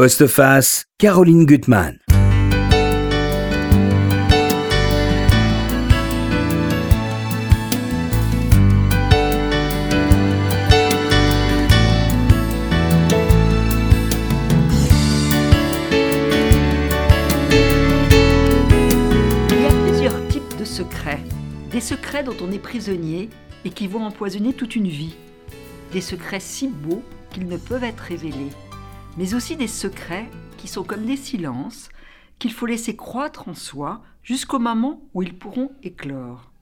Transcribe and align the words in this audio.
Postface, 0.00 0.84
Caroline 0.96 1.44
Gutmann. 1.44 1.98
Il 19.50 19.60
y 19.60 19.66
a 19.66 19.70
plusieurs 19.84 20.28
types 20.28 20.56
de 20.56 20.64
secrets. 20.64 21.18
Des 21.72 21.80
secrets 21.80 22.22
dont 22.22 22.36
on 22.40 22.52
est 22.52 22.60
prisonnier 22.60 23.30
et 23.64 23.70
qui 23.70 23.88
vont 23.88 24.04
empoisonner 24.04 24.52
toute 24.52 24.76
une 24.76 24.86
vie. 24.86 25.16
Des 25.90 26.00
secrets 26.00 26.38
si 26.38 26.68
beaux 26.68 27.02
qu'ils 27.32 27.48
ne 27.48 27.56
peuvent 27.56 27.82
être 27.82 28.04
révélés. 28.04 28.52
Mais 29.18 29.34
aussi 29.34 29.56
des 29.56 29.66
secrets 29.66 30.30
qui 30.58 30.68
sont 30.68 30.84
comme 30.84 31.04
des 31.04 31.16
silences 31.16 31.88
qu'il 32.38 32.52
faut 32.52 32.66
laisser 32.66 32.94
croître 32.94 33.48
en 33.48 33.54
soi 33.54 34.00
jusqu'au 34.22 34.60
moment 34.60 35.02
où 35.12 35.24
ils 35.24 35.36
pourront 35.36 35.72
éclore. 35.82 36.52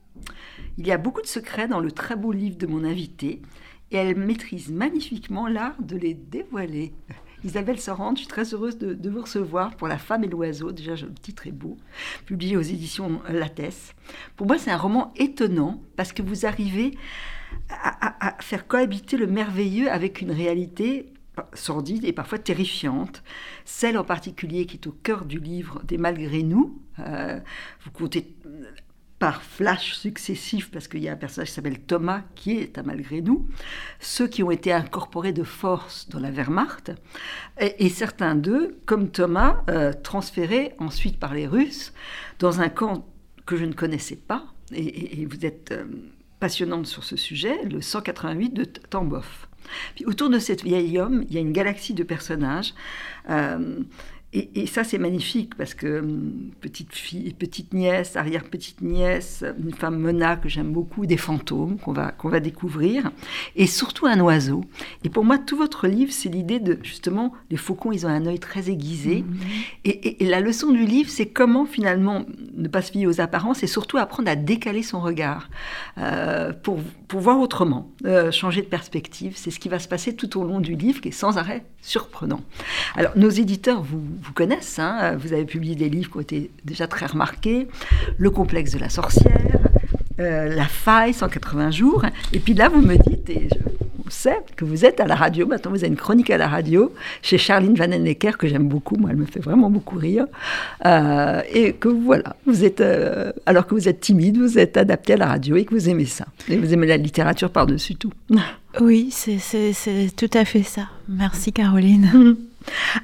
Il 0.79 0.87
y 0.87 0.91
a 0.91 0.97
beaucoup 0.97 1.21
de 1.21 1.27
secrets 1.27 1.69
dans 1.69 1.81
le 1.81 1.93
très 1.93 2.17
beau 2.17 2.33
livre 2.33 2.57
de 2.57 2.67
mon 2.67 2.83
invité 2.83 3.43
et 3.91 3.99
elle 3.99 4.17
maîtrise 4.17 4.71
magnifiquement 4.71 5.49
l'art 5.49 5.77
de 5.83 5.99
les 5.99 6.15
dévoiler. 6.15 6.95
Isabelle 7.45 7.79
Sorand, 7.79 8.15
je 8.15 8.21
suis 8.21 8.27
très 8.27 8.55
heureuse 8.55 8.79
de, 8.79 9.11
vous 9.11 9.21
recevoir 9.21 9.77
pour 9.77 9.87
La 9.87 9.99
femme 9.99 10.25
et 10.25 10.29
l'oiseau. 10.29 10.73
Déjà, 10.73 10.95
le 10.95 11.13
titre 11.13 11.47
est 11.47 11.53
beau, 11.53 11.77
publié 12.25 12.57
aux 12.57 12.63
éditions 12.63 13.21
Lattès. 13.29 13.93
Pour 14.35 14.47
moi, 14.47 14.57
c'est 14.57 14.71
un 14.71 14.79
roman 14.79 15.13
étonnant 15.17 15.83
parce 15.95 16.15
que 16.15 16.23
vous 16.23 16.47
arrivez 16.47 16.97
à 17.69 18.35
faire 18.41 18.67
cohabiter 18.67 19.19
le 19.19 19.27
merveilleux 19.27 19.91
avec 19.91 20.23
une 20.23 20.33
réalité 20.33 21.13
sordide 21.55 22.05
et 22.05 22.13
parfois 22.13 22.39
terrifiante. 22.39 23.23
Celle 23.65 23.99
en 23.99 24.05
particulier 24.05 24.67
qui 24.67 24.77
est 24.77 24.87
au 24.87 24.93
cœur 24.93 25.25
du 25.25 25.39
livre 25.39 25.83
des 25.85 25.99
Malgré 25.99 26.43
nous. 26.43 26.83
Euh, 26.99 27.41
vous 27.85 27.91
comptez 27.91 28.37
par 29.19 29.43
flash 29.43 29.95
successifs, 29.95 30.71
parce 30.71 30.89
qu'il 30.89 31.03
y 31.03 31.09
a 31.09 31.13
un 31.13 31.17
personnage 31.17 31.49
qui 31.49 31.55
s'appelle 31.55 31.81
Thomas, 31.81 32.23
qui 32.35 32.59
est 32.59 32.79
un 32.79 32.83
malgré 32.83 33.23
nous, 33.23 33.49
ceux 33.99 34.27
qui 34.27 34.43
ont 34.43 34.51
été 34.51 34.73
incorporés 34.73 35.33
de 35.33 35.43
force 35.43 36.09
dans 36.09 36.21
la 36.21 36.31
Wehrmacht, 36.31 36.93
et, 37.59 37.89
certains 37.89 38.35
d'eux, 38.35 38.79
comme 38.85 39.11
Thomas, 39.11 39.63
euh, 39.71 39.93
transférés 39.93 40.75
ensuite 40.79 41.19
par 41.19 41.35
les 41.35 41.47
Russes 41.47 41.95
dans 42.39 42.61
un 42.61 42.69
camp 42.69 43.07
que 43.47 43.57
je 43.57 43.65
ne 43.65 43.73
connaissais 43.73 44.17
pas, 44.17 44.45
et, 44.73 45.27
vous 45.27 45.47
êtes 45.47 45.73
euh, 45.73 45.87
passionnante 46.41 46.87
sur 46.87 47.05
ce 47.05 47.17
sujet, 47.17 47.63
le 47.65 47.81
188 47.81 48.53
de 48.55 48.65
T- 48.65 48.81
Tambov. 48.91 49.27
Puis 49.95 50.05
autour 50.07 50.31
de 50.31 50.39
cet 50.39 50.63
vieil 50.63 50.99
homme, 50.99 51.25
il 51.29 51.35
y 51.35 51.39
a 51.39 51.41
une 51.41 51.53
galaxie 51.53 51.95
de 51.95 52.05
personnages. 52.05 52.73
euh, 53.31 53.81
et, 54.33 54.63
et 54.63 54.67
ça, 54.67 54.85
c'est 54.85 54.99
magnifique 54.99 55.55
parce 55.57 55.73
que 55.75 56.01
hum, 56.01 56.51
petite 56.61 56.95
fille, 56.95 57.33
petite 57.33 57.73
nièce, 57.73 58.17
arrière-petite 58.17 58.81
nièce, 58.83 59.45
une 59.65 59.73
femme 59.73 59.99
mena 59.99 60.37
que 60.37 60.49
j'aime 60.49 60.73
beaucoup, 60.73 61.07
des 61.07 61.17
fantômes 61.17 61.79
qu'on 61.79 61.93
va, 61.93 62.11
qu'on 62.13 62.29
va 62.29 62.41
découvrir, 62.41 63.11
et 63.55 63.67
surtout 63.67 64.07
un 64.07 64.21
oiseau. 64.21 64.63
Et 65.05 65.09
pour 65.09 65.25
moi, 65.25 65.39
tout 65.39 65.57
votre 65.57 65.87
livre, 65.87 66.13
c'est 66.13 66.29
l'idée 66.29 66.59
de 66.61 66.79
justement, 66.83 67.33
les 67.51 67.57
faucons, 67.57 67.93
ils 67.93 68.05
ont 68.05 68.11
un 68.11 68.27
œil 68.27 68.39
très 68.39 68.69
aiguisé. 68.71 69.25
Et, 69.85 69.91
et- 69.91 70.25
et 70.25 70.27
la 70.27 70.41
leçon 70.41 70.71
du 70.73 70.85
livre, 70.85 71.09
c'est 71.11 71.27
comment 71.27 71.65
finalement 71.65 72.25
ne 72.57 72.69
pas 72.69 72.83
se 72.83 72.91
fier 72.93 73.07
aux 73.07 73.21
apparences 73.21 73.63
et 73.63 73.67
surtout 73.67 73.97
apprendre 73.97 74.29
à 74.31 74.37
décaler 74.37 74.83
son 74.83 75.01
regard 75.01 75.49
euh, 75.99 76.53
pour, 76.53 76.79
pour 77.09 77.21
voir 77.21 77.39
autrement, 77.41 77.91
euh, 78.05 78.31
changer 78.31 78.63
de 78.63 78.67
perspective. 78.67 79.35
C'est 79.37 79.51
ce 79.51 79.59
qui 79.61 79.69
va 79.69 79.79
se 79.79 79.89
passer 79.89 80.15
tout 80.17 80.39
au 80.39 80.45
long 80.45 80.61
du 80.61 80.75
livre 80.75 81.01
qui 81.01 81.09
est 81.09 81.13
sans 81.13 81.39
arrêt 81.39 81.65
surprenant. 81.81 82.41
Alors, 82.97 83.13
nos 83.17 83.31
éditeurs 83.31 83.83
vous, 83.83 84.03
vous 84.23 84.33
connaissent, 84.33 84.79
hein, 84.79 85.17
vous 85.19 85.33
avez 85.33 85.45
publié 85.45 85.75
des 85.75 85.89
livres 85.89 86.11
qui 86.11 86.17
ont 86.17 86.21
été 86.21 86.51
déjà 86.65 86.87
très 86.87 87.07
remarqués 87.07 87.69
Le 88.19 88.31
complexe 88.31 88.73
de 88.73 88.79
la 88.79 88.89
sorcière, 88.89 89.59
euh, 90.21 90.55
La 90.55 90.65
faille, 90.67 91.13
180 91.15 91.71
jours. 91.71 92.05
Et 92.33 92.39
puis 92.39 92.55
là, 92.55 92.69
vous 92.69 92.81
me 92.81 92.97
dites, 92.97 93.29
et 93.31 93.49
je, 93.53 93.59
on 94.07 94.11
sait 94.11 94.39
que 94.55 94.65
vous 94.65 94.85
êtes 94.85 95.01
à 95.01 95.05
la 95.07 95.17
radio, 95.17 95.47
maintenant 95.49 95.73
vous 95.73 95.79
avez 95.79 95.89
une 95.89 95.97
chronique 95.97 96.31
à 96.31 96.39
la 96.39 96.47
radio 96.47 96.93
chez 97.23 97.39
Charline 97.39 97.75
Van 97.75 97.91
Ennecker, 97.91 98.39
que 98.39 98.47
j'aime 98.47 98.69
beaucoup, 98.69 98.95
moi 98.97 99.11
elle 99.11 99.17
me 99.17 99.25
fait 99.27 99.41
vraiment 99.41 99.69
beaucoup 99.69 99.99
rire. 99.99 100.27
Euh, 100.85 101.43
et 101.53 101.73
que 101.73 101.89
voilà, 101.89 102.37
vous 102.47 102.65
êtes, 102.65 102.81
euh, 102.81 103.33
alors 103.47 103.67
que 103.67 103.75
vous 103.75 103.89
êtes 103.89 104.01
timide, 104.01 104.39
vous 104.39 104.59
êtes 104.61 104.77
adapté 104.77 105.15
à 105.15 105.17
la 105.17 105.27
radio 105.27 105.57
et 105.57 105.65
que 105.65 105.75
vous 105.75 105.89
aimez 105.89 106.05
ça. 106.07 106.27
Et 106.49 106.57
vous 106.57 106.73
aimez 106.73 106.87
la 106.87 106.97
littérature 106.99 107.51
par-dessus 107.51 107.97
tout. 107.97 108.13
Oui, 108.81 109.09
c'est- 109.11 110.15
tout 110.17 110.31
à 110.39 110.45
fait 110.45 110.63
ça. 110.63 110.83
Merci 111.09 111.53
Caroline. 111.53 112.37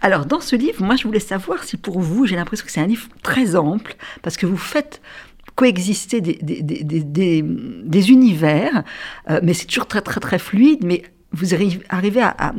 Alors, 0.01 0.27
dans 0.27 0.41
ce 0.41 0.57
livre, 0.57 0.83
moi, 0.83 0.97
je 0.97 1.05
voulais 1.05 1.21
savoir 1.21 1.65
si 1.65 1.77
pour 1.77 2.01
vous, 2.01 2.27
j'ai 2.27 2.37
l'impression 2.37 2.65
que 2.67 2.73
c'est 2.73 2.81
un 2.81 2.87
livre 2.87 3.09
très 3.23 3.57
ample, 3.57 3.97
parce 4.23 4.37
que 4.37 4.47
vous 4.47 4.57
faites 4.57 5.01
coexister 5.55 6.21
des, 6.21 8.11
univers, 8.11 8.85
euh, 9.29 9.41
mais 9.43 9.55
c'est 9.55 9.67
toujours 9.67 9.87
très, 9.87 10.01
très, 10.01 10.21
très 10.21 10.39
fluide, 10.39 10.81
mais 10.83 11.03
vous 11.33 11.55
arri- 11.55 11.81
arrivez 11.89 12.21
à, 12.23 12.53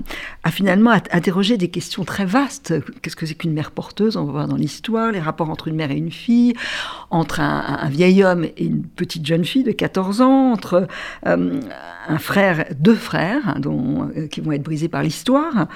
finalement 0.50 0.92
interroger 1.12 1.58
des 1.58 1.68
questions 1.70 2.04
très 2.04 2.26
vastes. 2.26 2.74
Qu'est-ce 3.02 3.16
que 3.16 3.26
c'est 3.26 3.36
qu'une 3.36 3.54
mère 3.54 3.72
porteuse? 3.72 4.18
On 4.18 4.26
va 4.26 4.32
voir 4.32 4.48
dans 4.48 4.56
l'histoire 4.56 5.12
les 5.12 5.20
rapports 5.20 5.50
entre 5.50 5.68
une 5.68 5.76
mère 5.76 5.92
et 5.92 5.96
une 5.98 6.12
fille, 6.12 6.54
entre 7.12 7.40
un, 7.40 7.88
vieil 7.90 8.24
homme 8.24 8.44
et 8.46 8.66
une 8.66 8.84
petite 8.84 9.26
jeune 9.26 9.46
fille 9.46 9.64
de 9.64 9.72
14 9.72 10.22
ans, 10.22 10.52
entre 10.52 10.88
euh, 11.28 11.60
un 12.08 12.18
frère, 12.18 12.66
deux 12.80 12.96
frères 12.96 13.42
hein, 13.48 13.60
dont, 13.60 14.10
euh, 14.18 14.28
qui 14.28 14.42
vont 14.42 14.52
être 14.52 14.64
brisés 14.64 14.90
par 14.90 15.04
l'histoire. 15.04 15.68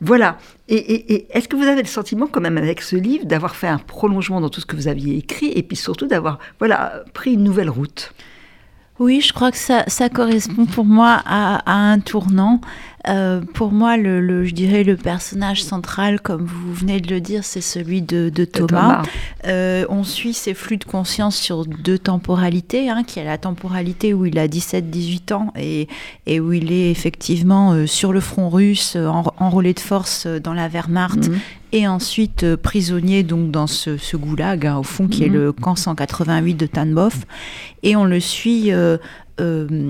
Voilà. 0.00 0.38
Et- 0.68 0.76
et 1.14 1.26
est-ce 1.36 1.48
que 1.48 1.56
vous 1.56 1.64
avez 1.64 1.82
le 1.82 1.88
sentiment, 1.88 2.26
quand 2.26 2.40
même, 2.40 2.56
avec 2.58 2.80
ce 2.82 2.96
livre, 2.96 3.26
d'avoir 3.26 3.56
fait 3.56 3.68
un 3.68 3.78
prolongement 3.78 4.40
dans 4.40 4.48
tout 4.48 4.60
ce 4.60 4.66
que 4.66 4.76
vous 4.76 4.88
aviez 4.88 5.16
écrit, 5.16 5.50
et 5.54 5.62
puis 5.62 5.76
surtout 5.76 6.06
d'avoir, 6.06 6.38
voilà, 6.58 7.02
pris 7.12 7.34
une 7.34 7.42
nouvelle 7.44 7.70
route? 7.70 8.12
Oui, 9.00 9.20
je 9.20 9.32
crois 9.32 9.50
que 9.50 9.56
ça, 9.58 9.82
ça 9.88 10.08
correspond 10.08 10.66
pour 10.66 10.84
moi 10.84 11.20
à, 11.26 11.56
à 11.70 11.74
un 11.92 11.98
tournant. 11.98 12.60
Euh, 13.08 13.40
pour 13.52 13.70
moi, 13.72 13.96
le, 13.98 14.20
le- 14.20 14.44
je 14.44 14.54
dirais 14.54 14.82
le 14.84 14.96
personnage 14.96 15.62
central, 15.62 16.20
comme 16.20 16.44
vous 16.46 16.72
venez 16.72 17.00
de 17.00 17.12
le 17.12 17.20
dire, 17.20 17.44
c'est 17.44 17.60
celui 17.60 18.00
de, 18.02 18.30
de 18.30 18.44
Thomas. 18.46 19.02
Euh, 19.46 19.84
on 19.90 20.04
suit 20.04 20.32
ses 20.32 20.54
flux 20.54 20.76
de 20.78 20.84
conscience 20.84 21.36
sur 21.36 21.66
deux 21.66 21.98
temporalités, 21.98 22.88
hein, 22.88 23.02
qui 23.04 23.18
est 23.18 23.24
la 23.24 23.36
temporalité 23.36 24.14
où 24.14 24.24
il 24.26 24.38
a 24.38 24.46
17-18 24.48 25.34
ans 25.34 25.52
et, 25.58 25.88
et 26.26 26.40
où 26.40 26.52
il 26.54 26.72
est 26.72 26.90
effectivement 26.90 27.72
euh, 27.72 27.86
sur 27.86 28.12
le 28.12 28.20
front 28.20 28.48
russe, 28.48 28.96
en- 28.96 29.24
enrôlé 29.38 29.74
de 29.74 29.80
force 29.80 30.26
dans 30.26 30.54
la 30.54 30.68
Wehrmacht, 30.68 31.28
Mhm. 31.28 31.38
Et 31.76 31.86
ensuite 31.88 32.44
euh, 32.44 32.56
prisonnier 32.56 33.22
donc 33.24 33.50
dans 33.50 33.66
ce, 33.66 33.96
ce 33.96 34.16
goulag, 34.16 34.66
hein, 34.66 34.78
au 34.78 34.82
fond, 34.84 35.08
qui 35.08 35.24
est 35.24 35.28
Mhm. 35.28 35.34
le 35.34 35.52
camp 35.52 35.74
188 35.76 36.54
de 36.54 36.66
Tanbov. 36.66 37.24
Et 37.82 37.96
on 37.96 38.04
le 38.04 38.20
suit... 38.20 38.72
euh, 38.72 38.96
euh, 39.40 39.88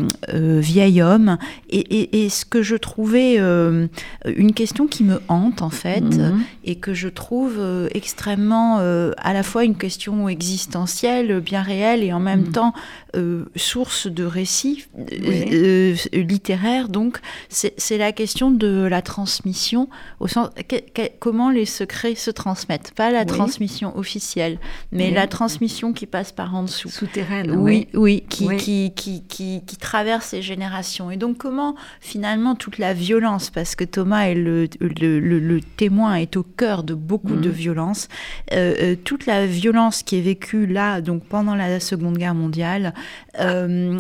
vieil 0.63 1.03
homme 1.03 1.37
et, 1.69 1.79
et- 1.81 2.25
et 2.25 2.29
ce 2.31 2.47
que 2.47 2.63
je 2.63 2.77
trouvais 2.77 3.35
euh, 3.39 3.89
une 4.25 4.55
question 4.55 4.87
qui 4.87 5.05
me 5.05 5.21
hante 5.29 5.61
en 5.61 5.69
fait 5.69 6.01
Mhm. 6.01 6.41
et 6.65 6.77
que 6.77 6.95
je 6.95 7.09
trouve 7.11 7.59
extrêmement 7.93 8.79
à 8.79 9.33
la 9.35 9.43
fois 9.43 9.65
une 9.65 9.75
question 9.77 10.31
existentielle, 10.31 11.41
bien 11.41 11.61
réelle, 11.61 12.03
et 12.03 12.15
en 12.15 12.21
même 12.21 12.45
Mhm. 12.47 12.53
temps 12.53 12.73
euh, 13.15 13.45
source 13.57 14.07
de 14.07 14.25
récits 14.25 14.87
euh, 14.99 15.05
Oui. 15.27 15.45
euh, 15.53 15.95
littéraires. 16.13 16.89
Donc, 16.89 17.19
c'est 17.49 17.99
la 17.99 18.13
question 18.13 18.51
de 18.51 18.87
la 18.91 19.03
transmission, 19.03 19.89
au 20.21 20.29
sens 20.29 20.49
que- 20.69 20.77
que- 20.93 21.11
comment 21.21 21.51
les 21.51 21.65
secrets 21.67 22.15
se 22.15 22.31
transmettent, 22.31 22.93
pas 22.95 23.11
la 23.11 23.21
Oui. 23.21 23.27
transmission 23.27 23.97
officielle, 23.97 24.59
mais 24.93 25.09
Oui. 25.09 25.15
la 25.15 25.27
transmission 25.27 25.93
qui 25.93 26.07
passe 26.07 26.33
par 26.33 26.55
en 26.55 26.63
dessous. 26.65 26.89
Souterraine, 26.89 27.51
Oui, 27.53 27.89
oui, 27.95 28.25
qui. 28.29 28.45
Qui, 28.57 28.93
qui, 28.95 29.23
qui, 29.29 29.77
traverse 29.79 30.33
les 30.33 30.43
générations. 30.43 31.11
Et 31.11 31.17
donc, 31.17 31.37
comment 31.39 31.75
finalement 32.01 32.55
toute 32.55 32.79
la 32.79 32.95
violence, 32.95 33.51
parce 33.51 33.75
que 33.75 33.85
Thomas 33.85 34.23
est 34.29 34.35
le, 34.35 34.69
le, 34.81 35.21
le- 35.21 35.39
le 35.39 35.61
témoin, 35.61 36.15
est 36.15 36.37
au 36.37 36.43
cœur 36.43 36.83
de 36.85 36.95
beaucoup 36.95 37.37
de 37.37 37.51
violence, 37.51 38.09
euh, 38.53 38.75
euh, 38.81 38.97
toute 38.97 39.27
la 39.27 39.47
violence 39.47 40.03
qui 40.03 40.17
est 40.17 40.21
vécue 40.23 40.67
là, 40.67 41.01
donc 41.01 41.25
pendant 41.25 41.55
la 41.55 41.81
Seconde 41.81 42.17
Guerre 42.17 42.35
mondiale, 42.35 42.95
euh, 43.41 43.99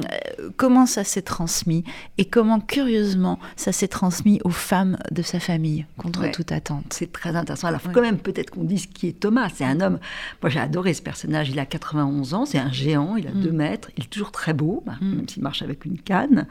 comment 0.56 0.86
ça 0.86 1.04
s'est 1.04 1.22
transmis 1.22 1.84
et 2.18 2.24
comment, 2.24 2.60
curieusement, 2.60 3.38
ça 3.56 3.72
s'est 3.72 3.88
transmis 3.88 4.40
aux 4.44 4.50
femmes 4.50 4.96
de 5.10 5.22
sa 5.22 5.40
famille, 5.40 5.86
contre 5.96 6.20
Ouais. 6.20 6.30
toute 6.30 6.52
attente? 6.52 6.84
C'est 6.90 7.12
très 7.12 7.34
intéressant. 7.36 7.68
Alors, 7.68 7.80
faut 7.80 7.88
Ouais. 7.88 7.94
quand 7.94 8.02
même 8.02 8.18
peut-être 8.18 8.50
qu'on 8.50 8.64
dise 8.64 8.86
qui 8.86 9.08
est 9.08 9.18
Thomas. 9.20 9.48
C'est 9.54 9.64
un 9.64 9.80
homme. 9.80 9.98
Moi, 10.42 10.50
j'ai 10.50 10.60
adoré 10.60 10.94
ce 10.94 11.02
personnage. 11.02 11.50
Il 11.50 11.58
a 11.58 11.66
91 11.66 12.34
ans. 12.34 12.46
C'est 12.46 12.58
un 12.58 12.72
géant. 12.72 13.16
Il 13.16 13.26
a 13.26 13.30
Mm. 13.32 13.40
2 13.42 13.52
mètres. 13.52 13.90
Il 13.96 14.04
est 14.04 14.08
toujours 14.08 14.32
très 14.32 14.52
beau, 14.54 14.82
bah, 14.86 14.94
Mm. 15.00 15.14
même 15.16 15.28
s'il 15.28 15.42
marche 15.42 15.62
avec 15.62 15.84
une 15.84 15.98
canne. 15.98 16.46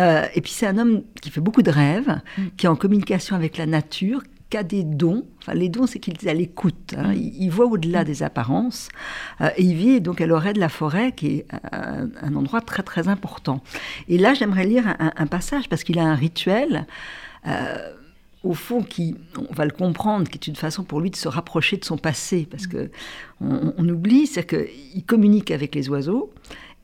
Euh, 0.00 0.26
et 0.34 0.40
puis, 0.40 0.52
c'est 0.52 0.66
un 0.66 0.78
homme 0.78 1.02
qui 1.22 1.30
fait 1.30 1.40
beaucoup 1.40 1.62
de 1.62 1.70
rêves, 1.70 2.20
Mm. 2.38 2.42
qui 2.56 2.66
est 2.66 2.68
en 2.68 2.76
communication 2.76 3.36
avec 3.36 3.56
la 3.56 3.66
nature, 3.66 4.22
qui 4.50 4.56
a 4.56 4.62
des 4.62 4.84
dons. 4.84 5.24
Enfin, 5.42 5.54
les 5.54 5.68
dons, 5.68 5.86
c'est 5.86 5.98
qu'il 5.98 6.14
est 6.14 6.28
à 6.28 6.34
l'écoute. 6.34 6.94
hein. 6.96 7.08
Mm. 7.12 7.14
Il, 7.14 7.42
il 7.44 7.50
voit 7.50 7.66
au-delà 7.66 8.04
des 8.04 8.22
apparences. 8.22 8.88
Euh, 9.40 9.50
et 9.56 9.62
il 9.64 9.74
vit 9.74 10.00
donc 10.00 10.20
à 10.20 10.26
l'orée 10.26 10.52
de 10.52 10.60
la 10.60 10.68
forêt, 10.68 11.12
qui 11.12 11.26
est 11.38 11.46
un, 11.72 12.08
un 12.22 12.34
endroit 12.34 12.60
très, 12.60 12.82
très 12.82 13.08
important. 13.08 13.62
Et 14.08 14.18
là, 14.18 14.34
j'aimerais 14.34 14.66
lire 14.66 14.86
un, 14.98 15.12
un 15.16 15.26
passage 15.26 15.68
parce 15.68 15.82
qu'il 15.84 15.98
a 15.98 16.04
un 16.04 16.14
rituel. 16.14 16.86
euh, 17.46 17.92
au 18.42 18.54
fond, 18.54 18.82
qui, 18.82 19.16
on 19.50 19.52
va 19.52 19.64
le 19.64 19.72
comprendre, 19.72 20.28
qui 20.28 20.36
est 20.38 20.46
une 20.46 20.54
façon 20.54 20.84
pour 20.84 21.00
lui 21.00 21.10
de 21.10 21.16
se 21.16 21.26
rapprocher 21.26 21.78
de 21.78 21.84
son 21.84 21.98
passé, 21.98 22.46
parce 22.48 22.68
que 22.68 22.90
on, 23.40 23.88
oublie, 23.88 24.28
c'est 24.28 24.46
qu'il 24.46 25.04
communique 25.04 25.50
avec 25.50 25.74
les 25.74 25.88
oiseaux, 25.88 26.32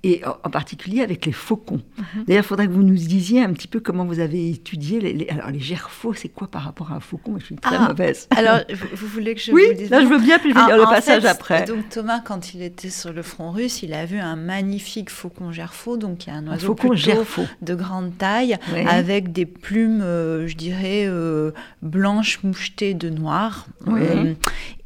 et 0.04 0.22
en 0.24 0.50
particulier 0.50 1.00
avec 1.00 1.26
les 1.26 1.32
faucons. 1.32 1.80
Mhm. 1.96 2.24
D'ailleurs, 2.26 2.44
il 2.44 2.46
faudrait 2.46 2.66
que 2.66 2.72
vous 2.72 2.82
nous 2.82 2.94
disiez 2.94 3.42
un 3.42 3.52
petit 3.52 3.68
peu 3.68 3.78
comment 3.78 4.04
vous 4.04 4.18
avez 4.18 4.50
étudié 4.50 5.00
les, 5.00 5.28
alors 5.28 5.50
les 5.50 5.60
gerfaux, 5.60 6.12
c'est 6.12 6.28
quoi 6.28 6.48
par 6.48 6.62
rapport 6.62 6.90
à 6.90 6.96
un 6.96 7.00
faucon? 7.00 7.36
Je 7.38 7.44
suis 7.44 7.56
très 7.56 7.76
ah, 7.76 7.88
mauvaise. 7.88 8.26
Alors, 8.36 8.60
vous 8.94 9.06
voulez 9.06 9.34
que 9.34 9.40
je 9.40 9.52
oui, 9.52 9.62
vous 9.68 9.74
dise 9.74 9.90
là, 9.90 10.00
je 10.00 10.06
veux 10.06 10.18
bien, 10.18 10.38
puis 10.38 10.50
je 10.50 10.54
vais 10.54 10.60
ah, 10.60 10.66
dire 10.66 10.76
le 10.76 10.84
passage 10.84 11.24
après. 11.24 11.64
Donc 11.66 11.88
Thomas, 11.88 12.20
quand 12.20 12.54
il 12.54 12.62
était 12.62 12.90
sur 12.90 13.12
le 13.12 13.22
front 13.22 13.52
russe, 13.52 13.82
il 13.82 13.94
a 13.94 14.04
vu 14.04 14.18
un 14.18 14.36
magnifique 14.36 15.10
faucon 15.10 15.52
gerfaux, 15.52 15.96
donc 15.96 16.26
il 16.26 16.30
y 16.30 16.32
a 16.32 16.36
un 16.36 16.46
oiseau 16.48 16.76
un 16.82 17.46
de 17.62 17.74
grande 17.74 18.16
taille, 18.18 18.58
avec 18.88 19.32
des 19.32 19.46
plumes, 19.46 20.00
euh, 20.02 20.46
je 20.48 20.56
dirais, 20.56 21.04
euh, 21.06 21.52
blanches 21.82 22.42
mouchetées 22.42 22.94
de 22.94 23.08
noir. 23.08 23.66
Euh, 23.88 24.34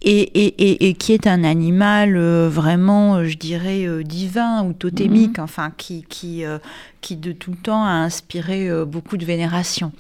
et, 0.03 0.21
et, 0.47 0.89
et, 0.89 0.95
qui 0.95 1.13
est 1.13 1.27
un 1.27 1.43
animal 1.43 2.19
vraiment, 2.49 3.25
je 3.25 3.37
dirais, 3.37 3.87
divin 4.05 4.65
ou 4.65 4.73
totémique 4.73 5.39
Mhm. 5.39 5.45
enfin 5.45 5.73
qui, 5.77 6.05
qui, 6.09 6.45
euh, 6.45 6.59
qui 7.01 7.17
de 7.17 7.33
tout 7.33 7.51
le 7.53 7.57
temps 7.57 7.85
a 7.85 7.91
inspiré 7.91 8.69
euh, 8.69 8.85
beaucoup 8.85 9.17
de 9.17 9.25
vénération. 9.25 9.93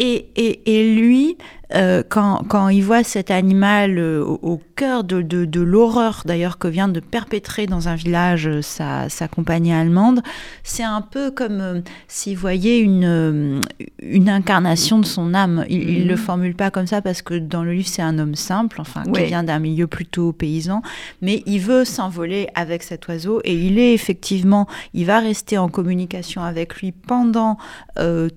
Et, 0.00 0.26
et, 0.36 0.60
et, 0.66 0.94
lui, 0.94 1.36
euh, 1.74 2.02
quand, 2.08 2.44
quand, 2.48 2.68
il 2.68 2.82
voit 2.82 3.04
cet 3.04 3.30
animal 3.30 3.98
euh, 3.98 4.24
au, 4.24 4.60
cœur 4.74 5.04
de, 5.04 5.20
de, 5.20 5.44
de 5.44 5.60
l'horreur, 5.60 6.22
d'ailleurs, 6.24 6.58
que 6.58 6.68
vient 6.68 6.88
de 6.88 7.00
perpétrer 7.00 7.66
dans 7.66 7.88
un 7.88 7.94
village 7.94 8.46
euh, 8.46 8.62
sa, 8.62 9.08
sa 9.10 9.28
compagnie 9.28 9.72
allemande, 9.72 10.22
c'est 10.62 10.82
un 10.82 11.02
peu 11.02 11.30
comme 11.30 11.82
s'il 12.06 12.38
voyait 12.38 12.78
une, 12.78 13.60
une 14.00 14.30
incarnation 14.30 14.98
de 14.98 15.04
son 15.04 15.34
âme. 15.34 15.64
Il 15.68 16.04
ne 16.04 16.08
le 16.08 16.12
mhm. 16.12 16.16
formule 16.16 16.54
pas 16.54 16.70
comme 16.70 16.86
ça 16.86 17.02
parce 17.02 17.20
que 17.20 17.34
dans 17.34 17.64
le 17.64 17.72
livre, 17.72 17.88
c'est 17.88 18.02
un 18.02 18.18
homme 18.18 18.34
simple, 18.34 18.80
enfin, 18.80 19.02
qui 19.02 19.24
vient 19.24 19.42
d'un 19.42 19.58
milieu 19.58 19.86
plutôt 19.86 20.32
paysan, 20.32 20.82
mais 21.20 21.42
il 21.46 21.60
veut 21.60 21.84
s'envoler 21.84 22.48
avec 22.54 22.82
cet 22.82 23.08
oiseau 23.08 23.40
et 23.44 23.54
il 23.54 23.78
est 23.78 23.92
effectivement, 23.92 24.66
il 24.94 25.04
va 25.04 25.20
rester 25.20 25.58
en 25.58 25.68
communication 25.68 26.42
avec 26.42 26.76
lui 26.76 26.92
pendant 26.92 27.58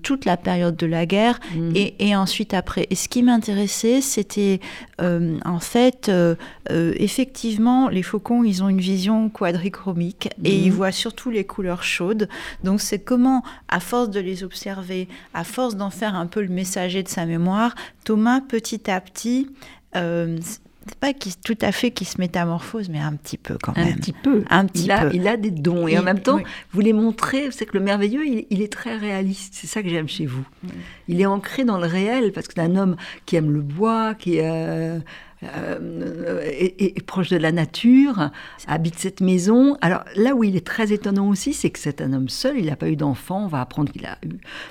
toute 0.02 0.24
la 0.24 0.36
période 0.36 0.76
de 0.76 0.86
la 0.86 1.06
guerre 1.06 1.40
mhm. 1.54 1.72
et, 1.74 2.08
et, 2.08 2.16
ensuite 2.16 2.52
après. 2.52 2.86
Et 2.90 2.94
ce 2.94 3.08
qui 3.08 3.21
m'intéressait, 3.22 4.00
c'était 4.00 4.60
euh, 5.00 5.38
en 5.44 5.60
fait, 5.60 6.08
euh, 6.08 6.34
euh, 6.70 6.92
effectivement, 6.96 7.88
les 7.88 8.02
faucons, 8.02 8.44
ils 8.44 8.62
ont 8.62 8.68
une 8.68 8.80
vision 8.80 9.28
quadrichromique 9.28 10.28
et 10.44 10.56
ils 10.56 10.70
mhm. 10.70 10.76
voient 10.76 10.92
surtout 10.92 11.30
les 11.30 11.44
couleurs 11.44 11.82
chaudes. 11.82 12.28
Donc 12.64 12.80
c'est 12.80 12.98
comment, 12.98 13.42
à 13.68 13.80
force 13.80 14.10
de 14.10 14.20
les 14.20 14.44
observer, 14.44 15.08
à 15.34 15.44
force 15.44 15.76
d'en 15.76 15.90
faire 15.90 16.14
un 16.14 16.26
peu 16.26 16.42
le 16.42 16.48
messager 16.48 17.02
de 17.02 17.08
sa 17.08 17.26
mémoire, 17.26 17.74
Thomas, 18.04 18.40
petit 18.40 18.90
à 18.90 19.00
petit, 19.00 19.48
c'est 20.86 20.98
pas 20.98 21.12
tout 21.44 21.58
à 21.60 21.72
fait 21.72 21.90
qu'il 21.90 22.06
se 22.06 22.18
métamorphose, 22.18 22.88
mais 22.88 22.98
un 22.98 23.14
petit 23.14 23.38
peu 23.38 23.56
quand 23.62 23.76
même. 23.76 23.88
Un 23.88 23.92
petit 23.92 24.12
peu. 24.12 24.44
Un 24.50 24.66
petit 24.66 24.84
il, 24.84 24.90
a, 24.90 25.12
il 25.12 25.28
a 25.28 25.36
des 25.36 25.50
dons. 25.50 25.86
Et, 25.86 25.98
en 25.98 26.02
même 26.02 26.20
temps, 26.20 26.40
vous 26.72 26.80
les 26.80 26.92
montrez, 26.92 27.50
c'est 27.50 27.66
que 27.66 27.76
le 27.76 27.84
merveilleux, 27.84 28.26
il, 28.50 28.62
est 28.62 28.72
très 28.72 28.96
réaliste. 28.96 29.54
C'est 29.54 29.66
ça 29.66 29.82
que 29.82 29.88
j'aime 29.88 30.08
chez 30.08 30.26
vous. 30.26 30.44
Il 31.08 31.20
est 31.20 31.26
ancré 31.26 31.64
dans 31.64 31.78
le 31.78 31.86
réel, 31.86 32.32
parce 32.32 32.48
que 32.48 32.54
c'est 32.56 32.62
un 32.62 32.76
homme 32.76 32.96
qui 33.26 33.36
aime 33.36 33.50
le 33.50 33.60
bois, 33.60 34.14
qui. 34.14 34.40
Euh, 34.40 34.98
euh, 35.44 36.40
est, 36.44 37.04
proche 37.04 37.28
de 37.28 37.36
la 37.36 37.52
nature, 37.52 38.30
habite 38.66 38.98
cette 38.98 39.20
maison. 39.20 39.76
Alors 39.80 40.04
là 40.14 40.34
où 40.34 40.44
il 40.44 40.56
est 40.56 40.66
très 40.66 40.92
étonnant 40.92 41.28
aussi, 41.28 41.52
c'est 41.52 41.70
que 41.70 41.78
c'est 41.78 42.00
un 42.00 42.12
homme 42.12 42.28
seul, 42.28 42.58
il 42.58 42.66
n'a 42.66 42.76
pas 42.76 42.88
eu 42.88 42.96
d'enfant. 42.96 43.44
On 43.44 43.48
va 43.48 43.60
apprendre 43.60 43.90
qu'il 43.90 44.06
a 44.06 44.18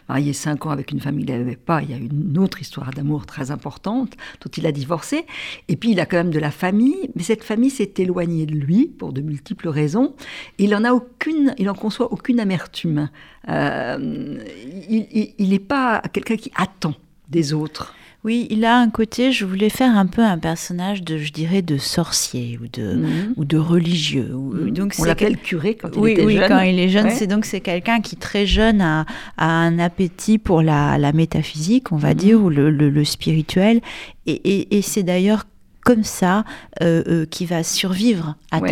marié 0.08 0.34
cinq 0.34 0.66
ans 0.66 0.70
avec 0.70 0.92
une 0.92 1.02
famille 1.02 1.26
qu'il 1.26 1.38
n'avait 1.38 1.56
pas. 1.56 1.82
Il 1.82 1.92
y 1.92 1.94
a 1.94 1.98
une 1.98 2.38
autre 2.38 2.62
histoire 2.62 2.92
d'amour 2.92 3.26
très 3.26 3.52
importante 3.52 4.14
dont 4.44 4.52
il 4.56 4.66
a 4.66 4.72
divorcé. 4.72 5.26
Et 5.68 5.76
puis 5.76 5.92
il 5.92 6.00
a 6.00 6.06
quand 6.06 6.18
même 6.18 6.32
de 6.32 6.40
la 6.40 6.52
famille, 6.52 7.10
mais 7.16 7.24
cette 7.24 7.44
famille 7.44 7.70
s'est 7.70 7.94
éloignée 7.98 8.46
de 8.46 8.56
lui 8.56 8.88
pour 8.88 9.12
de 9.12 9.22
multiples 9.22 9.68
raisons. 9.68 10.14
il 10.58 10.74
en 10.76 10.84
a 10.86 10.94
aucune, 10.94 11.54
il 11.58 11.70
en 11.70 11.76
conçoit 11.76 12.12
aucune 12.14 12.40
amertume. 12.40 13.10
Euh, 13.50 14.38
il 14.90 15.50
n'est 15.50 15.60
pas 15.60 16.02
quelqu'un 16.14 16.38
qui 16.38 16.52
attend 16.56 16.94
des 17.30 17.54
autres. 17.54 17.96
Oui, 18.24 18.46
il 18.52 18.66
a 18.66 18.78
un 18.78 18.92
côté, 18.92 19.32
je 19.32 19.46
voulais 19.46 19.70
faire 19.70 19.98
un 19.98 20.06
peu 20.06 20.22
un 20.22 20.38
personnage 20.38 21.02
de, 21.02 21.18
je 21.18 21.34
dirais, 21.34 21.64
de 21.64 21.80
sorcier 21.80 22.60
ou 22.62 22.68
de, 22.68 22.94
mhm. 22.94 23.34
ou 23.36 23.46
de 23.46 23.58
religieux. 23.58 24.30
Mhm. 24.32 24.72
Donc 24.72 24.94
On 25.00 25.06
l'appelle 25.06 25.38
curé 25.38 25.74
quand 25.74 25.90
il 25.96 26.00
oui, 26.00 26.12
était 26.12 26.26
oui, 26.26 26.36
jeune. 26.38 26.48
quand 26.48 26.60
il 26.60 26.80
est 26.80 26.90
jeune, 26.90 27.10
c'est 27.10 27.26
donc 27.26 27.46
c'est 27.46 27.62
quelqu'un 27.62 28.00
qui 28.00 28.18
très 28.18 28.46
jeune 28.46 28.80
a, 28.80 29.08
a, 29.38 29.48
un 29.48 29.80
appétit 29.80 30.38
pour 30.38 30.62
la, 30.62 31.00
la 31.00 31.14
métaphysique, 31.14 31.92
on 31.92 31.98
va 31.98 32.10
mhm. 32.10 32.16
dire, 32.16 32.42
ou 32.44 32.50
le, 32.50 32.70
le, 32.70 33.04
spirituel. 33.04 33.82
Et, 34.28 34.34
et, 34.34 34.78
et 34.78 34.82
c'est 34.84 35.04
d'ailleurs 35.04 35.46
comme 35.84 36.04
ça 36.04 36.44
euh, 36.82 37.04
euh, 37.08 37.26
qui 37.26 37.46
va 37.46 37.64
survivre 37.64 38.36
à 38.52 38.60
ouais. 38.60 38.72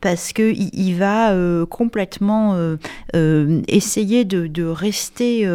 parce 0.00 0.32
que 0.32 0.52
il, 0.52 0.94
va 0.94 1.32
euh, 1.32 1.66
complètement 1.66 2.56
essayer 3.68 4.24
de, 4.24 4.64
rester 4.64 5.48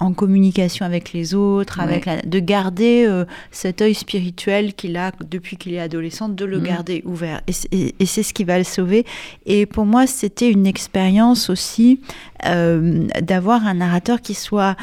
en 0.00 0.12
communication 0.12 0.86
avec 0.86 1.12
les 1.12 1.34
autres, 1.34 1.80
avec 1.80 2.28
de 2.28 2.38
garder 2.38 3.24
cet 3.50 3.82
œil 3.82 3.94
spirituel 3.94 4.74
qu'il 4.74 4.96
a 4.96 5.12
depuis 5.28 5.56
qu'il 5.56 5.74
est 5.74 5.80
adolescent, 5.80 6.28
de 6.28 6.44
le 6.44 6.58
mm. 6.58 6.62
garder 6.62 7.02
ouvert. 7.04 7.40
Et, 7.46 7.94
et 7.98 8.06
c'est 8.06 8.22
ce 8.22 8.34
qui 8.34 8.44
va 8.44 8.58
le 8.58 8.64
sauver. 8.64 9.04
Et 9.46 9.66
pour 9.66 9.86
moi, 9.86 10.06
c'était 10.06 10.50
une 10.50 10.66
expérience 10.66 11.50
aussi 11.50 12.00
d'avoir 12.42 13.66
un 13.66 13.74
narrateur 13.74 14.20
qui 14.20 14.34
soit 14.34 14.76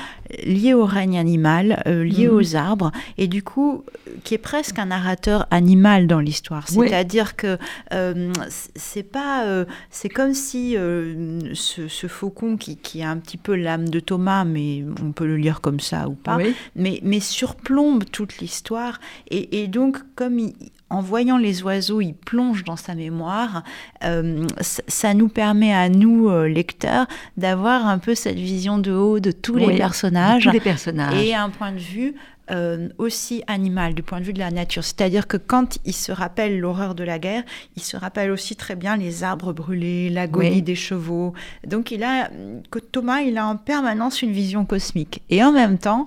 lié 0.44 0.74
au 0.74 0.86
règne 0.86 1.18
animal, 1.18 1.82
lié 1.86 2.28
mm. 2.28 2.34
aux 2.34 2.56
arbres, 2.56 2.92
et 3.18 3.28
du 3.28 3.44
coup, 3.44 3.84
qui 4.24 4.34
est 4.34 4.40
presque 4.40 4.80
un 4.80 4.88
narrateur 4.88 5.48
animal 5.52 6.08
dans 6.08 6.20
l'histoire. 6.20 6.68
C'est-à-dire 6.68 7.36
que 7.36 7.58
euh, 7.94 8.32
c'est 8.76 9.04
pas, 9.04 9.46
euh, 9.46 9.66
c'est 9.90 10.10
comme 10.10 10.34
si 10.34 10.76
euh, 10.78 11.40
ce, 11.54 12.08
faucon 12.08 12.58
qui, 12.58 12.78
qui, 12.78 13.04
a 13.04 13.10
un 13.10 13.18
petit 13.18 13.38
peu 13.38 13.56
l'âme 13.56 13.90
de 13.90 14.00
Thomas, 14.00 14.44
mais 14.44 14.84
on 15.04 15.12
peut 15.12 15.26
le 15.26 15.38
lire 15.38 15.62
comme 15.62 15.80
ça 15.80 16.08
ou 16.08 16.14
pas, 16.14 16.38
mais, 16.76 17.00
mais 17.04 17.20
surplombe 17.20 18.04
toute 18.12 18.38
l'histoire. 18.40 19.00
Et, 19.30 19.62
et, 19.62 19.68
donc, 19.68 19.98
comme 20.16 20.40
il, 20.40 20.54
en 20.90 21.02
voyant 21.02 21.38
les 21.38 21.64
oiseaux, 21.64 22.02
il 22.02 22.14
plonge 22.14 22.64
dans 22.64 22.76
sa 22.76 22.96
mémoire. 22.96 23.64
ça 24.62 25.14
nous 25.14 25.28
permet 25.28 25.74
à 25.74 25.90
nous, 25.90 26.30
lecteurs, 26.46 27.08
d'avoir 27.36 27.88
un 27.88 27.98
peu 27.98 28.16
cette 28.16 28.38
vision 28.38 28.78
de 28.78 28.92
haut 28.92 29.20
de 29.20 29.32
tous 29.32 29.56
les 29.56 29.76
personnages. 29.76 30.44
tous 30.44 30.52
les 30.52 30.60
personnages. 30.60 31.22
Et 31.22 31.36
un 31.36 31.50
point 31.50 31.72
de 31.72 31.80
vue 31.80 32.16
euh, 32.52 32.90
aussi 32.98 33.44
animal 33.48 33.94
du 33.94 34.04
point 34.04 34.20
de 34.20 34.26
vue 34.26 34.34
de 34.34 34.40
la 34.40 34.52
nature. 34.52 34.84
C'est-à-dire 34.84 35.28
que 35.28 35.38
quand 35.38 35.80
il 35.86 35.94
se 35.94 36.12
rappelle 36.12 36.60
l'horreur 36.60 36.96
de 36.96 37.04
la 37.04 37.20
guerre, 37.20 37.44
il 37.76 37.84
se 37.84 37.98
rappelle 37.98 38.32
aussi 38.32 38.56
très 38.56 38.76
bien 38.76 38.98
les 38.98 39.24
arbres 39.24 39.54
brûlés, 39.54 40.10
l'agonie 40.10 40.62
des 40.62 40.76
chevaux. 40.76 41.34
Donc 41.66 41.92
il 41.92 42.04
a, 42.04 42.30
que 42.72 42.80
Thomas, 42.80 43.22
il 43.22 43.38
a 43.38 43.48
en 43.48 43.58
permanence 43.58 44.22
une 44.22 44.32
vision 44.32 44.66
cosmique. 44.66 45.22
Et 45.30 45.44
en 45.44 45.52
même 45.52 45.78
temps, 45.78 46.06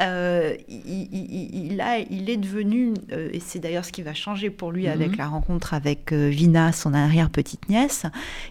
euh, 0.00 0.54
il, 0.68 1.80
a, 1.80 1.98
il, 1.98 2.30
est 2.30 2.38
devenu, 2.38 2.94
euh, 3.12 3.28
et 3.32 3.40
c'est 3.40 3.58
d'ailleurs 3.58 3.84
ce 3.84 3.92
qui 3.92 4.02
va 4.02 4.14
changer 4.14 4.48
pour 4.48 4.72
lui 4.72 4.88
avec 4.88 5.10
mhm. 5.10 5.16
la 5.18 5.26
rencontre 5.28 5.74
avec 5.74 6.12
euh, 6.12 6.28
Vina, 6.28 6.72
son 6.72 6.94
arrière-petite-nièce, 6.94 8.06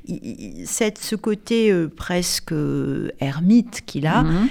ce 0.06 1.16
côté 1.16 1.74
presque 1.96 2.54
ermite 3.20 3.82
qu'il 3.86 4.06
a 4.06 4.24
mhm. 4.24 4.48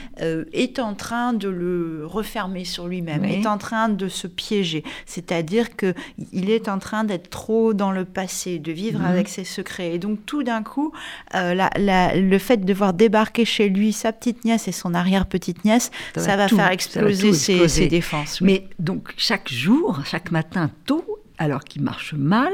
est 0.53 0.79
en 0.79 0.95
train 0.95 1.33
de 1.33 1.49
le 1.49 2.07
refermer 2.07 2.65
sur 2.65 2.80
lui-même, 2.87 3.25
est 3.25 3.47
en 3.47 3.59
train 3.59 3.89
de 3.89 4.09
se 4.09 4.27
piéger. 4.27 4.85
C'est-à-dire 5.07 5.77
que 5.77 5.95
il 6.33 6.51
est 6.51 6.69
en 6.69 6.79
train 6.79 7.05
d'être 7.05 7.31
trop 7.31 7.75
dans 7.75 7.93
le 7.93 8.05
passé, 8.05 8.59
de 8.59 8.73
vivre 8.73 9.01
mhm. 9.01 9.07
avec 9.07 9.29
ses 9.29 9.45
secrets. 9.45 9.95
Et 9.95 9.99
donc 9.99 10.25
tout 10.27 10.43
d'un 10.43 10.63
coup, 10.63 10.93
le 11.35 12.39
fait 12.39 12.65
de 12.65 12.75
voir 12.75 12.93
débarquer 12.93 13.45
chez 13.45 13.69
lui 13.69 13.93
sa 13.93 14.13
petite-nièce 14.13 14.69
et 14.69 14.73
son 14.73 14.95
arrière-petite-nièce, 14.95 15.91
ça, 16.17 16.37
va 16.37 16.49
faire 16.49 16.71
exploser 16.71 17.33
ses, 17.33 17.87
défenses. 17.87 18.41
Mais 18.41 18.69
donc 18.79 19.13
chaque 19.17 19.53
jour, 19.53 20.01
chaque 20.05 20.31
matin 20.31 20.71
tôt, 20.87 21.05
alors 21.41 21.65
qu'il 21.65 21.83
marche 21.83 22.13
mal, 22.13 22.53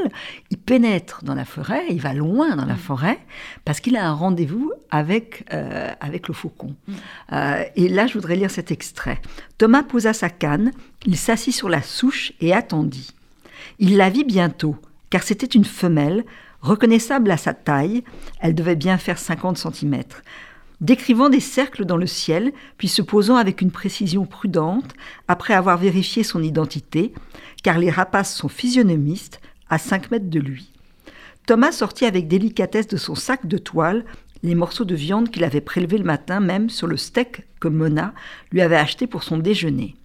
il 0.50 0.56
pénètre 0.56 1.24
dans 1.24 1.34
la 1.34 1.44
forêt, 1.44 1.84
il 1.90 2.00
va 2.00 2.14
loin 2.14 2.54
dans 2.54 2.64
la 2.64 2.74
mm. 2.74 2.78
forêt, 2.78 3.18
parce 3.64 3.80
qu'il 3.80 3.96
a 3.96 4.08
un 4.08 4.12
rendez-vous 4.12 4.72
avec, 4.90 5.44
euh, 5.52 5.92
avec 6.00 6.28
le 6.28 6.34
faucon. 6.34 6.74
Mm. 6.86 6.92
Euh, 7.32 7.64
et 7.74 7.88
là, 7.88 8.06
je 8.06 8.14
voudrais 8.14 8.36
lire 8.36 8.50
cet 8.50 8.70
extrait. 8.70 9.20
Thomas 9.58 9.82
posa 9.82 10.12
sa 10.12 10.30
canne, 10.30 10.70
il 11.04 11.16
s'assit 11.16 11.52
sur 11.52 11.68
la 11.68 11.82
souche 11.82 12.32
et 12.40 12.54
attendit. 12.54 13.10
Il 13.80 13.96
la 13.96 14.08
vit 14.08 14.24
bientôt, 14.24 14.76
car 15.10 15.24
c'était 15.24 15.46
une 15.46 15.64
femelle, 15.64 16.24
reconnaissable 16.62 17.32
à 17.32 17.36
sa 17.36 17.54
taille, 17.54 18.04
elle 18.40 18.54
devait 18.54 18.76
bien 18.76 18.98
faire 18.98 19.18
50 19.18 19.58
cm 19.58 20.02
décrivant 20.80 21.28
des 21.28 21.40
cercles 21.40 21.84
dans 21.84 21.96
le 21.96 22.06
ciel, 22.06 22.52
puis 22.76 22.88
se 22.88 23.02
posant 23.02 23.36
avec 23.36 23.62
une 23.62 23.70
précision 23.70 24.26
prudente, 24.26 24.94
après 25.28 25.54
avoir 25.54 25.78
vérifié 25.78 26.22
son 26.22 26.42
identité, 26.42 27.12
car 27.66 27.80
les 27.80 27.90
rapaces 27.90 28.32
sont 28.32 28.49
physionomistes, 28.49 29.40
à 29.68 29.78
cinq 29.78 30.12
mètres 30.12 30.30
de 30.30 30.38
lui. 30.38 30.70
Thomas 31.46 31.73
sortit 31.73 32.04
avec 32.04 32.28
délicatesse 32.28 32.87
de 32.87 32.96
son 32.96 33.16
sac 33.16 33.49
de 33.49 33.58
toile 33.58 34.04
les 34.44 34.54
morceaux 34.54 34.85
de 34.85 34.94
viande 34.94 35.32
qu'il 35.32 35.42
avait 35.42 35.61
prélevés 35.61 35.99
le 35.99 36.04
matin 36.04 36.38
même 36.38 36.70
sur 36.70 36.87
le 36.87 36.96
steak 36.96 37.42
que 37.58 37.66
Mona 37.66 38.14
lui 38.52 38.61
avait 38.61 38.76
acheté 38.76 39.08
pour 39.08 39.25
son 39.25 39.38
déjeuner. 39.38 39.96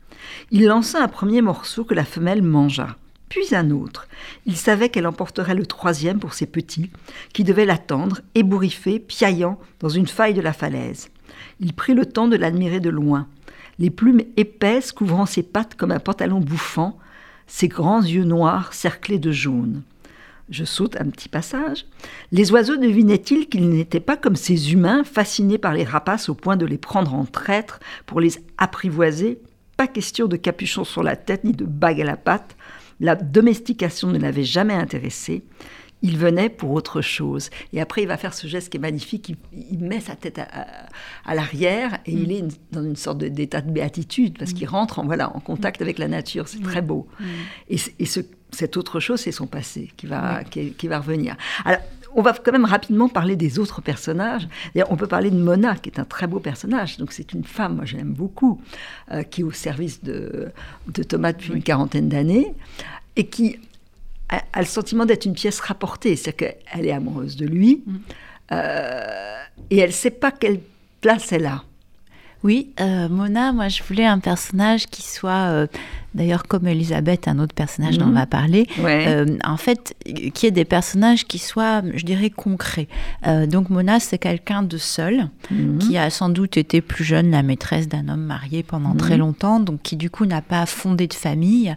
Il 0.49 0.65
lança 0.65 1.03
un 1.03 1.07
premier 1.07 1.43
morceau 1.43 1.83
que 1.83 1.93
la 1.93 2.03
femelle 2.03 2.41
mangea, 2.41 2.97
puis 3.29 3.53
un 3.53 3.69
autre. 3.69 4.07
Il 4.47 4.57
savait 4.57 4.89
qu'elle 4.89 5.05
emporterait 5.05 5.53
le 5.53 5.67
troisième 5.67 6.17
pour 6.17 6.33
ses 6.33 6.47
petits, 6.47 6.89
qui 7.31 7.43
devaient 7.43 7.67
l'attendre, 7.67 8.21
ébouriffés, 8.33 8.97
piaillant, 8.97 9.59
dans 9.79 9.89
une 9.89 10.07
faille 10.07 10.33
de 10.33 10.41
la 10.41 10.53
falaise. 10.53 11.11
Il 11.59 11.73
prit 11.73 11.93
le 11.93 12.07
temps 12.07 12.27
de 12.27 12.37
l'admirer 12.37 12.79
de 12.79 12.89
loin, 12.89 13.27
les 13.77 13.91
plumes 13.91 14.23
épaisses 14.35 14.91
couvrant 14.91 15.27
ses 15.27 15.43
pattes 15.43 15.75
comme 15.75 15.91
un 15.91 15.99
pantalon 15.99 16.39
bouffant, 16.39 16.97
ses 17.51 17.67
grands 17.67 18.01
yeux 18.01 18.23
noirs 18.23 18.73
cerclés 18.73 19.19
de 19.19 19.33
jaune. 19.33 19.83
Je 20.49 20.63
saute 20.63 20.95
un 20.95 21.09
petit 21.09 21.27
passage. 21.27 21.85
Les 22.31 22.49
oiseaux 22.53 22.77
devinaient-ils 22.77 23.49
qu'ils 23.49 23.69
n'étaient 23.69 23.99
pas 23.99 24.15
comme 24.15 24.37
ces 24.37 24.71
humains 24.71 25.03
fascinés 25.03 25.57
par 25.57 25.73
les 25.73 25.83
rapaces 25.83 26.29
au 26.29 26.33
point 26.33 26.55
de 26.55 26.65
les 26.65 26.77
prendre 26.77 27.13
en 27.13 27.25
traîtres 27.25 27.81
pour 28.05 28.21
les 28.21 28.39
apprivoiser? 28.57 29.41
Pas 29.75 29.87
question 29.87 30.27
de 30.27 30.37
capuchon 30.37 30.85
sur 30.85 31.03
la 31.03 31.17
tête 31.17 31.43
ni 31.43 31.51
de 31.51 31.65
bague 31.65 31.99
à 31.99 32.05
la 32.05 32.15
patte. 32.15 32.55
La 33.01 33.15
domestication 33.15 34.07
ne 34.07 34.17
l'avait 34.17 34.45
jamais 34.45 34.73
intéressé. 34.73 35.43
Il 36.01 36.17
venait 36.17 36.49
pour 36.49 36.71
autre 36.71 37.01
chose. 37.01 37.49
Et 37.73 37.81
après, 37.81 38.01
il 38.01 38.07
va 38.07 38.17
faire 38.17 38.33
ce 38.33 38.47
geste 38.47 38.69
qui 38.69 38.77
est 38.77 38.81
magnifique. 38.81 39.33
Il, 39.53 39.79
met 39.79 39.99
sa 39.99 40.15
tête 40.15 40.39
à, 40.39 41.35
l'arrière 41.35 41.99
et 42.05 42.11
il 42.11 42.29
mm. 42.29 42.31
est 42.31 42.59
dans 42.71 42.83
une 42.83 42.95
sorte 42.95 43.19
d'état 43.19 43.61
de 43.61 43.71
béatitude 43.71 44.37
parce 44.37 44.53
qu'il 44.53 44.67
mm. 44.67 44.71
rentre 44.71 44.99
en, 44.99 45.05
voilà, 45.05 45.35
en 45.35 45.39
contact 45.39 45.81
avec 45.81 45.99
la 45.99 46.07
nature. 46.07 46.47
C'est 46.47 46.63
très 46.63 46.81
beau. 46.81 47.07
Mm. 47.19 47.25
Et, 47.69 47.77
et 47.99 48.05
ce, 48.05 48.21
cette 48.51 48.77
autre 48.77 48.99
chose, 48.99 49.21
c'est 49.21 49.31
son 49.31 49.47
passé 49.47 49.91
qui 49.97 50.07
va, 50.07 50.43
qui, 50.43 50.87
va 50.87 50.99
revenir. 50.99 51.35
Alors, 51.65 51.81
on 52.13 52.21
va 52.21 52.33
quand 52.33 52.51
même 52.51 52.65
rapidement 52.65 53.07
parler 53.07 53.35
des 53.35 53.59
autres 53.59 53.81
personnages. 53.81 54.47
on 54.89 54.97
peut 54.97 55.07
parler 55.07 55.31
de 55.31 55.37
Mona, 55.37 55.75
qui 55.75 55.89
est 55.89 55.99
un 55.99 56.05
très 56.05 56.27
beau 56.27 56.39
personnage. 56.39 56.97
Donc, 56.97 57.13
c'est 57.13 57.33
une 57.33 57.45
femme, 57.45 57.77
moi, 57.77 57.85
j'aime 57.85 58.13
beaucoup, 58.13 58.61
euh, 59.11 59.23
qui 59.23 59.41
est 59.41 59.43
au 59.43 59.51
service 59.51 60.03
de, 60.03 60.51
de 60.87 61.03
Thomas 61.03 61.31
depuis 61.31 61.53
une 61.53 61.63
quarantaine 61.63 62.09
d'années 62.09 62.53
et 63.15 63.27
qui 63.27 63.59
a, 64.31 64.59
le 64.59 64.65
sentiment 64.65 65.05
d'être 65.05 65.25
une 65.25 65.33
pièce 65.33 65.59
rapportée. 65.59 66.15
C'est-à-dire 66.15 66.55
qu'elle 66.55 66.85
est 66.85 66.91
amoureuse 66.91 67.35
de 67.35 67.45
lui 67.45 67.83
mm. 67.85 67.95
euh, 68.53 69.43
et 69.69 69.77
elle 69.77 69.89
ne 69.89 69.93
sait 69.93 70.11
pas 70.11 70.31
quelle 70.31 70.59
place 71.01 71.31
elle 71.31 71.45
a. 71.45 71.63
Oui, 72.43 72.71
euh, 72.79 73.07
Mona, 73.07 73.53
moi 73.53 73.67
je 73.67 73.83
voulais 73.83 74.05
un 74.05 74.17
personnage 74.17 74.87
qui 74.87 75.03
soit, 75.03 75.49
euh, 75.49 75.67
d'ailleurs 76.15 76.47
comme 76.47 76.67
Elisabeth, 76.67 77.27
un 77.27 77.37
autre 77.37 77.53
personnage 77.53 77.99
dont 77.99 78.05
on 78.05 78.09
mhm. 78.09 78.15
va 78.15 78.25
parler, 78.25 78.67
euh, 78.79 79.37
en 79.43 79.57
fait, 79.57 79.95
qui 80.33 80.47
est 80.47 80.51
des 80.51 80.65
personnages 80.65 81.27
qui 81.27 81.37
soient, 81.37 81.83
je 81.93 82.03
dirais, 82.03 82.31
concrets. 82.31 82.87
donc 83.47 83.69
Mona, 83.69 83.99
c'est 83.99 84.17
quelqu'un 84.17 84.63
de 84.63 84.77
seul, 84.77 85.29
mhm. 85.51 85.77
qui 85.77 85.97
a 85.97 86.09
sans 86.09 86.29
doute 86.29 86.57
été 86.57 86.81
plus 86.81 87.03
jeune 87.03 87.29
la 87.29 87.43
maîtresse 87.43 87.87
d'un 87.87 88.09
homme 88.09 88.25
marié 88.25 88.63
pendant 88.63 88.95
très 88.95 89.15
mhm. 89.15 89.19
longtemps, 89.19 89.59
donc 89.59 89.83
qui 89.83 89.95
du 89.95 90.09
coup 90.09 90.25
n'a 90.25 90.41
pas 90.41 90.65
fondé 90.65 91.05
de 91.05 91.13
famille. 91.13 91.75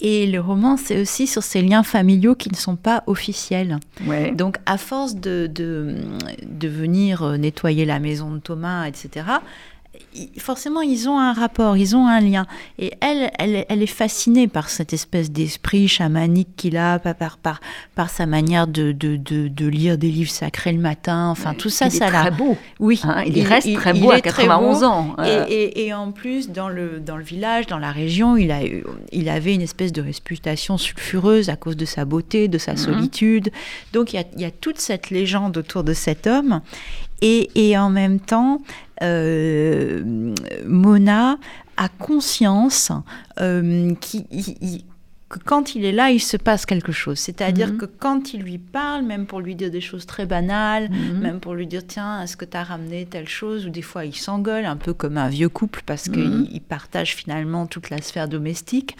Et 0.00 0.26
le 0.26 0.40
roman, 0.40 0.76
c'est 0.76 1.00
aussi 1.00 1.26
sur 1.26 1.42
ces 1.42 1.62
liens 1.62 1.82
familiaux 1.82 2.34
qui 2.34 2.50
ne 2.50 2.56
sont 2.56 2.76
pas 2.76 3.02
officiels. 3.06 3.78
Donc, 4.34 4.58
à 4.66 4.76
force 4.76 5.14
de, 5.14 5.50
de, 5.52 5.96
de, 6.42 6.68
venir 6.68 7.38
nettoyer 7.38 7.84
la 7.84 7.98
maison 7.98 8.30
de 8.30 8.38
Thomas, 8.38 8.86
etc., 8.86 9.24
forcément, 10.38 10.80
ils 10.80 11.08
ont 11.08 11.18
un 11.18 11.32
rapport, 11.32 11.76
ils 11.76 11.96
ont 11.96 12.06
un 12.06 12.20
lien. 12.20 12.46
Et 12.78 12.92
elle, 13.00 13.30
elle, 13.38 13.82
est 13.82 13.86
fascinée 13.86 14.48
par 14.48 14.68
cette 14.68 14.92
espèce 14.92 15.30
d'esprit 15.30 15.88
chamanique 15.88 16.48
qu'il 16.56 16.76
a, 16.76 16.98
par, 16.98 17.36
par, 17.36 17.60
par, 17.94 18.10
sa 18.10 18.26
manière 18.26 18.66
de, 18.66 18.92
de, 18.92 19.16
de, 19.16 19.66
lire 19.66 19.98
des 19.98 20.10
livres 20.10 20.30
sacrés 20.30 20.72
le 20.72 20.80
matin. 20.80 21.28
Enfin, 21.28 21.54
tout 21.54 21.68
ça, 21.68 21.90
ça 21.90 22.10
l'a. 22.10 22.22
très 22.22 22.30
beau. 22.30 22.56
Oui. 22.80 23.00
Hein, 23.04 23.24
il, 23.26 23.46
reste 23.46 23.72
très 23.74 23.92
beau 23.92 24.10
à 24.10 24.20
91 24.20 24.84
ans. 24.84 25.16
Euh. 25.18 25.44
Et, 25.48 25.86
et, 25.86 25.94
en 25.94 26.12
plus, 26.12 26.50
dans 26.50 26.68
le, 26.68 27.00
dans 27.00 27.16
le 27.16 27.24
village, 27.24 27.66
dans 27.66 27.78
la 27.78 27.92
région, 27.92 28.36
il, 28.36 28.50
a, 28.50 28.60
il 29.12 29.28
avait 29.28 29.54
une 29.54 29.62
espèce 29.62 29.92
de 29.92 30.02
réputation 30.02 30.78
sulfureuse 30.78 31.48
à 31.48 31.56
cause 31.56 31.76
de 31.76 31.84
sa 31.84 32.04
beauté, 32.04 32.48
de 32.48 32.58
sa 32.58 32.72
mhm. 32.72 32.78
solitude. 32.78 33.50
Donc, 33.92 34.12
il 34.12 34.16
y, 34.16 34.18
a, 34.18 34.24
il 34.34 34.40
y 34.40 34.44
a 34.44 34.50
toute 34.50 34.78
cette 34.78 35.10
légende 35.10 35.56
autour 35.56 35.84
de 35.84 35.92
cet 35.92 36.26
homme. 36.26 36.60
Et, 37.22 37.76
en 37.78 37.90
même 37.90 38.20
temps, 38.20 38.60
euh, 39.02 40.34
Mona 40.66 41.36
a 41.76 41.88
conscience 41.88 42.92
euh, 43.40 43.94
qui, 44.00 44.84
que 45.28 45.40
quand 45.40 45.74
il 45.74 45.84
est 45.84 45.92
là, 45.92 46.10
il 46.10 46.20
se 46.20 46.36
passe 46.36 46.66
quelque 46.66 46.92
chose. 46.92 47.18
C'est-à-dire 47.18 47.72
mhm. 47.72 47.78
que 47.78 47.86
quand 47.86 48.32
il 48.32 48.42
lui 48.42 48.58
parle, 48.58 49.04
même 49.04 49.26
pour 49.26 49.40
lui 49.40 49.56
dire 49.56 49.72
des 49.72 49.80
choses 49.80 50.06
très 50.06 50.24
banales, 50.24 50.88
mhm. 50.88 51.18
même 51.18 51.40
pour 51.40 51.54
lui 51.54 51.66
dire 51.66 51.82
tiens, 51.86 52.22
est-ce 52.22 52.36
que 52.36 52.44
tu 52.44 52.56
as 52.56 52.62
ramené 52.62 53.06
telle 53.06 53.28
chose? 53.28 53.66
Ou 53.66 53.70
des 53.70 53.82
fois, 53.82 54.04
il 54.04 54.14
s'engueule, 54.14 54.66
un 54.66 54.76
peu 54.76 54.94
comme 54.94 55.18
un 55.18 55.28
vieux 55.28 55.48
couple, 55.48 55.82
parce 55.84 56.08
mhm. 56.08 56.46
qu'il 56.46 56.60
partage 56.60 57.16
finalement 57.16 57.66
toute 57.66 57.90
la 57.90 58.00
sphère 58.00 58.28
domestique. 58.28 58.96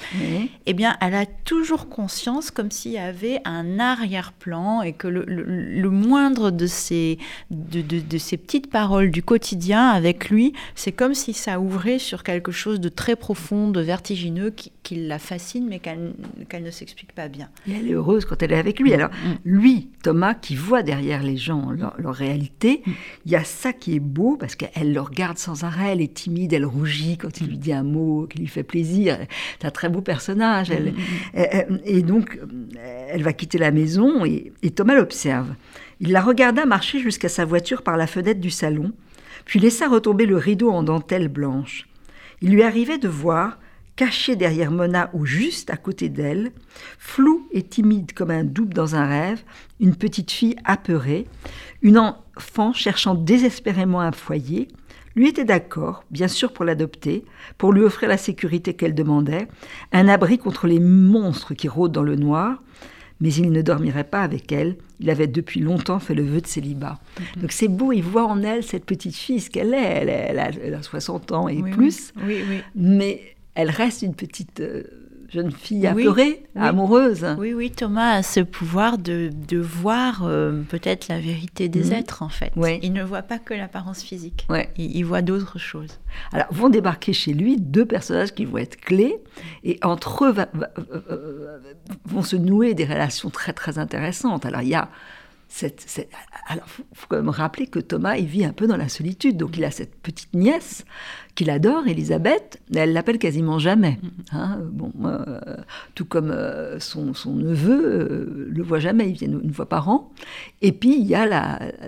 Eh 0.67 0.75
bien, 0.75 0.97
elle 1.01 1.15
a 1.15 1.27
toujours 1.27 1.89
conscience, 1.89 2.51
comme 2.51 2.71
s'il 2.71 2.93
y 2.93 2.99
avait 2.99 3.41
un 3.45 3.79
arrière-plan 3.79 4.83
et 4.83 4.93
que 4.93 5.07
le, 5.07 5.91
moindre 5.91 6.51
de 6.51 6.67
ces, 6.67 7.19
de, 7.51 7.81
de, 7.81 8.19
ces 8.19 8.37
petites 8.37 8.71
paroles 8.71 9.11
du 9.11 9.23
quotidien 9.23 9.89
avec 9.89 10.29
lui, 10.29 10.53
c'est 10.75 10.93
comme 10.93 11.15
si 11.15 11.33
ça 11.33 11.61
ouvrait 11.61 11.99
sur 11.99 12.25
quelque 12.25 12.51
chose 12.51 12.81
de 12.81 12.89
très 12.89 13.15
profond, 13.15 13.71
de 13.71 13.81
vertigineux, 13.81 14.51
qui, 14.51 14.73
qui 14.83 14.97
la 14.97 15.19
fascine, 15.19 15.67
mais 15.69 15.79
qu'elle 15.79 16.13
qu'elle 16.49 16.63
ne 16.63 16.71
s'explique 16.71 17.13
pas 17.13 17.29
bien. 17.29 17.49
Et 17.69 17.73
elle 17.73 17.89
est 17.89 17.93
heureuse 17.93 18.25
quand 18.25 18.43
elle 18.43 18.53
est 18.53 18.59
avec 18.59 18.81
lui. 18.81 18.93
Alors, 18.93 19.11
mm. 19.11 19.35
lui, 19.45 19.91
Thomas, 20.03 20.35
qui 20.35 20.57
voit 20.57 20.83
derrière 20.83 21.23
les 21.23 21.37
gens 21.37 21.71
leur, 21.71 22.15
réalité, 22.15 22.83
mm. 22.85 22.93
il 23.27 23.33
y 23.33 23.37
a 23.37 23.45
ça 23.45 23.73
qui 23.73 23.95
est 23.95 24.01
beau 24.01 24.37
parce 24.37 24.55
qu'elle 24.55 24.93
le 24.93 25.01
regarde 25.01 25.39
sans 25.39 25.65
arrêt, 25.65 25.93
elle 25.93 26.01
est 26.01 26.15
timide, 26.15 26.53
elle 26.53 26.67
rougit 26.67 27.17
quand 27.17 27.41
il 27.41 27.49
lui 27.49 27.59
dit 27.59 27.73
un 27.73 27.83
mot 27.83 28.27
qui 28.27 28.39
lui 28.39 28.47
fait 28.47 28.63
plaisir. 28.63 29.19
C'est 29.61 29.67
un 29.67 29.71
très 29.71 29.89
beau 29.89 30.01
personnage. 30.01 30.71
Elle, 30.71 30.93
mm. 30.93 31.81
et, 31.85 32.03
donc, 32.03 32.39
elle 33.11 33.23
va 33.23 33.33
quitter 33.33 33.59
la 33.59 33.71
maison 33.71 34.25
et, 34.25 34.53
et 34.63 34.71
Thomas 34.71 34.95
l'observe. 34.95 35.55
Il 36.01 36.13
la 36.13 36.21
regarda 36.21 36.67
marcher 36.67 36.99
jusqu'à 37.01 37.29
sa 37.29 37.45
voiture 37.45 37.83
par 37.83 37.97
la 37.97 38.07
fenêtre 38.07 38.41
du 38.41 38.51
salon, 38.51 38.93
puis 39.47 39.61
laissa 39.61 39.89
retomber 39.89 40.27
le 40.27 40.37
rideau 40.37 40.71
en 40.71 40.83
dentelle 40.83 41.29
blanche. 41.29 41.89
Il 42.43 42.51
lui 42.51 42.63
arrivait 42.63 42.99
de 42.99 43.09
voir, 43.09 43.59
caché 43.97 44.37
derrière 44.37 44.71
Mona 44.71 45.11
ou 45.15 45.27
juste 45.27 45.71
à 45.71 45.77
côté 45.77 46.09
d'elle, 46.09 46.53
flou 46.99 47.49
et 47.51 47.63
timide 47.63 48.13
comme 48.13 48.31
un 48.31 48.45
double 48.45 48.75
dans 48.75 48.95
un 48.95 49.07
rêve, 49.07 49.43
une 49.81 49.97
petite 49.97 50.31
fille 50.31 50.57
apeurée, 50.65 51.27
une 51.83 51.99
enfant 51.99 52.73
cherchant 52.73 53.15
désespérément 53.15 54.01
un 54.01 54.13
foyer, 54.13 54.69
lui 55.17 55.29
était 55.29 55.47
d'accord, 55.47 56.05
bien 56.11 56.29
sûr 56.29 56.53
pour 56.53 56.67
l'adopter, 56.67 57.25
pour 57.57 57.73
lui 57.73 57.83
offrir 57.83 58.09
la 58.09 58.19
sécurité 58.19 58.75
qu'elle 58.75 58.95
demandait, 58.95 59.49
un 59.93 60.09
abri 60.09 60.37
contre 60.37 60.67
les 60.67 60.79
monstres 60.79 61.55
qui 61.55 61.69
rôdent 61.69 61.93
dans 61.93 62.03
le 62.03 62.17
noir, 62.17 62.63
mais 63.21 63.33
il 63.33 63.51
ne 63.51 63.63
dormirait 63.63 64.05
pas 64.05 64.21
avec 64.21 64.53
elle. 64.53 64.77
Il 65.01 65.09
avait 65.09 65.27
depuis 65.27 65.61
longtemps 65.61 65.99
fait 66.01 66.15
le 66.15 66.23
vœu 66.23 66.43
de 66.43 66.47
célibat. 66.47 66.99
Mhm. 67.19 67.43
Donc 67.43 67.53
c'est 67.53 67.69
beau, 67.69 67.93
il 67.93 68.03
voit 68.03 68.27
en 68.27 68.43
elle 68.43 68.63
cette 68.63 68.85
petite 68.85 69.17
fille, 69.17 69.41
ce 69.41 69.49
qu'elle 69.49 69.73
est. 69.73 69.79
Elle, 69.79 70.75
a, 70.75 70.83
60 70.83 71.33
ans 71.33 71.49
et 71.49 71.63
plus. 71.63 72.13
Oui, 72.23 72.43
oui. 72.47 72.61
Mais 72.75 73.36
elle 73.57 73.71
reste 73.71 74.03
une 74.03 74.15
petite 74.15 74.61
euh, 74.61 74.85
jeune 75.29 75.51
fille 75.51 75.87
apeurée, 75.87 76.45
amoureuse. 76.55 77.27
Oui, 77.39 77.53
oui, 77.55 77.71
Thomas 77.71 78.17
a 78.17 78.23
ce 78.23 78.41
pouvoir 78.41 78.99
de, 78.99 79.31
de 79.49 79.59
voir 79.59 80.25
euh, 80.25 80.63
peut-être 80.69 81.09
la 81.09 81.19
vérité 81.19 81.69
des 81.69 81.87
mhm. 81.87 81.93
êtres, 81.95 82.23
en 82.23 82.29
fait. 82.29 82.53
Il 82.83 82.93
ne 82.93 83.03
voit 83.03 83.23
pas 83.23 83.39
que 83.39 83.55
l'apparence 83.55 84.03
physique. 84.03 84.47
Il, 84.77 85.03
voit 85.05 85.23
d'autres 85.23 85.59
choses. 85.59 85.99
Alors, 86.33 86.47
vont 86.51 86.69
débarquer 86.69 87.13
chez 87.13 87.33
lui 87.33 87.57
deux 87.57 87.87
personnages 87.87 88.35
qui 88.35 88.45
vont 88.45 88.59
être 88.59 88.77
clés, 88.77 89.17
et 89.65 89.79
entre 89.83 90.27
eux 90.27 90.35
vont 92.05 92.23
se 92.23 92.37
nouer 92.37 92.75
des 92.75 92.85
relations 92.85 93.31
très, 93.31 93.53
très 93.53 93.79
intéressantes. 93.79 94.47
Alors, 94.47 94.63
il 94.63 94.69
y 94.69 94.75
a 94.75 94.91
alors, 96.49 96.67
il 96.79 96.97
faut, 96.97 97.07
quand 97.09 97.17
même 97.17 97.29
rappeler 97.29 97.67
que 97.67 97.79
Thomas, 97.79 98.17
il 98.17 98.27
vit 98.27 98.45
un 98.45 98.53
peu 98.53 98.67
dans 98.67 98.77
la 98.77 98.89
solitude. 98.89 99.37
Donc, 99.37 99.57
il 99.57 99.65
a 99.65 99.71
cette 99.71 99.95
petite 99.95 100.35
nièce 100.35 100.85
qu'il 101.35 101.51
adore, 101.51 101.87
Elisabeth. 101.87 102.61
Elle 102.75 102.93
l'appelle 102.93 103.19
quasiment 103.19 103.59
jamais. 103.59 103.99
Hein. 104.33 104.59
bon, 104.71 104.93
euh, 105.05 105.57
tout 105.95 106.05
comme 106.05 106.31
euh, 106.31 106.79
son, 106.79 107.13
neveu 107.27 107.85
euh, 107.85 108.49
le 108.51 108.63
voit 108.63 108.81
jamais. 108.81 109.09
Il 109.11 109.15
vient 109.15 109.29
une 109.29 109.55
fois 109.55 109.69
par 109.69 109.89
an. 109.89 110.13
Et 110.63 110.73
puis, 110.73 110.99
il 110.99 111.07
y 111.07 111.15
a 111.15 111.27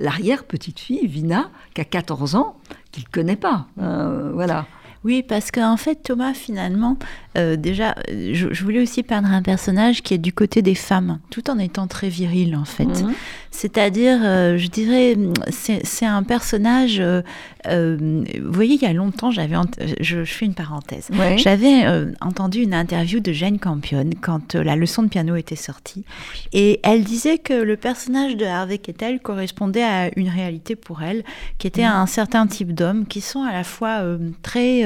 l'arrière-petite-fille, 0.00 1.06
Vina, 1.06 1.50
qui 1.74 1.80
a 1.80 1.84
14 1.84 2.36
ans, 2.36 2.56
qu'il 2.90 3.04
ne 3.04 3.10
connaît 3.10 3.36
pas. 3.36 3.66
Hein, 3.78 4.30
voilà. 4.32 4.66
Oui, 5.04 5.22
parce 5.22 5.50
qu'en 5.50 5.76
fait, 5.76 5.96
Thomas, 6.02 6.34
finalement, 6.34 6.98
euh, 7.36 7.56
déjà, 7.56 7.94
je, 8.08 8.62
voulais 8.62 8.80
aussi 8.80 9.02
peindre 9.02 9.30
un 9.30 9.42
personnage 9.42 10.02
qui 10.02 10.14
est 10.14 10.18
du 10.18 10.32
côté 10.32 10.60
des 10.60 10.74
femmes, 10.74 11.20
tout 11.30 11.50
en 11.50 11.58
étant 11.58 11.86
très 11.86 12.08
viril, 12.08 12.56
en 12.56 12.64
fait. 12.64 12.84
Mhm. 12.84 13.12
C'est-à-dire, 13.50 14.18
euh, 14.22 14.58
je 14.58 14.68
dirais, 14.68 15.16
c'est 15.50 16.06
un 16.06 16.22
personnage. 16.22 17.00
Euh, 17.00 17.22
vous 17.66 18.52
voyez, 18.52 18.74
il 18.74 18.82
y 18.82 18.86
a 18.86 18.92
longtemps, 18.92 19.30
j'avais, 19.30 19.56
je, 20.00 20.24
fais 20.24 20.46
une 20.46 20.54
parenthèse. 20.54 21.08
J'avais 21.36 21.84
entendu 22.20 22.62
une 22.62 22.74
interview 22.74 23.20
de 23.20 23.32
Jane 23.32 23.58
Campion 23.58 24.10
quand 24.20 24.54
la 24.54 24.76
leçon 24.76 25.02
de 25.02 25.08
piano 25.08 25.36
était 25.36 25.56
sortie, 25.56 26.04
et 26.52 26.80
elle 26.82 27.04
disait 27.04 27.38
que 27.38 27.54
le 27.54 27.76
personnage 27.76 28.36
de 28.36 28.44
Harvey 28.44 28.78
Kettel 28.78 29.20
correspondait 29.20 29.82
à 29.82 30.10
une 30.16 30.28
réalité 30.28 30.76
pour 30.76 31.02
elle, 31.02 31.24
qui 31.58 31.66
était 31.66 31.82
mhm. 31.82 31.92
un 31.92 32.06
certain 32.06 32.46
type 32.46 32.74
d'hommes 32.74 33.06
qui 33.06 33.20
sont 33.20 33.42
à 33.42 33.52
la 33.52 33.64
fois 33.64 34.02
très 34.42 34.84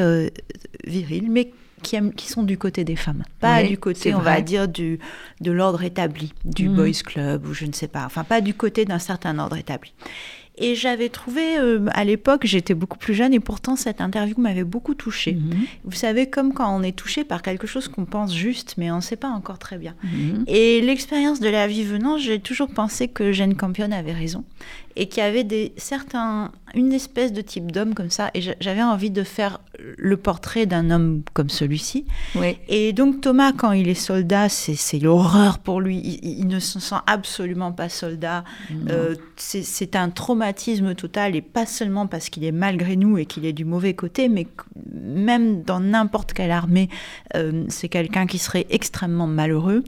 virils, 0.85 1.31
mais 1.31 1.53
qui, 1.83 1.97
qui, 2.17 2.29
sont 2.29 2.43
du 2.43 2.57
côté 2.57 2.85
des 2.85 2.97
femmes, 2.97 3.25
pas 3.41 3.63
du 3.63 3.77
côté, 3.77 4.15
on 4.15 4.21
va 4.21 4.41
dire, 4.41 4.69
du, 4.69 4.99
de 5.41 5.51
l'ordre 5.51 5.83
établi, 5.83 6.33
du 6.45 6.69
mm. 6.69 6.75
boys 6.75 7.03
club 7.05 7.47
ou 7.47 7.55
je 7.55 7.67
ne 7.67 7.73
sais 7.73 7.89
pas, 7.89 8.05
enfin 8.07 8.25
pas 8.25 8.41
du 8.41 8.55
côté 8.55 8.85
d'un 8.85 8.99
certain 8.99 9.39
ordre 9.39 9.57
établi. 9.57 9.93
Et 10.59 10.75
j'avais 10.75 11.09
trouvé, 11.09 11.59
euh, 11.59 11.87
à 11.93 12.05
l'époque, 12.05 12.43
j'étais 12.45 12.75
beaucoup 12.75 12.99
plus 12.99 13.15
jeune 13.15 13.33
et 13.33 13.41
pourtant 13.41 13.75
cette 13.75 14.03
interview 14.03 14.39
m'avait 14.39 14.65
beaucoup 14.65 14.95
touchée. 14.95 15.33
Mm-hmm. 15.33 15.67
Vous 15.85 15.97
savez, 15.97 16.29
comme 16.29 16.53
quand 16.53 16.77
on 16.77 16.83
est 16.83 16.95
touché 16.95 17.25
par 17.25 17.41
quelque 17.41 17.67
chose 17.67 17.89
qu'on 17.89 18.05
pense 18.05 18.35
juste, 18.35 18.75
mais 18.77 18.91
on 18.91 18.97
ne 18.97 19.01
sait 19.01 19.17
pas 19.17 19.31
encore 19.31 19.59
très 19.59 19.79
bien. 19.79 19.95
Mm-hmm. 20.05 20.45
Et 20.49 20.83
l'expérience 20.83 21.41
de 21.41 21.49
la 21.49 21.67
vie 21.67 21.85
venant, 21.85 22.19
j'ai 22.19 22.39
toujours 22.39 22.69
pensé 22.69 23.09
que 23.09 23.33
Jane 23.33 23.55
Campion 23.55 23.91
avait 23.93 24.13
raison 24.13 24.45
et 24.97 25.09
qu'il 25.09 25.23
y 25.23 25.27
avait 25.27 25.45
des, 25.45 25.73
certains, 25.77 26.53
une 26.75 26.93
espèce 26.93 27.33
de 27.33 27.41
type 27.41 27.73
d'homme 27.73 27.95
comme 27.95 28.11
ça. 28.11 28.31
Et 28.35 28.41
j'avais 28.61 28.83
envie 28.83 29.11
de 29.11 29.23
faire 29.23 29.61
le 29.79 30.17
portrait 30.17 30.67
d'un 30.67 30.91
homme 30.91 31.23
comme 31.33 31.49
celui-ci. 31.49 32.07
Et 32.69 32.93
donc 32.93 33.21
Thomas, 33.21 33.53
quand 33.53 33.73
il 33.73 33.89
est 33.89 33.95
soldat, 33.95 34.49
c'est 34.49 34.99
l'horreur 34.99 35.59
pour 35.59 35.81
lui. 35.81 35.99
Il, 36.23 36.47
ne 36.47 36.59
se 36.59 36.81
sent 36.81 36.97
absolument 37.07 37.73
pas 37.73 37.89
soldat. 37.89 38.45
Euh, 38.91 39.15
c'est 39.37 39.97
un 39.97 40.11
traumatisme 40.11 40.95
total, 40.95 41.37
et 41.37 41.43
pas 41.43 41.67
seulement 41.67 42.07
parce 42.07 42.29
qu'il 42.29 42.45
est 42.45 42.53
malgré 42.53 42.97
nous 42.97 43.19
et 43.19 43.27
qu'il 43.27 43.45
est 43.45 43.53
du 43.53 43.65
mauvais 43.65 43.95
côté, 43.95 44.29
mais 44.29 44.47
même 44.93 45.63
dans 45.63 45.81
n'importe 45.81 46.33
quelle 46.33 46.51
armée, 46.51 46.89
euh, 47.35 47.65
c'est 47.69 47.89
quelqu'un 47.89 48.27
qui 48.27 48.39
serait 48.39 48.67
extrêmement 48.71 49.27
malheureux. 49.27 49.83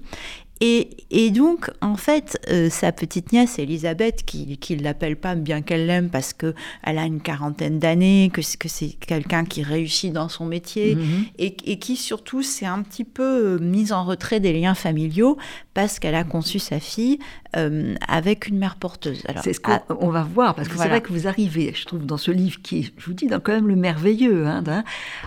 Et, 0.60 1.30
donc, 1.30 1.70
en 1.80 1.96
fait, 1.96 2.38
euh, 2.48 2.70
sa 2.70 2.92
petite 2.92 3.32
nièce, 3.32 3.58
Elisabeth, 3.58 4.24
qui 4.24 4.56
ne 4.70 4.82
l'appelle 4.82 5.16
pas 5.16 5.34
bien 5.34 5.62
qu'elle 5.62 5.86
l'aime 5.86 6.08
parce 6.08 6.32
qu'elle 6.32 6.54
a 6.84 7.04
une 7.04 7.20
quarantaine 7.20 7.78
d'années, 7.78 8.30
que, 8.32 8.40
que 8.56 8.68
c'est 8.68 8.90
quelqu'un 8.90 9.44
qui 9.44 9.62
réussit 9.62 10.12
dans 10.12 10.28
son 10.28 10.46
métier, 10.46 10.94
mhm. 10.94 11.24
et, 11.38 11.78
qui 11.78 11.96
surtout 11.96 12.42
s'est 12.42 12.66
un 12.66 12.82
petit 12.82 13.04
peu 13.04 13.22
euh, 13.22 13.58
mise 13.58 13.92
en 13.92 14.04
retrait 14.04 14.40
des 14.40 14.52
liens 14.52 14.74
familiaux 14.74 15.36
parce 15.74 15.98
qu'elle 15.98 16.14
a 16.14 16.24
conçu 16.24 16.60
sa 16.60 16.78
fille 16.78 17.18
euh, 17.56 17.94
avec 18.06 18.46
une 18.46 18.58
mère 18.58 18.76
porteuse. 18.76 19.22
C'est 19.42 19.52
ce 19.52 19.60
qu'on 19.60 20.08
va 20.08 20.22
voir, 20.22 20.54
parce 20.54 20.68
que 20.68 20.78
c'est 20.78 20.88
vrai 20.88 21.00
que 21.00 21.12
vous 21.12 21.26
arrivez, 21.26 21.72
je 21.74 21.84
trouve, 21.84 22.06
dans 22.06 22.16
ce 22.16 22.30
livre 22.30 22.62
qui 22.62 22.78
est, 22.78 22.92
je 22.96 23.06
vous 23.06 23.12
dis, 23.12 23.26
dans 23.26 23.40
quand 23.40 23.52
même 23.52 23.68
le 23.68 23.76
merveilleux, 23.76 24.46
hein, 24.46 24.62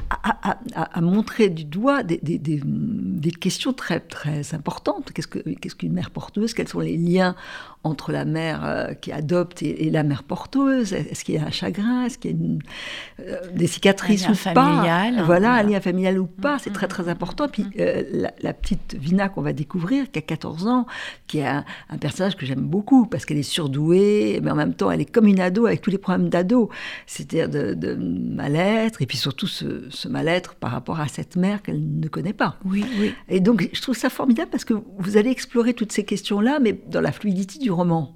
à, 0.09 1.01
montrer 1.01 1.49
du 1.49 1.65
doigt 1.65 2.03
des, 2.03 2.19
des, 2.21 2.39
des, 2.63 3.31
questions 3.31 3.73
très, 3.73 3.99
très 3.99 4.53
importantes. 4.53 5.11
Qu'est-ce 5.17 5.75
qu'une 5.75 5.93
mère 5.93 6.11
porteuse? 6.11 6.53
Quels 6.53 6.67
sont 6.67 6.79
les 6.79 6.97
liens 6.97 7.35
entre 7.83 8.11
la 8.11 8.25
mère 8.25 8.65
euh, 8.65 8.93
qui 8.93 9.11
adopte 9.11 9.63
et, 9.63 9.89
la 9.89 10.03
mère 10.03 10.23
porteuse? 10.23 10.93
Est-ce 10.93 11.23
qu'il 11.23 11.35
y 11.35 11.37
a 11.37 11.45
un 11.45 11.51
chagrin? 11.51 12.05
Est-ce 12.05 12.17
qu'il 12.17 12.31
y 12.31 12.33
a 12.33 13.23
euh, 13.23 13.39
des 13.53 13.67
cicatrices 13.67 14.27
ou 14.29 14.35
familial, 14.35 15.15
pas 15.15 15.23
Voilà, 15.23 15.53
un 15.53 15.63
lien 15.63 15.79
familial 15.79 16.19
ou 16.19 16.27
pas, 16.27 16.59
c'est 16.59 16.73
très 16.73 16.87
très 16.87 17.09
important. 17.09 17.45
Et 17.45 17.49
puis 17.49 17.65
euh, 17.79 18.27
la, 18.41 18.53
petite 18.53 18.95
Vina 18.99 19.29
qu'on 19.29 19.41
va 19.41 19.53
découvrir, 19.53 20.11
qui 20.11 20.19
a 20.19 20.21
14 20.21 20.67
ans, 20.67 20.85
qui 21.27 21.39
est 21.39 21.47
un, 21.47 21.63
personnage 21.99 22.35
que 22.35 22.45
j'aime 22.45 22.61
beaucoup 22.61 23.05
parce 23.05 23.25
qu'elle 23.25 23.37
est 23.37 23.43
surdouée, 23.43 24.39
mais 24.43 24.51
en 24.51 24.55
même 24.55 24.73
temps 24.73 24.91
elle 24.91 25.01
est 25.01 25.11
comme 25.11 25.27
une 25.27 25.39
ado 25.39 25.65
avec 25.65 25.81
tous 25.81 25.89
les 25.89 25.97
problèmes 25.97 26.29
d'ado, 26.29 26.69
c'est-à-dire 27.05 27.49
de, 27.49 27.95
mal-être 27.97 29.01
et 29.01 29.05
puis 29.05 29.17
surtout 29.17 29.47
ce, 29.47 29.89
ce 29.89 30.07
mal-être 30.07 30.55
par 30.55 30.71
rapport 30.71 30.99
à 30.99 31.07
cette 31.07 31.35
mère 31.35 31.61
qu'elle 31.61 31.99
ne 31.99 32.07
connaît 32.07 32.33
pas. 32.33 32.57
Oui, 32.65 32.85
oui. 32.99 33.13
Et 33.29 33.39
donc 33.39 33.67
je 33.71 33.81
trouve 33.81 33.95
ça 33.95 34.09
formidable 34.09 34.49
parce 34.51 34.65
que 34.65 34.75
vous 35.07 35.17
allez 35.17 35.29
explorer 35.29 35.73
toutes 35.73 35.91
ces 35.91 36.03
questions-là, 36.03 36.59
mais 36.61 36.77
dans 36.87 37.01
la 37.01 37.11
fluidité 37.11 37.59
du 37.59 37.71
roman. 37.71 38.15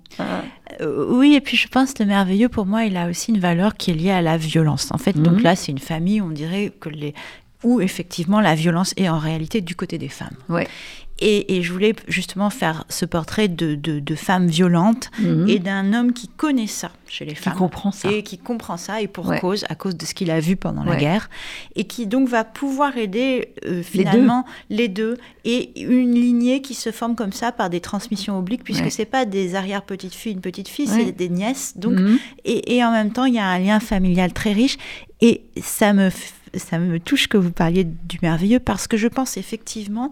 Euh, 0.82 1.06
oui, 1.10 1.36
et 1.36 1.42
puis 1.42 1.58
je 1.58 1.68
pense 1.68 1.94
que 1.94 2.04
le 2.04 2.10
merveilleux, 2.10 2.50
pour 2.50 2.66
moi, 2.66 2.84
il 2.86 2.98
a 2.98 3.08
aussi 3.08 3.32
une 3.32 3.40
valeur 3.40 3.76
qui 3.76 3.92
est 3.92 3.94
liée 3.94 4.12
à 4.12 4.22
la 4.22 4.38
violence. 4.38 4.92
En 4.92 4.98
fait, 4.98 5.14
donc 5.14 5.38
mhm. 5.38 5.44
là, 5.44 5.56
c'est 5.56 5.72
une 5.72 5.80
famille, 5.80 6.22
on 6.22 6.30
dirait 6.30 6.72
que 6.80 6.90
les 6.90 7.14
où 7.64 7.80
effectivement 7.80 8.42
la 8.42 8.56
violence 8.56 8.94
est 8.98 9.08
en 9.08 9.20
réalité 9.20 9.62
du 9.62 9.76
côté 9.76 9.98
des 9.98 10.10
femmes. 10.10 10.36
Ouais. 10.50 10.68
Et, 11.24 11.62
je 11.62 11.72
voulais 11.72 11.94
justement 12.08 12.50
faire 12.50 12.84
ce 12.90 13.06
portrait 13.06 13.48
de, 13.48 13.76
de, 13.76 14.16
femmes 14.16 14.48
violentes 14.48 15.12
mhm. 15.20 15.48
et 15.48 15.60
d'un 15.60 15.94
homme 15.94 16.14
qui 16.14 16.28
connaît 16.28 16.68
ça 16.68 16.92
chez 17.08 17.26
les 17.26 17.36
femmes. 17.36 17.54
Qui 17.54 17.60
comprend 17.60 17.92
ça. 17.92 18.12
Et 18.12 18.24
qui 18.24 18.40
comprend 18.40 18.78
ça, 18.78 19.02
et 19.02 19.08
pour 19.08 19.32
cause, 19.40 19.64
à 19.70 19.76
cause 19.76 19.96
de 19.96 20.06
ce 20.06 20.16
qu'il 20.16 20.32
a 20.32 20.40
vu 20.40 20.56
pendant 20.56 20.84
la 20.84 20.96
guerre. 20.96 21.30
Et 21.76 21.84
qui 21.84 22.08
donc 22.08 22.28
va 22.28 22.44
pouvoir 22.44 22.98
aider 22.98 23.50
euh, 23.66 23.84
finalement 23.84 24.46
les 24.70 24.88
deux. 24.88 25.18
Et 25.46 25.80
une 25.82 26.16
lignée 26.16 26.62
qui 26.62 26.74
se 26.74 26.92
forme 26.92 27.16
comme 27.16 27.34
ça 27.34 27.52
par 27.52 27.70
des 27.70 27.82
transmissions 27.82 28.40
obliques, 28.40 28.64
puisque 28.64 28.86
ce 28.86 28.90
c'est 28.90 29.06
pas 29.06 29.26
des 29.26 29.56
arrière-petites-filles, 29.56 30.34
une 30.34 30.42
petite-fille, 30.42 30.88
c'est 30.88 31.12
des 31.12 31.30
nièces. 31.30 31.78
Donc, 31.78 32.00
mhm. 32.00 32.18
et, 32.46 32.78
et 32.78 32.84
en 32.84 32.92
même 32.92 33.12
temps, 33.12 33.26
il 33.26 33.36
y 33.36 33.40
a 33.40 33.48
un 33.48 33.60
lien 33.60 33.80
familial 33.80 34.34
très 34.34 34.54
riche. 34.54 34.78
Et 35.22 35.44
ça 35.62 35.94
me, 35.94 36.10
ça 36.56 36.80
me 36.80 37.00
touche 37.00 37.28
que 37.28 37.38
vous 37.38 37.52
parliez 37.52 37.84
du 37.84 38.18
merveilleux, 38.22 38.60
parce 38.60 38.88
que 38.88 38.98
je 38.98 39.08
pense 39.08 39.38
effectivement 39.38 40.12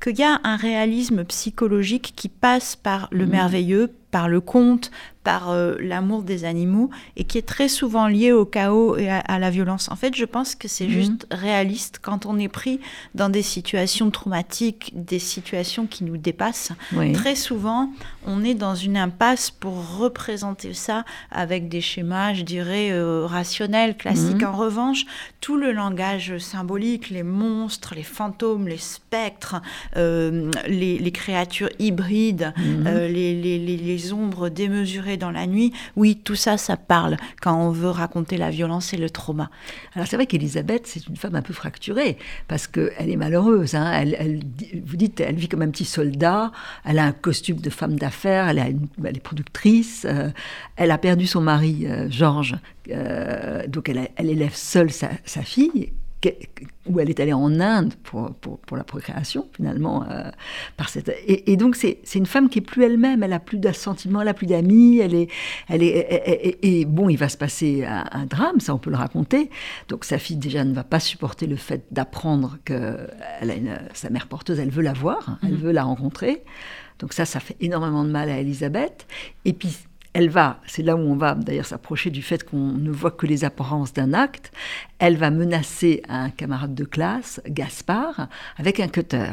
qu'il 0.00 0.18
y 0.18 0.22
a 0.22 0.40
un 0.44 0.56
réalisme 0.56 1.24
psychologique 1.24 2.12
qui 2.16 2.28
passe 2.28 2.76
par 2.76 3.08
le 3.10 3.26
mmh. 3.26 3.30
merveilleux, 3.30 3.94
par 4.10 4.28
le 4.28 4.40
conte, 4.40 4.90
par 5.26 5.50
euh, 5.50 5.74
l'amour 5.80 6.22
des 6.22 6.44
animaux 6.44 6.88
et 7.16 7.24
qui 7.24 7.36
est 7.36 7.46
très 7.48 7.66
souvent 7.66 8.06
lié 8.06 8.30
au 8.30 8.44
chaos 8.44 8.96
et 8.96 9.10
à, 9.10 9.38
la 9.40 9.50
violence. 9.50 9.90
En 9.90 9.96
fait, 9.96 10.14
je 10.14 10.24
pense 10.24 10.54
que 10.54 10.68
c'est 10.68 10.86
mhm. 10.86 10.92
juste 10.92 11.26
réaliste 11.32 11.98
quand 12.00 12.26
on 12.26 12.38
est 12.38 12.46
pris 12.46 12.78
dans 13.16 13.28
des 13.28 13.42
situations 13.42 14.12
traumatiques, 14.12 14.92
des 14.94 15.18
situations 15.18 15.86
qui 15.86 16.04
nous 16.04 16.16
dépassent. 16.16 16.70
Très 17.12 17.34
souvent, 17.34 17.90
on 18.24 18.44
est 18.44 18.54
dans 18.54 18.76
une 18.76 18.96
impasse 18.96 19.50
pour 19.50 19.98
représenter 19.98 20.74
ça 20.74 21.04
avec 21.32 21.68
des 21.68 21.80
schémas, 21.80 22.32
je 22.32 22.42
dirais, 22.42 22.92
euh, 22.92 23.26
rationnels, 23.26 23.96
classiques. 23.96 24.42
Mhm. 24.42 24.48
En 24.48 24.56
revanche, 24.56 25.06
tout 25.40 25.56
le 25.56 25.72
langage 25.72 26.38
symbolique, 26.38 27.10
les 27.10 27.24
monstres, 27.24 27.94
les 27.96 28.04
fantômes, 28.04 28.68
les 28.68 28.78
spectres, 28.78 29.60
euh, 29.96 30.52
les, 30.68 31.10
créatures 31.10 31.70
hybrides, 31.80 32.52
mhm. 32.56 32.84
les, 32.84 33.34
les, 33.42 33.58
les 33.58 33.95
ombres 34.12 34.48
démesurées 34.48 35.16
dans 35.16 35.30
la 35.30 35.46
nuit, 35.46 35.72
oui, 35.96 36.20
tout 36.22 36.34
ça, 36.34 36.56
ça 36.58 36.76
parle 36.76 37.16
quand 37.40 37.56
on 37.56 37.70
veut 37.70 37.90
raconter 37.90 38.36
la 38.36 38.50
violence 38.50 38.92
et 38.92 38.96
le 38.96 39.10
trauma. 39.10 39.50
Alors 39.94 40.06
c'est 40.06 40.16
vrai 40.16 40.26
qu'Elisabeth, 40.26 40.86
c'est 40.86 41.06
une 41.06 41.16
femme 41.16 41.34
un 41.34 41.42
peu 41.42 41.52
fracturée, 41.52 42.18
parce 42.48 42.66
qu'elle 42.66 43.10
est 43.10 43.16
malheureuse. 43.16 43.74
Hein. 43.74 43.90
Elle, 43.92 44.40
vous 44.84 44.96
dites, 44.96 45.20
elle 45.20 45.36
vit 45.36 45.48
comme 45.48 45.62
un 45.62 45.70
petit 45.70 45.84
soldat, 45.84 46.52
elle 46.84 46.98
a 46.98 47.04
un 47.04 47.12
costume 47.12 47.58
de 47.58 47.70
femme 47.70 47.96
d'affaires, 47.98 48.48
elle, 48.48 48.58
est 48.58 49.20
productrice, 49.20 50.06
euh, 50.08 50.30
elle 50.76 50.90
a 50.90 50.98
perdu 50.98 51.26
son 51.26 51.40
mari, 51.40 51.86
euh, 51.86 52.08
Georges, 52.10 52.56
euh, 52.90 53.66
donc 53.66 53.88
elle, 53.88 54.08
élève 54.18 54.54
seule 54.54 54.90
sa 54.90 55.42
fille, 55.42 55.92
où 56.86 57.00
elle 57.00 57.10
est 57.10 57.20
allée 57.20 57.32
en 57.32 57.60
Inde 57.60 57.94
pour, 58.02 58.32
pour, 58.34 58.76
la 58.76 58.84
procréation, 58.84 59.48
finalement. 59.54 60.04
Euh, 60.10 60.30
par 60.76 60.88
cette... 60.88 61.12
et, 61.26 61.56
donc, 61.56 61.76
c'est 61.76 62.00
une 62.14 62.26
femme 62.26 62.48
qui 62.48 62.58
est 62.58 62.62
plus 62.62 62.84
elle-même, 62.84 63.22
elle 63.22 63.32
a 63.32 63.40
plus 63.40 63.58
d'assentiments, 63.58 64.22
elle 64.22 64.28
a 64.28 64.34
plus 64.34 64.46
d'amis, 64.46 64.98
elle 64.98 65.14
est, 65.14 65.28
elle 65.68 65.82
est, 65.82 66.58
et, 66.62 66.84
bon, 66.84 67.08
il 67.08 67.16
va 67.16 67.28
se 67.28 67.36
passer 67.36 67.84
un, 67.84 68.26
drame, 68.26 68.60
ça 68.60 68.74
on 68.74 68.78
peut 68.78 68.90
le 68.90 68.96
raconter. 68.96 69.50
Donc, 69.88 70.04
sa 70.04 70.18
fille, 70.18 70.36
déjà, 70.36 70.64
ne 70.64 70.74
va 70.74 70.84
pas 70.84 71.00
supporter 71.00 71.46
le 71.46 71.56
fait 71.56 71.84
d'apprendre 71.90 72.58
que 72.64 72.98
elle 73.40 73.50
a 73.50 73.54
une, 73.54 73.78
sa 73.94 74.10
mère 74.10 74.26
porteuse, 74.26 74.58
elle 74.58 74.70
veut 74.70 74.82
la 74.82 74.92
voir, 74.92 75.38
elle 75.42 75.52
mhm. 75.52 75.58
veut 75.58 75.72
la 75.72 75.84
rencontrer. 75.84 76.42
Donc 76.98 77.12
ça, 77.12 77.24
ça 77.24 77.40
fait 77.40 77.56
énormément 77.60 78.04
de 78.04 78.10
mal 78.10 78.30
à 78.30 78.38
Elisabeth. 78.38 79.06
Et 79.44 79.52
puis, 79.52 79.76
elle 80.16 80.30
va, 80.30 80.60
c'est 80.66 80.82
là 80.82 80.96
où 80.96 81.00
on 81.00 81.14
va 81.14 81.34
d'ailleurs 81.34 81.66
s'approcher 81.66 82.08
du 82.08 82.22
fait 82.22 82.42
qu'on 82.42 82.72
ne 82.72 82.90
voit 82.90 83.10
que 83.10 83.26
les 83.26 83.44
apparences 83.44 83.92
d'un 83.92 84.14
acte, 84.14 84.50
elle 84.98 85.18
va 85.18 85.28
menacer 85.28 86.02
un 86.08 86.30
camarade 86.30 86.74
de 86.74 86.84
classe, 86.84 87.42
Gaspard, 87.46 88.28
avec 88.56 88.80
un 88.80 88.88
cutter. 88.88 89.32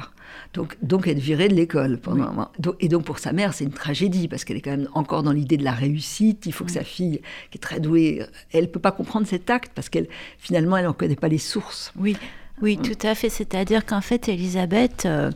Donc, 0.53 0.75
donc 0.81 1.07
être 1.07 1.19
virée 1.19 1.47
de 1.47 1.53
l'école. 1.53 1.99
Pendant 1.99 2.51
Et 2.81 2.89
donc 2.89 3.05
pour 3.05 3.19
sa 3.19 3.31
mère, 3.31 3.53
c'est 3.53 3.63
une 3.63 3.71
tragédie, 3.71 4.27
parce 4.27 4.43
qu'elle 4.43 4.57
est 4.57 4.61
quand 4.61 4.71
même 4.71 4.89
encore 4.93 5.23
dans 5.23 5.31
l'idée 5.31 5.55
de 5.55 5.63
la 5.63 5.71
réussite. 5.71 6.45
Il 6.47 6.51
faut 6.51 6.65
que 6.65 6.71
sa 6.71 6.83
fille, 6.83 7.21
qui 7.49 7.57
est 7.57 7.61
très 7.61 7.79
douée, 7.79 8.21
elle 8.51 8.63
ne 8.63 8.69
peut 8.69 8.81
pas 8.81 8.91
comprendre 8.91 9.25
cet 9.25 9.49
acte, 9.49 9.71
parce 9.73 9.87
qu'elle 9.87 10.09
finalement, 10.37 10.75
elle 10.75 10.85
n'en 10.85 10.91
connaît 10.91 11.15
pas 11.15 11.29
les 11.29 11.37
sources. 11.37 11.93
Oui, 11.97 12.17
oui, 12.61 12.77
tout 12.77 13.07
à 13.07 13.15
fait. 13.15 13.29
C'est-à-dire 13.29 13.85
qu'en 13.85 14.01
fait, 14.01 14.27
Elisabeth... 14.27 15.05
Euh, 15.05 15.31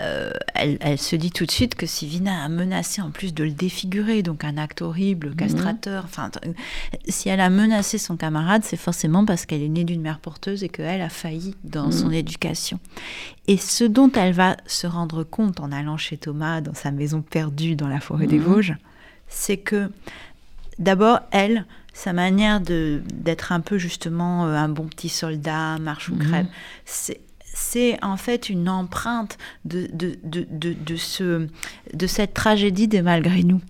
euh, 0.00 0.32
elle, 0.54 0.98
se 0.98 1.14
dit 1.14 1.30
tout 1.30 1.46
de 1.46 1.50
suite 1.50 1.76
que 1.76 1.86
si 1.86 2.06
Vina 2.06 2.42
a 2.42 2.48
menacé 2.48 3.00
en 3.00 3.10
plus 3.10 3.32
de 3.32 3.44
le 3.44 3.52
défigurer, 3.52 4.22
donc 4.22 4.44
un 4.44 4.56
acte 4.56 4.82
horrible, 4.82 5.28
mhm. 5.28 5.36
castrateur, 5.36 6.04
enfin, 6.04 6.30
si 7.08 7.28
elle 7.28 7.40
a 7.40 7.50
menacé 7.50 7.98
son 7.98 8.16
camarade, 8.16 8.62
c'est 8.64 8.76
forcément 8.76 9.24
parce 9.24 9.46
qu'elle 9.46 9.62
est 9.62 9.68
née 9.68 9.84
d'une 9.84 10.00
mère 10.00 10.18
porteuse 10.18 10.64
et 10.64 10.68
qu'elle 10.68 11.00
a 11.00 11.08
failli 11.08 11.54
dans 11.62 11.90
son 11.90 12.08
mhm. 12.08 12.14
éducation. 12.14 12.80
Et 13.46 13.56
ce 13.56 13.84
dont 13.84 14.10
elle 14.12 14.32
va 14.32 14.56
se 14.66 14.86
rendre 14.86 15.22
compte 15.22 15.60
en 15.60 15.70
allant 15.70 15.96
chez 15.96 16.16
Thomas 16.16 16.60
dans 16.60 16.74
sa 16.74 16.90
maison 16.90 17.22
perdue 17.22 17.76
dans 17.76 17.88
la 17.88 18.00
forêt 18.00 18.26
des 18.26 18.38
Vosges, 18.38 18.76
c'est 19.28 19.58
que 19.58 19.90
d'abord, 20.78 21.20
elle, 21.30 21.66
sa 21.92 22.12
manière 22.12 22.60
d'être 22.60 23.52
un 23.52 23.60
peu 23.60 23.78
justement 23.78 24.46
euh, 24.46 24.56
un 24.56 24.68
bon 24.68 24.86
petit 24.86 25.08
soldat, 25.08 25.78
marche 25.78 26.08
ou 26.08 26.16
crève, 26.16 26.46
c'est 26.84 27.20
c'est 27.54 28.02
en 28.02 28.16
fait 28.16 28.48
une 28.48 28.68
empreinte 28.68 29.38
de, 29.64 29.88
de, 29.92 30.18
de, 30.24 30.46
de, 30.50 30.96
ce, 30.96 31.46
de 31.92 32.06
cette 32.06 32.34
tragédie 32.34 32.88
des 32.88 33.02
malgré 33.02 33.42
nous, 33.42 33.60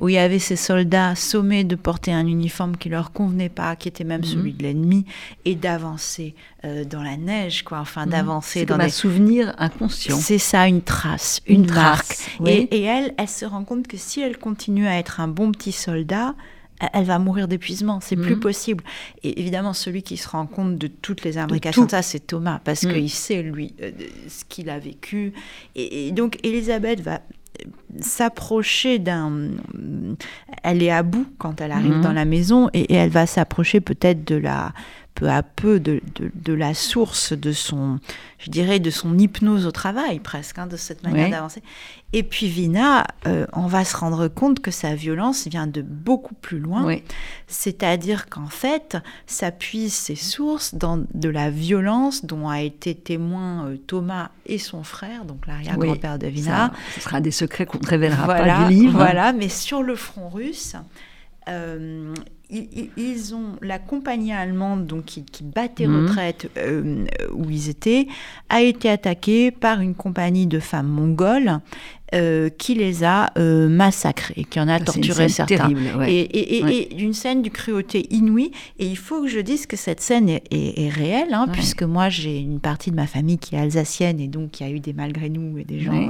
où 0.00 0.08
il 0.08 0.14
y 0.14 0.18
avait 0.18 0.38
ces 0.38 0.56
soldats 0.56 1.14
sommés 1.14 1.64
de 1.64 1.76
porter 1.76 2.12
un 2.12 2.26
uniforme 2.26 2.76
qui 2.76 2.88
leur 2.88 3.12
convenait 3.12 3.48
pas, 3.48 3.76
qui 3.76 3.88
était 3.88 4.04
même 4.04 4.22
mhm. 4.22 4.26
celui 4.26 4.52
de 4.52 4.62
l'ennemi, 4.62 5.04
et 5.44 5.54
d'avancer 5.54 6.34
euh, 6.64 6.84
dans 6.84 7.02
la 7.02 7.16
neige, 7.16 7.62
quoi, 7.62 7.78
enfin 7.80 8.06
mhm. 8.06 8.12
d'avancer 8.12 8.64
dans 8.64 8.78
un 8.78 8.88
souvenir 8.88 9.54
inconscient. 9.58 10.16
C'est 10.16 10.38
ça, 10.38 10.66
une 10.66 10.82
trace, 10.82 11.40
une, 11.46 11.70
marque. 11.70 12.16
Et, 12.44 12.62
et 12.76 12.82
elle, 12.82 13.14
elle 13.18 13.28
se 13.28 13.44
rend 13.44 13.64
compte 13.64 13.86
que 13.86 13.96
si 13.96 14.20
elle 14.20 14.38
continue 14.38 14.86
à 14.86 14.98
être 14.98 15.20
un 15.20 15.28
bon 15.28 15.52
petit 15.52 15.72
soldat, 15.72 16.34
elle 16.92 17.04
va 17.04 17.18
mourir 17.18 17.48
d'épuisement, 17.48 18.00
c'est 18.00 18.16
plus 18.16 18.34
mhm. 18.34 18.40
possible. 18.40 18.84
Et 19.22 19.40
évidemment, 19.40 19.72
celui 19.72 20.02
qui 20.02 20.16
se 20.16 20.28
rend 20.28 20.46
compte 20.46 20.76
de 20.76 20.86
toutes 20.86 21.24
les 21.24 21.38
imbrications 21.38 21.86
de 21.86 21.90
ça, 21.90 22.02
c'est 22.02 22.20
Thomas, 22.20 22.60
parce 22.62 22.84
mhm. 22.84 22.92
qu'il 22.92 23.10
sait, 23.10 23.42
lui, 23.42 23.74
euh, 23.82 23.90
ce 24.28 24.44
qu'il 24.44 24.70
a 24.70 24.78
vécu. 24.78 25.32
Et, 25.74 26.12
donc, 26.12 26.38
Elisabeth 26.42 27.00
va 27.00 27.20
s'approcher 28.00 28.98
d'un... 28.98 29.52
Elle 30.62 30.82
est 30.82 30.90
à 30.90 31.02
bout 31.02 31.26
quand 31.38 31.60
elle 31.60 31.72
arrive 31.72 31.96
mhm. 31.96 32.02
dans 32.02 32.12
la 32.12 32.24
maison, 32.24 32.68
et 32.74 32.92
elle 32.92 33.10
va 33.10 33.26
s'approcher 33.26 33.80
peut-être 33.80 34.26
de 34.26 34.36
la 34.36 34.72
peu 35.16 35.28
à 35.30 35.42
peu 35.42 35.80
de, 35.80 36.00
de, 36.34 36.52
la 36.52 36.74
source 36.74 37.32
de 37.32 37.50
son, 37.50 37.98
je 38.38 38.50
dirais, 38.50 38.78
de 38.78 38.90
son 38.90 39.18
hypnose 39.18 39.66
au 39.66 39.72
travail 39.72 40.20
presque, 40.20 40.58
hein, 40.58 40.66
de 40.66 40.76
cette 40.76 41.02
manière 41.02 41.30
d'avancer. 41.30 41.62
Et 42.12 42.22
puis 42.22 42.48
Vina, 42.48 43.06
euh, 43.26 43.46
on 43.54 43.66
va 43.66 43.84
se 43.84 43.96
rendre 43.96 44.28
compte 44.28 44.60
que 44.60 44.70
sa 44.70 44.94
violence 44.94 45.48
vient 45.48 45.66
de 45.66 45.80
beaucoup 45.80 46.34
plus 46.34 46.58
loin. 46.58 46.96
C'est-à-dire 47.46 48.28
qu'en 48.28 48.46
fait, 48.46 48.98
ça 49.26 49.50
puise 49.50 49.94
ses 49.94 50.16
sources 50.16 50.74
dans 50.74 51.04
de 51.14 51.28
la 51.28 51.50
violence 51.50 52.24
dont 52.24 52.48
a 52.48 52.60
été 52.60 52.94
témoin 52.94 53.66
euh, 53.66 53.76
Thomas 53.78 54.30
et 54.44 54.58
son 54.58 54.84
frère, 54.84 55.24
donc 55.24 55.46
l'arrière-grand-père 55.46 56.18
de 56.18 56.26
Vina. 56.26 56.72
ce 56.94 57.00
sera 57.00 57.20
des 57.20 57.30
secrets 57.30 57.64
qu'on 57.64 57.78
ne 57.78 57.86
révélera 57.86 58.26
pas 58.26 58.64
du 58.64 58.74
livre. 58.74 58.98
Voilà, 58.98 59.32
mais 59.32 59.48
sur 59.48 59.82
le 59.82 59.96
front 59.96 60.28
russe, 60.28 60.76
euh, 61.48 62.12
ils, 62.50 63.34
ont 63.34 63.56
la 63.60 63.78
compagnie 63.78 64.32
allemande 64.32 64.86
donc 64.86 65.04
qui, 65.04 65.24
battait 65.42 65.86
mhm. 65.86 66.06
retraite 66.06 66.50
euh, 66.56 67.04
où 67.32 67.50
ils 67.50 67.68
étaient 67.68 68.06
a 68.48 68.62
été 68.62 68.88
attaquée 68.88 69.50
par 69.50 69.80
une 69.80 69.94
compagnie 69.94 70.46
de 70.46 70.60
femmes 70.60 70.88
mongoles 70.88 71.60
euh, 72.14 72.50
qui 72.50 72.74
les 72.74 73.02
a 73.02 73.32
euh, 73.36 73.68
massacrés, 73.68 74.46
qui 74.48 74.60
en 74.60 74.68
a 74.68 74.78
torturé 74.78 75.28
certains. 75.28 75.56
Terrible, 75.56 76.04
Et, 76.06 76.94
d'une 76.94 77.12
scène 77.12 77.42
du 77.42 77.50
cruauté 77.50 78.06
inouïe. 78.14 78.52
Et 78.78 78.86
il 78.86 78.96
faut 78.96 79.22
que 79.22 79.28
je 79.28 79.40
dise 79.40 79.66
que 79.66 79.76
cette 79.76 80.00
scène 80.00 80.28
est, 80.28 80.88
réelle, 80.88 81.34
hein, 81.34 81.48
puisque 81.52 81.82
moi 81.82 82.08
j'ai 82.08 82.38
une 82.38 82.60
partie 82.60 82.92
de 82.92 82.96
ma 82.96 83.08
famille 83.08 83.38
qui 83.38 83.56
est 83.56 83.58
alsacienne 83.58 84.20
et 84.20 84.28
donc 84.28 84.60
il 84.60 84.68
y 84.68 84.70
a 84.70 84.72
eu 84.72 84.78
des 84.78 84.92
malgré 84.92 85.28
nous 85.28 85.58
et 85.58 85.64
des 85.64 85.80
gens 85.80 86.08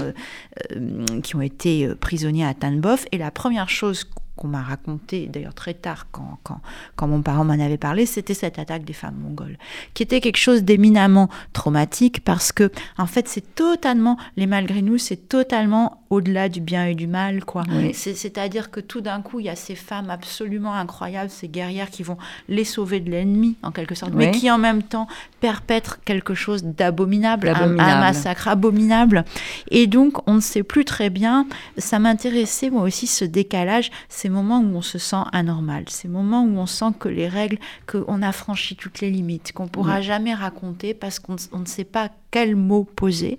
qui 1.22 1.34
ont 1.34 1.40
été 1.40 1.88
prisonniers 1.98 2.44
à 2.44 2.52
Tanboff. 2.52 3.06
Et 3.10 3.16
la 3.16 3.30
première 3.30 3.70
chose 3.70 4.04
qu'on 4.36 4.48
m'a 4.48 4.62
raconté, 4.62 5.26
d'ailleurs 5.26 5.54
très 5.54 5.74
tard 5.74 6.06
quand, 6.10 6.38
quand, 6.42 6.60
quand 6.94 7.08
mon 7.08 7.22
parent 7.22 7.44
m'en 7.44 7.54
avait 7.54 7.78
parlé, 7.78 8.06
c'était 8.06 8.34
cette 8.34 8.58
attaque 8.58 8.84
des 8.84 8.92
femmes 8.92 9.16
mongoles, 9.16 9.58
qui 9.94 10.02
était 10.02 10.20
quelque 10.20 10.36
chose 10.36 10.62
d'éminemment 10.62 11.28
traumatique 11.52 12.22
parce 12.24 12.52
que, 12.52 12.70
en 12.98 13.06
fait, 13.06 13.28
c'est 13.28 13.54
totalement, 13.54 14.18
les 14.36 14.46
malgré 14.46 14.82
nous, 14.82 14.98
c'est 14.98 15.28
totalement 15.28 16.02
au-delà 16.10 16.48
du 16.48 16.60
bien 16.60 16.86
et 16.86 16.94
du 16.94 17.06
mal, 17.06 17.44
quoi. 17.44 17.64
C'est-à-dire 17.92 18.70
que 18.70 18.80
tout 18.80 19.00
d'un 19.00 19.22
coup, 19.22 19.40
il 19.40 19.46
y 19.46 19.48
a 19.48 19.56
ces 19.56 19.74
femmes 19.74 20.10
absolument 20.10 20.74
incroyables, 20.74 21.30
ces 21.30 21.48
guerrières 21.48 21.90
qui 21.90 22.02
vont 22.02 22.16
les 22.48 22.64
sauver 22.64 23.00
de 23.00 23.10
l'ennemi, 23.10 23.56
en 23.62 23.70
quelque 23.72 23.94
sorte, 23.94 24.12
mais 24.14 24.30
qui 24.30 24.50
en 24.50 24.58
même 24.58 24.82
temps 24.82 25.08
perpètrent 25.40 26.00
quelque 26.04 26.34
chose 26.34 26.64
d'abominable, 26.64 27.48
un, 27.48 27.66
massacre 27.66 28.48
abominable. 28.48 29.24
Et 29.70 29.86
donc, 29.86 30.26
on 30.28 30.34
ne 30.34 30.40
sait 30.40 30.62
plus 30.62 30.84
très 30.84 31.10
bien, 31.10 31.46
ça 31.78 31.98
m'intéressait 31.98 32.70
moi 32.70 32.82
aussi 32.82 33.06
ce 33.06 33.24
décalage, 33.24 33.90
ces 34.08 34.28
moments 34.28 34.60
où 34.60 34.76
on 34.76 34.82
se 34.82 34.98
sent 34.98 35.16
anormal, 35.32 35.84
ces 35.88 36.08
moments 36.08 36.44
où 36.44 36.58
on 36.58 36.66
sent 36.66 36.92
que 36.98 37.08
les 37.08 37.28
règles, 37.28 37.58
qu'on 37.86 38.22
a 38.22 38.32
franchi 38.32 38.76
toutes 38.76 39.00
les 39.00 39.10
limites, 39.10 39.52
qu'on 39.52 39.68
pourra 39.68 40.00
jamais 40.00 40.34
raconter 40.34 40.94
parce 40.94 41.18
qu'on 41.18 41.34
ne 41.34 41.66
sait 41.66 41.84
pas 41.84 42.10
quel 42.30 42.56
mot 42.56 42.84
poser. 42.84 43.38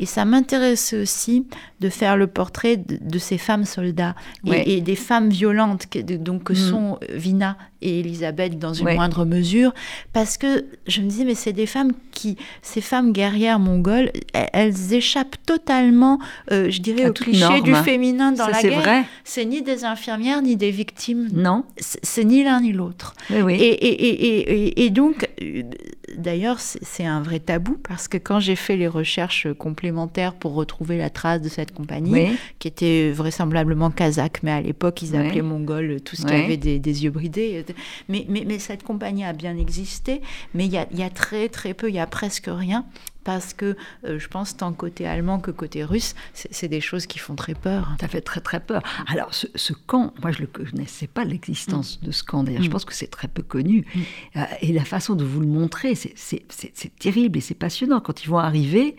Et 0.00 0.06
ça 0.06 0.24
m'intéressait 0.24 0.96
aussi 0.96 1.46
de 1.80 1.90
faire 1.90 2.16
le 2.16 2.26
portrait 2.26 2.78
de, 2.78 3.18
ces 3.18 3.36
femmes 3.36 3.66
soldats 3.66 4.14
et, 4.46 4.80
des 4.80 4.96
femmes 4.96 5.28
violentes, 5.28 5.86
que, 5.90 5.98
donc 5.98 6.44
que 6.44 6.54
mm. 6.54 6.56
sont 6.56 6.98
Vina 7.10 7.58
et 7.82 8.00
Elisabeth 8.00 8.58
dans 8.58 8.74
une 8.74 8.94
moindre 8.94 9.24
mesure, 9.24 9.72
parce 10.12 10.36
que 10.36 10.64
je 10.86 11.00
me 11.00 11.08
disais, 11.08 11.24
mais 11.24 11.34
c'est 11.34 11.52
des 11.52 11.66
femmes 11.66 11.92
qui, 12.12 12.36
ces 12.60 12.80
femmes 12.80 13.12
guerrières 13.12 13.58
mongoles, 13.58 14.10
elles, 14.32 14.92
échappent 14.92 15.36
totalement, 15.46 16.18
euh, 16.50 16.70
je 16.70 16.80
dirais, 16.80 17.08
au 17.08 17.12
cliché 17.12 17.60
du 17.62 17.74
féminin 17.74 18.32
dans 18.32 18.46
la 18.46 18.62
guerre. 18.62 19.04
C'est 19.24 19.44
ni 19.44 19.62
des 19.62 19.84
infirmières 19.84 20.42
ni 20.42 20.56
des 20.56 20.70
victimes. 20.70 21.28
Non. 21.32 21.64
C'est 21.78 22.24
ni 22.24 22.42
l'un 22.44 22.60
ni 22.60 22.72
l'autre. 22.72 23.14
Oui, 23.30 23.54
Et, 23.54 23.68
et, 23.68 24.84
et, 24.84 24.90
donc, 24.90 25.28
euh, 25.42 25.62
d'ailleurs, 26.16 26.58
c'est 26.58 27.06
un 27.06 27.22
vrai 27.22 27.38
tabou, 27.38 27.78
parce 27.86 28.08
que 28.08 28.18
quand 28.18 28.40
j'ai 28.40 28.56
fait 28.56 28.76
les 28.76 28.88
recherches 28.88 29.46
complémentaires 29.58 29.89
pour 30.38 30.54
retrouver 30.54 30.98
la 30.98 31.10
trace 31.10 31.40
de 31.40 31.48
cette 31.48 31.72
compagnie, 31.72 32.28
qui 32.58 32.68
était 32.68 33.10
vraisemblablement 33.10 33.90
kazakh, 33.90 34.42
mais 34.42 34.50
à 34.50 34.60
l'époque, 34.60 35.02
ils 35.02 35.16
appelaient 35.16 35.42
mongol 35.42 36.00
tout 36.00 36.16
ce 36.16 36.26
qui 36.26 36.32
avait 36.32 36.56
des, 36.56 36.78
des 36.78 37.04
yeux 37.04 37.10
bridés. 37.10 37.64
Mais, 38.08 38.26
mais, 38.28 38.44
mais, 38.46 38.58
cette 38.58 38.82
compagnie 38.82 39.24
a 39.24 39.32
bien 39.32 39.56
existé, 39.56 40.20
mais 40.54 40.66
il 40.66 40.72
y 40.72 40.78
a, 40.78 40.86
y 40.92 41.02
a, 41.02 41.10
très 41.10 41.48
très 41.48 41.74
peu, 41.74 41.88
il 41.88 41.94
y 41.94 41.98
a 41.98 42.06
presque 42.06 42.48
rien 42.48 42.84
parce 43.24 43.52
que 43.52 43.76
euh, 44.04 44.18
je 44.18 44.28
pense 44.28 44.56
tant 44.56 44.72
côté 44.72 45.06
allemand 45.06 45.40
que 45.40 45.50
côté 45.50 45.84
russe, 45.84 46.14
c'est 46.32 46.68
des 46.68 46.80
choses 46.80 47.06
qui 47.06 47.18
font 47.18 47.34
très 47.34 47.54
peur. 47.54 47.92
Ça 48.00 48.08
fait 48.08 48.20
très 48.20 48.40
très 48.40 48.60
peur. 48.60 48.82
Alors 49.06 49.34
ce, 49.34 49.72
camp, 49.86 50.12
moi 50.22 50.32
je 50.32 50.42
ne 50.42 50.46
connaissais 50.46 51.06
pas 51.06 51.24
l'existence 51.24 52.00
de 52.00 52.10
ce 52.12 52.22
camp, 52.22 52.42
d'ailleurs 52.44 52.62
je 52.62 52.68
mm. 52.68 52.72
pense 52.72 52.84
que 52.84 52.94
c'est 52.94 53.10
très 53.10 53.28
peu 53.28 53.42
connu. 53.42 53.84
Mm. 53.94 54.00
Euh, 54.36 54.44
et 54.62 54.72
la 54.72 54.84
façon 54.84 55.14
de 55.14 55.24
vous 55.24 55.40
le 55.40 55.46
montrer, 55.46 55.94
c'est 55.94 56.44
terrible 56.98 57.38
et 57.38 57.40
c'est 57.40 57.54
passionnant. 57.54 58.00
Quand 58.00 58.24
ils 58.24 58.28
vont 58.28 58.38
arriver, 58.38 58.96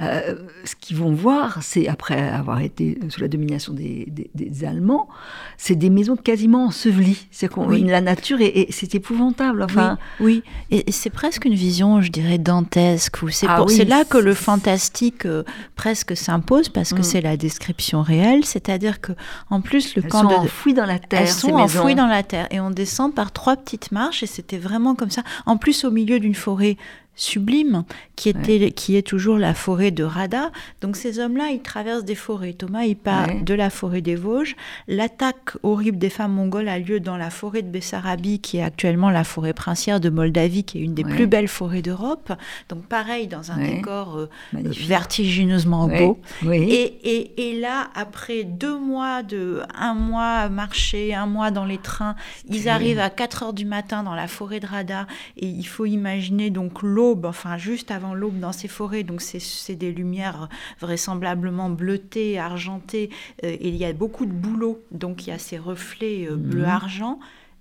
euh, 0.00 0.36
ce 0.64 0.74
qu'ils 0.74 0.96
vont 0.96 1.12
voir, 1.12 1.62
c'est 1.62 1.88
après 1.88 2.20
avoir 2.20 2.60
été 2.60 2.98
sous 3.08 3.20
la 3.20 3.28
domination 3.28 3.72
des, 3.72 4.06
des, 4.34 4.64
Allemands, 4.64 5.08
c'est 5.56 5.74
des 5.74 5.88
maisons 5.88 6.16
quasiment 6.16 6.66
ensevelies. 6.66 7.26
C'est 7.30 7.48
oui. 7.56 7.82
la 7.84 8.02
nature 8.02 8.40
et, 8.40 8.66
c'est 8.70 8.94
épouvantable. 8.94 9.62
Enfin, 9.62 9.96
oui, 10.18 10.42
et, 10.70 10.90
c'est 10.92 11.10
presque 11.10 11.44
une 11.46 11.54
vision, 11.54 12.02
je 12.02 12.10
dirais, 12.10 12.36
dantesque, 12.36 13.16
c'est 13.30 13.46
ah 13.48 13.59
c'est 13.68 13.84
là 13.84 14.04
que 14.04 14.18
le 14.18 14.34
fantastique 14.34 15.26
euh, 15.26 15.44
presque 15.76 16.16
s'impose 16.16 16.68
parce 16.68 16.92
que 16.92 17.00
mm. 17.00 17.04
c'est 17.04 17.20
la 17.20 17.36
description 17.36 18.02
réelle, 18.02 18.44
c'est-à-dire 18.44 19.00
que 19.00 19.12
en 19.50 19.60
plus 19.60 19.94
le 19.96 20.02
camp 20.02 20.28
sont 20.28 20.34
enfouies 20.34 20.74
dans 20.74 20.86
la 20.86 20.98
terre. 20.98 21.22
Elles 21.22 21.28
sont 21.28 21.52
enfouies 21.52 21.94
dans 21.94 22.06
la 22.06 22.22
terre 22.22 22.46
et 22.50 22.60
on 22.60 22.70
descend 22.70 23.14
par 23.14 23.32
trois 23.32 23.56
petites 23.56 23.92
marches 23.92 24.22
et 24.22 24.26
c'était 24.26 24.58
vraiment 24.58 24.94
comme 24.94 25.10
ça. 25.10 25.22
En 25.46 25.56
plus 25.56 25.84
au 25.84 25.90
milieu 25.90 26.20
d'une 26.20 26.34
forêt 26.34 26.76
sublime, 27.16 27.84
qui, 28.16 28.30
était, 28.30 28.70
qui 28.70 28.96
est 28.96 29.06
toujours 29.06 29.38
la 29.38 29.54
forêt 29.54 29.90
de 29.90 30.04
Rada. 30.04 30.50
Donc 30.80 30.96
ces 30.96 31.18
hommes-là, 31.18 31.50
ils 31.50 31.60
traversent 31.60 32.04
des 32.04 32.14
forêts. 32.14 32.54
Thomas, 32.54 32.84
il 32.84 32.96
part 32.96 33.28
de 33.42 33.54
la 33.54 33.70
forêt 33.70 34.00
des 34.00 34.16
Vosges. 34.16 34.56
L'attaque 34.88 35.52
horrible 35.62 35.98
des 35.98 36.08
femmes 36.08 36.32
mongoles 36.32 36.68
a 36.68 36.78
lieu 36.78 36.98
dans 37.00 37.16
la 37.16 37.30
forêt 37.30 37.62
de 37.62 37.68
Bessarabie, 37.68 38.40
qui 38.40 38.58
est 38.58 38.62
actuellement 38.62 39.10
la 39.10 39.24
forêt 39.24 39.52
princière 39.52 40.00
de 40.00 40.08
Moldavie, 40.08 40.64
qui 40.64 40.78
est 40.78 40.82
une 40.82 40.94
des 40.94 41.04
plus 41.04 41.26
belles 41.26 41.48
forêts 41.48 41.82
d'Europe. 41.82 42.32
Donc 42.68 42.84
pareil, 42.86 43.26
dans 43.26 43.52
un 43.52 43.58
décor 43.58 44.16
euh, 44.16 44.28
vertigineusement 44.52 45.88
beau. 45.88 46.18
Et, 46.52 47.50
et, 47.50 47.60
là, 47.60 47.90
après 47.94 48.44
deux 48.44 48.78
mois, 48.78 49.22
de 49.22 49.62
un 49.74 49.94
mois 49.94 50.36
à 50.36 50.48
marcher, 50.48 51.14
un 51.14 51.26
mois 51.26 51.50
dans 51.50 51.64
les 51.64 51.78
trains, 51.78 52.14
ils 52.48 52.68
arrivent 52.68 52.98
à 52.98 53.10
4 53.10 53.42
heures 53.42 53.52
du 53.52 53.64
matin 53.64 54.02
dans 54.02 54.14
la 54.14 54.26
forêt 54.26 54.60
de 54.60 54.66
Rada. 54.66 55.06
Et 55.36 55.46
il 55.46 55.66
faut 55.66 55.86
imaginer 55.86 56.50
donc 56.50 56.82
l'eau 56.82 56.99
enfin 57.24 57.56
juste 57.58 57.90
avant 57.90 58.14
l'aube 58.14 58.38
dans 58.38 58.52
ces 58.52 58.68
forêts, 58.68 59.02
donc 59.02 59.20
c'est 59.20 59.74
des 59.76 59.92
lumières 59.92 60.48
vraisemblablement 60.80 61.70
bleutées, 61.70 62.38
argentées, 62.38 63.10
euh, 63.44 63.48
et 63.48 63.68
il 63.68 63.76
y 63.76 63.84
a 63.84 63.92
beaucoup 63.92 64.26
de 64.26 64.32
bouleaux, 64.32 64.82
donc 64.90 65.26
il 65.26 65.30
y 65.30 65.32
a 65.32 65.38
ces 65.38 65.58
reflets 65.58 66.26
euh, 66.26 66.36
mhm. 66.36 66.42
bleu-argent, 66.42 67.18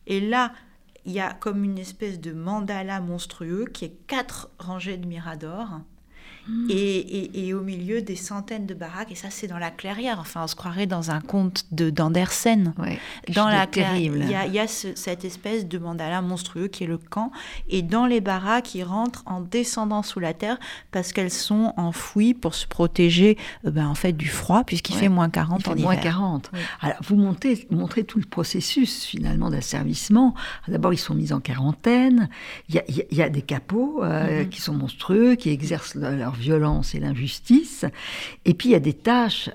et 0.08 0.20
là, 0.20 0.54
il 1.06 1.14
y 1.14 1.20
a 1.20 1.34
comme 1.34 1.64
une 1.64 1.78
espèce 1.78 2.20
de 2.20 2.32
mandala 2.32 3.00
monstrueux 3.00 3.66
qui 3.66 3.86
est 3.86 3.96
quatre 4.08 4.50
rangées 4.60 4.98
de 4.98 5.08
miradors, 5.08 5.82
Hmm. 6.48 6.68
Et, 6.70 7.54
au 7.54 7.62
milieu 7.62 8.02
des 8.02 8.16
centaines 8.16 8.66
de 8.66 8.74
baraques, 8.74 9.12
et 9.12 9.16
ça 9.16 9.30
c'est 9.30 9.48
dans 9.48 9.58
la 9.58 9.72
clairière, 9.72 10.20
enfin 10.20 10.44
on 10.44 10.48
se 10.48 10.56
croirait 10.56 10.86
dans 10.88 11.12
un 11.12 11.20
conte 11.20 11.66
d'Andersen. 11.72 12.74
dans 13.34 13.50
la 13.50 13.68
clairière, 13.68 14.46
il 14.48 14.54
y 14.54 14.60
a, 14.60 14.68
cette 14.68 15.26
espèce 15.26 15.68
de 15.68 15.78
mandala 15.78 16.22
monstrueux 16.22 16.68
qui 16.68 16.84
est 16.84 16.88
le 16.88 16.98
camp, 16.98 17.32
et 17.70 17.82
dans 17.82 18.06
les 18.06 18.22
baraques, 18.22 18.76
ils 18.76 18.84
rentrent 18.84 19.24
en 19.26 19.42
descendant 19.42 20.04
sous 20.04 20.20
la 20.20 20.34
terre 20.34 20.58
parce 20.92 21.14
qu'elles 21.14 21.32
sont 21.32 21.74
enfouies 21.78 22.34
pour 22.34 22.56
se 22.56 22.68
protéger 22.68 23.38
euh, 23.66 23.72
ben, 23.72 23.88
en 23.88 23.96
fait 23.96 24.14
du 24.14 24.28
froid, 24.28 24.64
puisqu'il 24.64 24.96
fait 24.96 25.10
moins 25.10 25.30
40 25.30 25.68
en 25.68 25.76
moins 25.76 25.96
40. 25.96 26.52
Alors 26.82 26.98
vous 27.04 27.16
montez, 27.16 27.68
montrez 27.70 28.04
tout 28.04 28.20
le 28.20 28.26
processus 28.26 29.06
finalement 29.06 29.50
d'asservissement. 29.50 30.36
D'abord 30.68 30.94
ils 30.94 30.98
sont 30.98 31.16
mis 31.16 31.34
en 31.34 31.40
quarantaine, 31.40 32.30
il 32.70 32.82
y 33.12 33.22
a, 33.22 33.30
des 33.30 33.42
capots 33.42 34.04
euh, 34.04 34.44
mm-hmm. 34.44 34.50
qui 34.50 34.62
sont 34.62 34.74
monstrueux, 34.74 35.36
qui 35.36 35.50
exercent 35.50 35.96
leur 35.96 36.34
violence 36.40 36.96
et 36.96 37.00
l'injustice. 37.00 37.86
Et 38.46 38.54
puis 38.54 38.70
il 38.70 38.72
y 38.72 38.76
a 38.76 38.80
des 38.80 38.94
tâches 38.94 39.50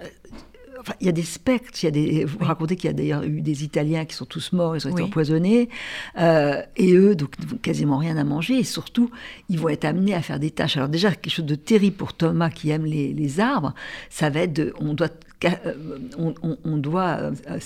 Enfin, 0.87 0.97
il 1.01 1.07
y 1.07 1.09
a 1.09 1.13
des 1.13 1.23
spectres. 1.23 1.83
Il 1.83 1.87
y 1.87 1.89
a 1.89 1.91
des, 1.91 2.25
vous 2.27 2.45
racontez 2.45 2.77
qu'il 2.77 2.89
y 2.89 2.91
a 2.91 2.93
d'ailleurs 2.93 3.23
eu 3.23 3.41
des 3.41 3.65
Italiens 3.65 4.05
qui 4.05 4.15
sont 4.15 4.27
tous 4.27 4.53
morts, 4.53 4.77
ils 4.77 4.87
ont 4.87 4.91
été 4.91 5.03
empoisonnés, 5.03 5.71
euh, 6.19 6.61
et 6.77 6.93
eux, 6.93 7.17
donc, 7.17 7.31
quasiment 7.63 7.97
rien 7.97 8.19
à 8.19 8.25
manger, 8.25 8.59
et 8.59 8.65
surtout, 8.65 9.11
ils 9.49 9.59
vont 9.59 9.71
être 9.71 9.87
amenés 9.87 10.13
à 10.13 10.21
faire 10.21 10.39
des 10.39 10.51
tâches. 10.51 10.77
Alors 10.77 10.91
déjà, 10.91 11.11
quelque 11.11 11.33
chose 11.33 11.47
de 11.47 11.55
terrible 11.55 11.97
pour 11.97 12.13
Thomas 12.13 12.51
qui 12.51 12.69
aime 12.69 12.85
les, 12.85 13.15
les 13.15 13.41
arbres, 13.41 13.75
ça 14.11 14.29
va 14.29 14.41
être 14.41 14.53
de, 14.53 14.75
on 14.79 14.93
doit 14.93 15.09
euh, 15.45 16.33
on, 16.65 16.77
doit, 16.77 17.19
euh, 17.21 17.59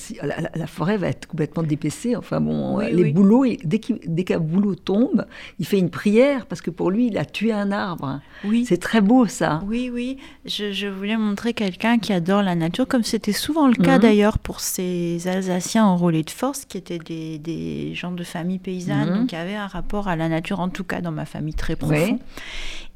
la, 0.54 0.66
forêt 0.66 0.96
va 0.96 1.08
être 1.08 1.26
complètement 1.26 1.62
dépaissée. 1.62 2.16
Enfin 2.16 2.40
bon, 2.40 2.78
les 2.78 3.12
bouleaux, 3.12 3.44
dès 3.64 4.24
qu'un 4.24 4.38
boulot 4.38 4.74
tombe, 4.74 5.26
il 5.58 5.66
fait 5.66 5.78
une 5.78 5.90
prière 5.90 6.46
parce 6.46 6.60
que 6.60 6.70
pour 6.70 6.90
lui, 6.90 7.08
il 7.08 7.18
a 7.18 7.24
tué 7.24 7.52
un 7.52 7.72
arbre. 7.72 8.20
Oui. 8.44 8.64
C'est 8.66 8.78
très 8.78 9.00
beau 9.00 9.26
ça. 9.26 9.62
Oui, 9.66 9.90
oui. 9.92 10.18
Je, 10.44 10.88
voulais 10.88 11.16
montrer 11.16 11.54
quelqu'un 11.54 11.98
qui 11.98 12.12
adore 12.12 12.42
la 12.42 12.54
nature, 12.54 12.86
comme 12.86 13.04
c'était 13.04 13.32
souvent 13.32 13.68
le 13.68 13.74
cas 13.74 13.96
mhm. 13.96 14.02
d'ailleurs 14.02 14.38
pour 14.38 14.60
ces 14.60 15.26
Alsaciens 15.28 15.84
enrôlés 15.84 16.22
de 16.22 16.30
force, 16.30 16.64
qui 16.64 16.78
étaient 16.78 16.98
des, 16.98 17.94
gens 17.94 18.12
de 18.12 18.24
famille 18.24 18.58
paysanne, 18.58 19.20
mhm. 19.20 19.26
qui 19.26 19.36
avaient 19.36 19.54
un 19.54 19.66
rapport 19.66 20.08
à 20.08 20.16
la 20.16 20.28
nature, 20.28 20.60
en 20.60 20.68
tout 20.68 20.84
cas 20.84 21.00
dans 21.00 21.12
ma 21.12 21.24
famille 21.24 21.54
très 21.54 21.76
profond. 21.76 22.18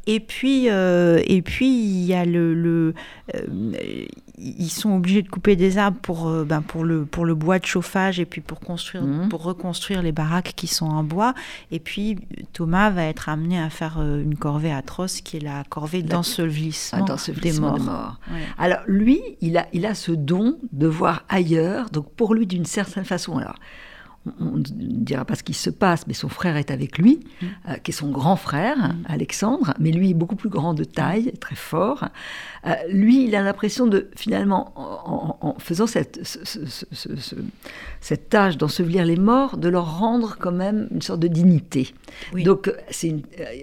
Et 0.06 0.20
puis, 0.20 0.68
euh, 0.68 1.20
et 1.26 1.42
puis 1.42 1.68
il 1.68 2.04
y 2.04 2.14
a 2.14 2.24
le, 2.24 2.54
le 2.54 2.94
euh, 3.34 3.46
ils 4.42 4.70
sont 4.70 4.94
obligés 4.94 5.22
de 5.22 5.28
couper 5.28 5.56
des 5.56 5.78
arbres 5.78 5.98
pour, 6.02 6.28
euh, 6.28 6.44
ben 6.44 6.62
pour 6.62 6.84
le 6.84 7.04
pour 7.04 7.24
le 7.24 7.34
bois 7.34 7.58
de 7.58 7.66
chauffage 7.66 8.18
et 8.18 8.26
puis 8.26 8.40
pour 8.40 8.60
construire, 8.60 9.04
mhm. 9.04 9.28
pour 9.28 9.42
reconstruire 9.42 10.02
les 10.02 10.12
baraques 10.12 10.54
qui 10.56 10.66
sont 10.66 10.86
en 10.86 11.04
bois. 11.04 11.34
Et 11.70 11.78
puis 11.78 12.18
Thomas 12.52 12.90
va 12.90 13.04
être 13.04 13.28
amené 13.28 13.60
à 13.60 13.70
faire 13.70 14.00
une 14.00 14.36
corvée 14.36 14.72
atroce 14.72 15.20
qui 15.20 15.36
est 15.36 15.40
la 15.40 15.64
corvée 15.68 16.02
d'ensevelissement 16.02 17.04
des 17.40 17.52
morts. 17.60 17.78
De 17.78 17.84
morts. 17.84 18.20
Alors 18.58 18.80
lui, 18.86 19.20
il 19.40 19.56
a 19.56 19.66
il 19.72 19.86
a 19.86 19.94
ce 19.94 20.12
don 20.12 20.58
de 20.72 20.86
voir 20.86 21.24
ailleurs. 21.28 21.90
Donc 21.90 22.10
pour 22.12 22.34
lui, 22.34 22.46
d'une 22.46 22.66
certaine 22.66 23.04
façon, 23.04 23.38
alors 23.38 23.56
on 24.40 24.58
ne 24.58 24.62
dira 24.62 25.24
pas 25.24 25.34
ce 25.34 25.42
qui 25.42 25.54
se 25.54 25.70
passe, 25.70 26.06
mais 26.06 26.14
son 26.14 26.28
frère 26.28 26.56
est 26.56 26.70
avec 26.70 26.98
lui, 26.98 27.20
mm. 27.20 27.46
euh, 27.68 27.74
qui 27.76 27.90
est 27.90 27.94
son 27.94 28.10
grand 28.10 28.36
frère. 28.36 28.94
Alexandre, 29.06 29.74
mais 29.80 29.90
lui 29.90 30.10
est 30.10 30.14
beaucoup 30.14 30.36
plus 30.36 30.48
grand 30.48 30.74
de 30.74 30.84
taille, 30.84 31.32
très 31.40 31.56
fort. 31.56 32.08
Euh, 32.66 32.74
lui, 32.88 33.24
il 33.26 33.34
a 33.34 33.42
l'impression 33.42 33.86
de, 33.86 34.08
finalement, 34.14 34.72
en, 34.76 35.56
faisant 35.58 35.86
cette, 35.86 36.20
cette 38.00 38.28
tâche 38.28 38.56
d'ensevelir 38.56 39.04
les 39.04 39.16
morts, 39.16 39.56
de 39.56 39.68
leur 39.68 39.98
rendre 39.98 40.36
quand 40.38 40.52
même 40.52 40.88
une 40.92 41.02
sorte 41.02 41.20
de 41.20 41.28
dignité. 41.28 41.92
Donc, 42.44 42.68
euh, 42.68 42.74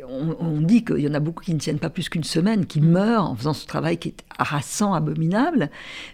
on, 0.09 0.59
dit 0.59 0.83
qu'il 0.83 0.99
y 0.99 1.07
en 1.07 1.13
a 1.13 1.19
beaucoup 1.19 1.43
qui 1.43 1.53
ne 1.53 1.59
tiennent 1.59 1.79
pas 1.79 1.89
plus 1.89 2.09
qu'une 2.09 2.23
semaine, 2.23 2.65
qui 2.65 2.81
mm. 2.81 2.89
meurent 2.89 3.31
en 3.31 3.35
faisant 3.35 3.53
ce 3.53 3.65
travail 3.65 3.97
qui 3.97 4.09
est 4.09 4.23
harassant, 4.37 4.93
abominable, 4.93 5.69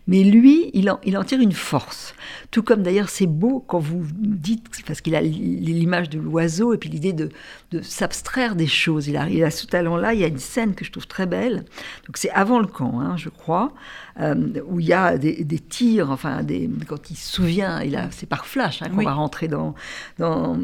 mais 0.08 0.24
lui, 0.24 0.70
il 0.74 0.90
en, 0.90 1.00
il 1.04 1.18
en 1.18 1.24
tire 1.24 1.40
une 1.40 1.52
force. 1.52 2.14
Tout 2.52 2.64
comme 2.64 2.84
d'ailleurs 2.84 3.10
c'est 3.10 3.28
beau 3.28 3.64
quand 3.68 3.80
vous 3.80 4.04
dites, 4.36 4.68
parce 4.86 5.02
qu'il 5.02 5.16
a 5.16 5.22
l'image 5.22 6.10
de 6.10 6.20
l'oiseau 6.20 6.74
et 6.74 6.78
puis 6.78 6.90
l'idée 6.90 7.14
de, 7.14 7.30
de 7.72 7.82
s'abstraire 7.82 8.56
des 8.56 8.68
choses. 8.68 9.08
Il 9.08 9.18
a, 9.18 9.30
il 9.30 9.44
a 9.44 9.52
ce 9.52 9.66
talent-là. 9.66 10.14
Il 10.14 10.20
y 10.20 10.24
a 10.24 10.28
une 10.28 10.40
scène 10.40 10.76
que 10.76 10.86
je 10.86 10.92
trouve 10.92 11.08
très 11.08 11.26
belle. 11.26 11.66
Donc 12.06 12.18
c'est 12.18 12.30
avant 12.32 12.60
le 12.60 12.68
camp, 12.68 13.00
hein, 13.00 13.18
je 13.18 13.30
crois, 13.30 13.74
euh, 14.20 14.62
où 14.68 14.80
il 14.80 14.86
y 14.86 14.94
a 14.94 15.18
des, 15.18 15.60
tirs. 15.60 16.12
Enfin, 16.12 16.44
des, 16.44 16.70
quand 16.88 17.10
il 17.10 17.16
se 17.16 17.32
souvient, 17.32 17.82
il 17.82 17.96
a, 17.96 18.10
c'est 18.12 18.28
par 18.28 18.46
flash 18.46 18.82
hein, 18.82 18.90
qu'on 18.90 19.04
va 19.04 19.14
rentrer 19.14 19.48
dans 19.48 19.76
dans, 20.20 20.58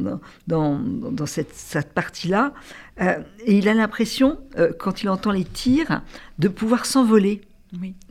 dans, 0.48 0.80
dans 0.80 1.26
cette, 1.26 1.54
cette 1.54 1.94
partie-là. 1.94 2.54
Euh, 3.02 3.20
et 3.46 3.58
il 3.58 3.68
a 3.68 3.74
l'impression, 3.74 4.38
euh, 4.58 4.72
quand 4.78 5.04
il 5.04 5.10
entend 5.10 5.32
les 5.32 5.46
tirs, 5.46 6.02
de 6.40 6.48
pouvoir 6.48 6.86
s'envoler. 6.86 7.42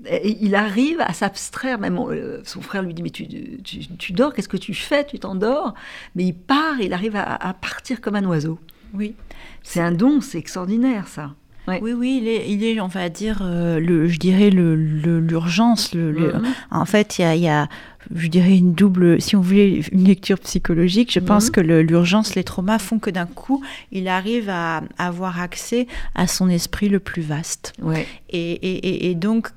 Et 0.06 0.38
il 0.40 0.54
arrive 0.54 1.00
à 1.00 1.12
s'abstraire, 1.12 1.78
même 1.78 1.98
euh, 1.98 2.40
son 2.44 2.62
frère 2.62 2.82
lui 2.82 2.94
dit 2.94 3.02
mais 3.02 3.10
tu, 3.10 3.26
tu, 3.62 4.12
dors, 4.12 4.32
qu'est-ce 4.32 4.48
que 4.48 4.56
tu 4.56 4.72
fais? 4.72 5.04
Tu 5.04 5.18
t'endors? 5.18 5.74
Mais 6.14 6.24
il 6.24 6.34
part, 6.34 6.80
il 6.80 6.92
arrive 6.92 7.16
à, 7.16 7.54
partir 7.54 8.00
comme 8.00 8.16
un 8.16 8.24
oiseau. 8.24 8.58
Oui. 8.94 9.14
C'est 9.62 9.80
un 9.80 9.92
don, 9.92 10.20
c'est 10.20 10.38
extraordinaire 10.38 11.08
ça. 11.08 11.34
Oui, 11.80 11.92
oui, 11.92 12.20
il 12.22 12.28
est, 12.28 12.50
il 12.50 12.64
est, 12.64 12.80
on 12.80 12.88
va 12.88 13.08
dire, 13.08 13.40
euh, 13.42 13.78
le, 13.78 14.08
je 14.08 14.18
dirais 14.18 14.50
l'urgence. 14.50 15.94
Le, 15.94 16.12
mhm. 16.12 16.42
En 16.70 16.84
fait, 16.84 17.18
il 17.18 17.22
y 17.22 17.24
a, 17.24 17.36
y 17.36 17.48
a, 17.48 17.68
je 18.14 18.28
dirais, 18.28 18.56
une 18.56 18.72
double, 18.72 19.20
si 19.20 19.36
on 19.36 19.40
voulait 19.40 19.80
une 19.92 20.04
lecture 20.04 20.38
psychologique, 20.38 21.12
je 21.12 21.20
pense 21.20 21.46
mhm. 21.46 21.50
que 21.52 21.60
l'urgence, 21.60 22.34
les 22.34 22.44
traumas 22.44 22.78
font 22.78 22.98
que 22.98 23.10
d'un 23.10 23.26
coup, 23.26 23.62
il 23.92 24.08
arrive 24.08 24.48
à, 24.48 24.82
avoir 24.98 25.40
accès 25.40 25.86
à 26.14 26.26
son 26.26 26.48
esprit 26.48 26.88
le 26.88 27.00
plus 27.00 27.22
vaste. 27.22 27.72
Ouais. 27.82 28.06
Et, 28.30 28.52
et, 28.52 29.10
et, 29.10 29.14
donc, 29.14 29.48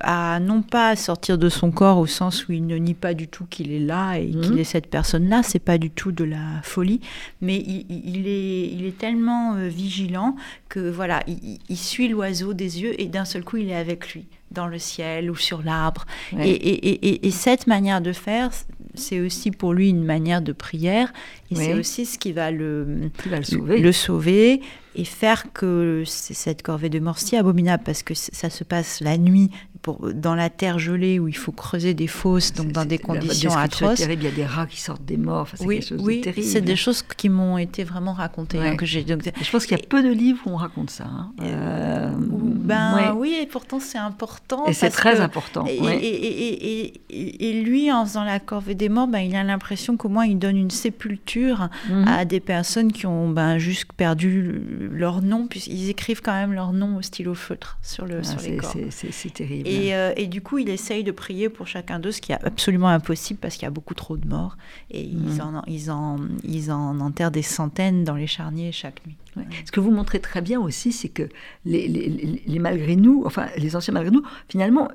à 0.00 0.40
non 0.40 0.62
pas 0.62 0.96
sortir 0.96 1.38
de 1.38 1.48
son 1.48 1.70
corps 1.70 1.98
au 1.98 2.06
sens 2.06 2.48
où 2.48 2.52
il 2.52 2.66
ne 2.66 2.76
nie 2.76 2.94
pas 2.94 3.14
du 3.14 3.28
tout 3.28 3.44
qu'il 3.48 3.72
est 3.72 3.80
là 3.80 4.16
et 4.16 4.30
qu'il 4.30 4.52
mhm. 4.52 4.58
est 4.58 4.64
cette 4.64 4.88
personne-là, 4.88 5.42
c'est 5.42 5.58
pas 5.58 5.78
du 5.78 5.90
tout 5.90 6.12
de 6.12 6.24
la 6.24 6.62
folie, 6.62 7.00
mais 7.40 7.56
il, 7.56 8.26
est, 8.26 8.68
il 8.68 8.84
est 8.86 8.96
tellement 8.96 9.54
euh, 9.54 9.68
vigilant 9.68 10.36
que 10.68 10.90
voilà, 10.90 11.22
il, 11.26 11.76
suit 11.76 12.08
l'oiseau 12.08 12.54
des 12.54 12.82
yeux 12.82 13.00
et 13.00 13.06
d'un 13.06 13.24
seul 13.24 13.44
coup 13.44 13.56
il 13.58 13.68
est 13.70 13.76
avec 13.76 14.12
lui 14.12 14.26
dans 14.50 14.66
le 14.66 14.78
ciel 14.78 15.30
ou 15.30 15.36
sur 15.36 15.62
l'arbre. 15.62 16.06
Et, 16.38 16.50
et, 16.50 17.26
et, 17.26 17.30
cette 17.30 17.66
manière 17.66 18.00
de 18.00 18.12
faire, 18.12 18.50
c'est 18.98 19.20
aussi 19.20 19.50
pour 19.50 19.72
lui 19.72 19.88
une 19.88 20.04
manière 20.04 20.42
de 20.42 20.52
prière 20.52 21.12
et 21.50 21.54
c'est 21.54 21.74
aussi 21.74 22.04
ce 22.04 22.18
qui 22.18 22.32
va 22.32 22.50
le, 22.50 23.10
le, 23.30 23.42
sauver. 23.42 23.80
le 23.80 23.92
sauver 23.92 24.60
et 24.94 25.04
faire 25.04 25.52
que 25.52 26.02
cette 26.04 26.62
corvée 26.62 26.88
de 26.88 26.98
mort 26.98 27.18
si 27.18 27.36
abominable, 27.36 27.82
parce 27.84 28.02
que 28.02 28.14
ça 28.14 28.50
se 28.50 28.64
passe 28.64 29.00
la 29.00 29.16
nuit 29.16 29.50
pour, 29.82 30.12
dans 30.12 30.34
la 30.34 30.50
terre 30.50 30.78
gelée 30.78 31.18
où 31.18 31.28
il 31.28 31.36
faut 31.36 31.52
creuser 31.52 31.94
des 31.94 32.06
fosses, 32.06 32.52
donc 32.52 32.72
dans 32.72 32.84
des 32.84 32.98
conditions 32.98 33.56
atroces. 33.56 34.00
il 34.00 34.22
y 34.22 34.26
a 34.26 34.30
des 34.30 34.44
rats 34.44 34.66
qui 34.66 34.80
sortent 34.80 35.04
des 35.04 35.16
morts. 35.16 35.42
Enfin, 35.42 35.64
oui, 35.64 35.80
oui 35.98 36.22
c'est 36.42 36.60
des 36.60 36.76
choses 36.76 37.02
qui 37.02 37.28
m'ont 37.28 37.58
été 37.58 37.84
vraiment 37.84 38.12
racontées. 38.12 38.58
Hein, 38.58 38.76
que 38.76 38.86
j'ai, 38.86 39.04
donc, 39.04 39.22
je 39.40 39.50
pense 39.50 39.66
qu'il 39.66 39.76
y 39.76 39.80
a 39.80 39.86
peu 39.86 40.02
de 40.02 40.10
livres 40.10 40.40
où 40.46 40.50
on 40.50 40.56
raconte 40.56 40.90
ça. 40.90 41.04
Hein. 41.04 41.32
Euh, 41.42 42.10
ben 42.18 43.14
oui, 43.16 43.36
et 43.40 43.46
pourtant 43.46 43.80
c'est 43.80 43.98
important. 43.98 44.66
Et 44.66 44.72
c'est 44.72 44.90
très 44.90 45.20
important. 45.20 45.64
Et, 45.66 45.76
et, 45.76 46.92
et, 47.10 47.48
et, 47.48 47.62
lui, 47.62 47.90
en 47.92 48.04
faisant 48.04 48.24
la 48.24 48.40
corvée 48.40 48.74
des 48.74 48.88
morts, 48.88 49.08
ben, 49.08 49.20
il 49.20 49.34
a 49.34 49.44
l'impression 49.44 49.96
qu'au 49.96 50.08
moins 50.08 50.26
il 50.26 50.38
donne 50.38 50.56
une 50.56 50.70
sépulture 50.70 51.68
mhm. 51.88 52.06
à 52.06 52.24
des 52.24 52.40
personnes 52.40 52.92
qui 52.92 53.06
ont 53.06 53.28
ben, 53.28 53.58
juste 53.58 53.92
perdu 53.96 54.60
leur 54.92 55.22
nom, 55.22 55.46
puisqu'ils 55.46 55.88
écrivent 55.88 56.22
quand 56.22 56.32
même 56.32 56.52
leur 56.52 56.72
nom 56.72 56.96
au 56.96 57.02
stylo 57.02 57.34
feutre 57.34 57.78
sur, 57.82 58.06
le, 58.06 58.18
ah, 58.20 58.24
sur 58.24 58.40
les 58.40 58.56
corps. 58.56 58.74
C'est 58.90 59.32
terrible. 59.32 59.67
Euh, 59.68 60.12
et, 60.16 60.26
du 60.26 60.40
coup, 60.40 60.58
il 60.58 60.68
essaye 60.68 61.04
de 61.04 61.12
prier 61.12 61.48
pour 61.48 61.66
chacun 61.66 61.98
d'eux, 61.98 62.12
ce 62.12 62.20
qui 62.20 62.32
est 62.32 62.44
absolument 62.44 62.88
impossible 62.88 63.38
parce 63.40 63.54
qu'il 63.54 63.64
y 63.64 63.66
a 63.66 63.70
beaucoup 63.70 63.94
trop 63.94 64.16
de 64.16 64.26
morts. 64.26 64.56
Et 64.90 65.02
ils, 65.02 65.16
mhm. 65.16 65.40
en, 65.40 65.62
ils, 65.66 65.90
en, 65.90 66.18
ils 66.44 66.70
en 66.70 67.00
enterrent 67.00 67.30
des 67.30 67.42
centaines 67.42 68.04
dans 68.04 68.14
les 68.14 68.26
charniers 68.26 68.72
chaque 68.72 69.04
nuit. 69.06 69.16
Ce 69.64 69.70
que 69.70 69.78
vous 69.78 69.92
montrez 69.92 70.18
très 70.18 70.42
bien 70.42 70.60
aussi, 70.60 70.90
c'est 70.90 71.08
que 71.08 71.28
les, 71.64 71.86
les, 71.86 72.42
les, 72.44 72.58
malgré 72.58 72.96
nous, 72.96 73.22
enfin 73.24 73.46
les 73.56 73.76
anciens 73.76 73.94
malgré 73.94 74.10
nous, 74.10 74.24
finalement, 74.48 74.88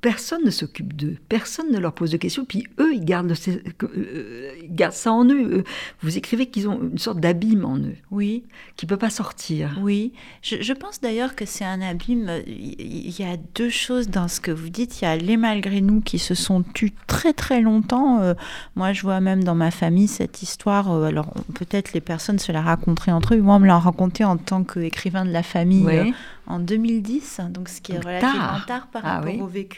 personne 0.00 0.44
ne 0.44 0.50
s'occupe 0.50 0.94
d'eux, 0.94 1.16
personne 1.28 1.70
ne 1.70 1.78
leur 1.78 1.92
pose 1.92 2.10
de 2.10 2.16
questions, 2.16 2.44
puis 2.44 2.66
eux, 2.78 2.94
ils 2.94 3.04
gardent, 3.04 3.32
euh, 3.82 4.52
gardent 4.68 4.92
ça 4.92 5.12
en 5.12 5.24
eux. 5.28 5.64
Vous 6.00 6.16
écrivez 6.16 6.46
qu'ils 6.46 6.68
ont 6.68 6.80
une 6.82 6.98
sorte 6.98 7.20
d'abîme 7.20 7.64
en 7.64 7.78
eux, 7.78 7.96
oui, 8.10 8.44
qui 8.76 8.86
ne 8.86 8.88
peut 8.88 8.96
pas 8.96 9.10
sortir. 9.10 9.78
Oui, 9.80 10.12
je, 10.42 10.72
pense 10.72 11.00
d'ailleurs 11.00 11.34
que 11.34 11.46
c'est 11.46 11.64
un 11.64 11.80
abîme. 11.80 12.30
Il 12.46 13.18
y 13.18 13.24
a 13.24 13.36
deux 13.54 13.70
choses 13.70 14.08
dans 14.08 14.28
ce 14.28 14.40
que 14.40 14.50
vous 14.50 14.68
dites. 14.68 15.00
Il 15.00 15.04
y 15.04 15.08
a 15.08 15.16
les 15.16 15.36
malgré 15.36 15.80
nous 15.80 16.00
qui 16.00 16.18
se 16.18 16.34
sont 16.34 16.62
tus 16.62 16.92
très 17.06 17.32
très 17.32 17.60
longtemps. 17.60 18.20
Euh, 18.20 18.34
moi, 18.76 18.92
je 18.92 19.02
vois 19.02 19.20
même 19.20 19.44
dans 19.44 19.54
ma 19.54 19.70
famille 19.70 20.08
cette 20.08 20.42
histoire. 20.42 20.92
Euh, 20.92 21.04
alors 21.04 21.32
peut-être 21.54 21.92
les 21.92 22.00
personnes 22.00 22.38
se 22.38 22.52
la 22.52 22.62
raconteraient 22.62 23.12
entre 23.12 23.34
eux. 23.34 23.40
Moi, 23.40 23.56
on 23.56 23.60
me 23.60 23.66
l'a 23.66 23.78
raconté 23.78 24.24
en 24.24 24.36
tant 24.36 24.64
qu'écrivain 24.64 25.24
de 25.24 25.32
la 25.32 25.42
famille 25.42 26.14
en 26.46 26.58
2010, 26.58 27.40
donc 27.50 27.68
ce 27.68 27.80
qui 27.80 27.92
est 27.92 27.98
relativement 27.98 28.60
tard, 28.66 28.88
par 28.88 29.02
ah 29.04 29.20
rapport 29.20 29.40
au 29.40 29.46
vécu. 29.46 29.71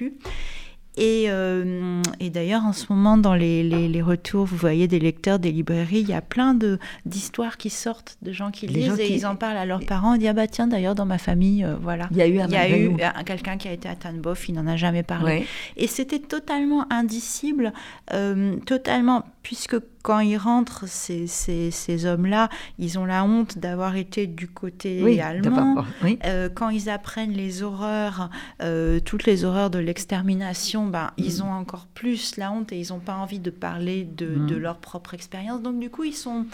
Et, 0.97 1.25
euh, 1.29 2.03
et 2.21 2.31
d'ailleurs, 2.31 2.65
en 2.65 2.73
ce 2.73 2.93
moment, 2.93 3.19
dans 3.19 3.35
les, 3.35 3.65
les, 3.65 4.03
retours, 4.03 4.45
vous 4.45 4.57
voyez 4.57 4.87
des 4.87 5.01
lecteurs 5.01 5.41
des 5.41 5.51
librairies, 5.51 6.01
il 6.01 6.09
y 6.09 6.15
a 6.15 6.21
plein 6.21 6.57
d'histoires 7.05 7.57
qui 7.57 7.69
sortent, 7.69 8.17
de 8.23 8.31
gens 8.31 8.53
qui 8.53 8.69
lisent 8.69 9.01
et 9.01 9.13
ils 9.13 9.27
en 9.27 9.35
parlent 9.35 9.57
à 9.57 9.67
leurs 9.67 9.85
parents. 9.85 10.15
On 10.15 10.17
dit, 10.17 10.29
ah 10.29 10.33
bah 10.33 10.47
tiens, 10.47 10.69
d'ailleurs, 10.69 10.95
dans 10.95 11.07
ma 11.07 11.19
famille, 11.19 11.65
euh, 11.65 11.75
voilà. 11.81 12.09
Il 12.13 12.19
y 12.19 12.23
a 12.23 12.29
eu, 12.29 12.39
un 12.39 12.47
il 12.47 12.53
y 12.53 12.57
a 12.57 12.79
eu 12.79 12.97
quelqu'un 13.25 13.57
qui 13.57 13.67
a 13.67 13.73
été 13.73 13.89
à 13.89 13.97
Tanboff, 13.97 14.49
il 14.49 14.55
n'en 14.55 14.69
a 14.69 14.77
jamais 14.77 15.03
parlé. 15.03 15.47
Et 15.77 15.89
c'était 15.89 16.21
totalement 16.21 16.87
indicible, 16.93 17.73
euh, 18.13 18.57
totalement, 18.65 19.25
puisque 19.43 19.77
quand 20.05 20.21
ils 20.21 20.37
rentrent, 20.37 20.87
ces, 20.87 21.27
ces, 21.27 21.71
ces 21.71 22.05
hommes-là, 22.05 22.51
ils 22.79 22.99
ont 22.99 23.07
la 23.07 23.25
honte 23.25 23.57
d'avoir 23.57 23.97
été 23.97 24.27
du 24.27 24.49
côté 24.49 25.19
allemand. 25.23 25.83
Euh, 26.27 26.51
quand 26.55 26.69
ils 26.69 26.91
apprennent 26.91 27.33
les 27.33 27.63
horreurs, 27.63 28.29
euh, 28.63 29.01
toutes 29.01 29.25
les 29.25 29.47
horreurs 29.47 29.71
de 29.71 29.79
l'extermination, 29.79 30.87
ben, 30.89 31.13
ils 31.17 31.39
mm. 31.39 31.47
ont 31.47 31.53
encore 31.53 31.87
plus 31.87 32.37
la 32.37 32.53
honte 32.53 32.71
et 32.71 32.79
ils 32.79 32.93
n'ont 32.93 33.01
pas 33.01 33.17
envie 33.17 33.39
de 33.39 33.49
parler 33.49 34.05
de, 34.05 34.27
mm. 34.27 34.47
de, 34.47 34.57
leur 34.57 34.77
propre 34.77 35.15
expérience. 35.15 35.63
Donc 35.63 35.81
du 35.81 35.89
coup, 35.89 36.05
ils 36.05 36.13
sont, 36.13 36.45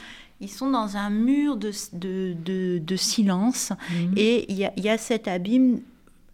ils 0.41 0.49
sont 0.49 0.71
dans 0.71 0.97
un 0.97 1.11
mur 1.11 1.57
de, 1.57 1.73
de, 1.93 2.79
de, 2.79 2.97
silence 2.97 3.73
mm. 3.91 4.13
et 4.17 4.47
il 4.49 4.59
y, 4.59 4.81
y 4.81 4.89
a, 4.89 4.97
cet 4.97 5.27
abîme 5.27 5.81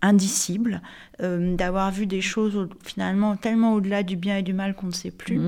indicible, 0.02 0.83
euh, 1.22 1.57
d'avoir 1.57 1.90
vu 1.90 2.05
des 2.05 2.20
choses 2.20 2.68
finalement 2.83 3.37
tellement 3.37 3.72
au-delà 3.72 4.02
du 4.02 4.16
bien 4.16 4.37
et 4.37 4.42
du 4.42 4.52
mal 4.52 4.74
qu'on 4.74 4.88
ne 4.88 4.92
sait 4.92 5.11
plus. 5.11 5.40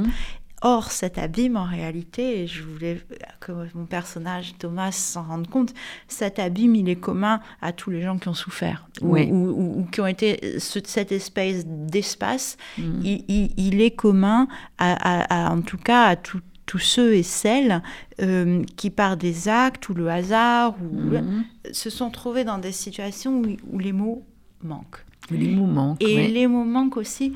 Or, 0.62 0.90
cet 0.90 1.18
abîme, 1.18 1.56
en 1.56 1.64
réalité, 1.64 2.42
et 2.42 2.46
je 2.48 2.64
voulais 2.64 3.00
que 3.40 3.52
mon 3.74 3.86
personnage 3.86 4.54
Thomas 4.58 4.90
s'en 4.90 5.22
rende 5.22 5.48
compte, 5.48 5.72
cet 6.08 6.38
abîme, 6.40 6.74
il 6.74 6.88
est 6.88 6.96
commun 6.96 7.40
à 7.62 7.72
tous 7.72 7.90
les 7.90 8.02
gens 8.02 8.18
qui 8.18 8.28
ont 8.28 8.34
souffert, 8.34 8.88
ou, 9.00 9.86
qui 9.92 10.00
ont 10.00 10.06
été 10.06 10.58
cette 10.58 11.12
espèce 11.12 11.64
d'espace. 11.66 12.56
Mm. 12.76 13.00
Il, 13.02 13.80
est 13.80 13.92
commun, 13.92 14.48
à, 14.78 15.52
en 15.52 15.62
tout 15.62 15.78
cas, 15.78 16.06
à 16.06 16.16
tous 16.16 16.78
ceux 16.78 17.14
et 17.14 17.22
celles 17.22 17.82
euh, 18.20 18.64
qui, 18.76 18.90
par 18.90 19.16
des 19.16 19.48
actes 19.48 19.88
ou 19.88 19.94
le 19.94 20.08
hasard, 20.08 20.74
ou, 20.82 21.16
mm. 21.16 21.44
se 21.70 21.88
sont 21.88 22.10
trouvés 22.10 22.44
dans 22.44 22.58
des 22.58 22.72
situations 22.72 23.42
où 23.70 23.78
les 23.78 23.92
mots 23.92 24.24
manquent. 24.62 25.04
Les 25.30 25.48
mots 25.48 25.66
manquent. 25.66 26.02
Et 26.02 26.28
les 26.28 26.46
mots 26.46 26.64
manquent 26.64 26.96
aussi. 26.96 27.34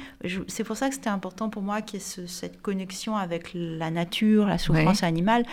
C'est 0.49 0.65
pour 0.65 0.77
ça 0.77 0.89
que 0.89 0.95
c'était 0.95 1.11
important 1.11 1.49
pour 1.49 1.63
moi 1.63 1.83
qu'il 1.83 2.01
y 2.01 2.03
ait 2.03 2.27
cette 2.27 2.63
connexion 2.63 3.17
avec 3.17 3.51
la 3.55 3.91
nature, 3.91 4.47
la 4.47 4.59
souffrance 4.59 5.03
animale. 5.03 5.45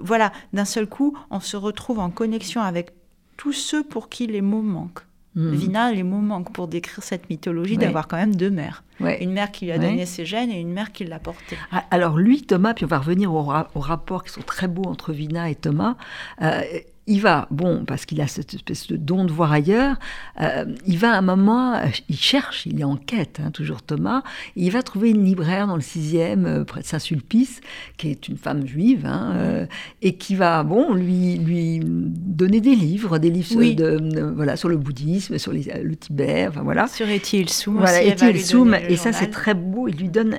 Voilà, 0.00 0.32
d'un 0.52 0.64
seul 0.64 0.86
coup, 0.86 1.16
on 1.30 1.40
se 1.40 1.56
retrouve 1.56 1.98
en 1.98 2.10
connexion 2.10 2.60
avec 2.60 2.90
tous 3.36 3.52
ceux 3.52 3.84
pour 3.84 4.08
qui 4.08 4.26
les 4.26 4.42
mots 4.42 4.62
manquent. 4.62 5.04
Mhm. 5.34 5.54
Vina, 5.54 5.92
les 5.92 6.02
mots 6.02 6.20
manquent 6.20 6.52
pour 6.52 6.66
décrire 6.66 7.02
cette 7.02 7.30
mythologie 7.30 7.76
d'avoir 7.76 8.08
quand 8.08 8.16
même 8.16 8.34
deux 8.34 8.50
mères. 8.50 8.82
Une 9.00 9.32
mère 9.32 9.52
qui 9.52 9.66
lui 9.66 9.72
a 9.72 9.78
donné 9.78 10.04
ses 10.04 10.26
gènes 10.26 10.50
et 10.50 10.60
une 10.60 10.72
mère 10.72 10.90
qui 10.90 11.04
l'a 11.04 11.20
porté. 11.20 11.56
Ah, 11.70 11.84
alors 11.92 12.16
lui, 12.16 12.42
Thomas, 12.42 12.74
puis 12.74 12.84
on 12.84 12.88
va 12.88 12.98
revenir 12.98 13.32
aux, 13.32 13.44
rapports 13.44 14.24
qui 14.24 14.32
sont 14.32 14.42
très 14.42 14.66
beaux 14.66 14.86
entre 14.86 15.12
Vina 15.12 15.48
et 15.48 15.54
Thomas. 15.54 15.96
Euh, 16.42 16.62
il 17.08 17.22
va, 17.22 17.48
bon, 17.50 17.84
parce 17.86 18.04
qu'il 18.04 18.20
a 18.20 18.26
cette 18.26 18.52
espèce 18.52 18.86
de 18.86 18.96
don 18.96 19.24
de 19.24 19.32
voir 19.32 19.50
ailleurs, 19.50 19.96
euh, 20.40 20.66
il 20.86 20.98
va 20.98 21.14
à 21.14 21.18
un 21.18 21.22
moment, 21.22 21.74
euh, 21.74 21.86
il 22.10 22.18
cherche, 22.18 22.66
il 22.66 22.80
est 22.80 22.84
en 22.84 22.96
quête, 22.96 23.40
hein, 23.42 23.50
toujours 23.50 23.82
Thomas, 23.82 24.22
et 24.56 24.66
il 24.66 24.70
va 24.70 24.82
trouver 24.82 25.10
une 25.10 25.24
libraire 25.24 25.66
dans 25.66 25.74
le 25.74 25.82
sixième, 25.82 26.44
euh, 26.44 26.64
près 26.64 26.82
de 26.82 26.86
Saint-Sulpice, 26.86 27.62
qui 27.96 28.10
est 28.10 28.28
une 28.28 28.36
femme 28.36 28.66
juive, 28.66 29.06
hein, 29.06 29.66
et 30.02 30.16
qui 30.16 30.34
va, 30.34 30.62
bon, 30.62 30.92
lui, 30.92 31.38
lui 31.38 31.80
donner 31.82 32.60
des 32.60 32.76
livres, 32.76 33.18
des 33.18 33.30
livres 33.30 33.48
sur, 33.48 33.60
de, 33.60 34.32
voilà, 34.36 34.56
sur 34.56 34.68
le 34.68 34.76
bouddhisme, 34.76 35.38
sur 35.38 35.52
le 35.52 35.96
Tibet, 35.96 36.46
enfin 36.48 36.62
voilà. 36.62 36.86
Sur 36.88 37.08
Etiel 37.08 37.48
Soum. 37.48 37.78
Voilà, 37.78 38.02
et 38.02 38.96
ça 38.96 39.12
c'est 39.12 39.30
très 39.30 39.54
beau, 39.54 39.88
il 39.88 39.96
lui 39.96 40.10
donne, 40.10 40.36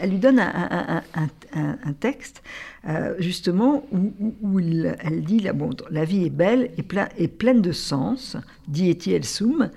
elle 0.00 0.10
lui 0.10 0.18
donne 0.18 0.38
un, 0.38 1.02
un 1.54 1.92
texte 1.98 2.42
euh, 2.86 3.14
justement, 3.18 3.84
où, 3.92 4.60
elle 4.60 5.22
dit 5.24 5.40
la, 5.40 5.52
bon, 5.52 5.70
la 5.90 6.04
vie 6.04 6.24
est 6.24 6.30
belle 6.30 6.70
et, 6.76 6.82
plein, 6.82 7.08
et 7.16 7.28
pleine 7.28 7.62
de 7.62 7.72
sens, 7.72 8.36
dit 8.68 8.90
Etiel 8.90 9.24
Soum, 9.24 9.70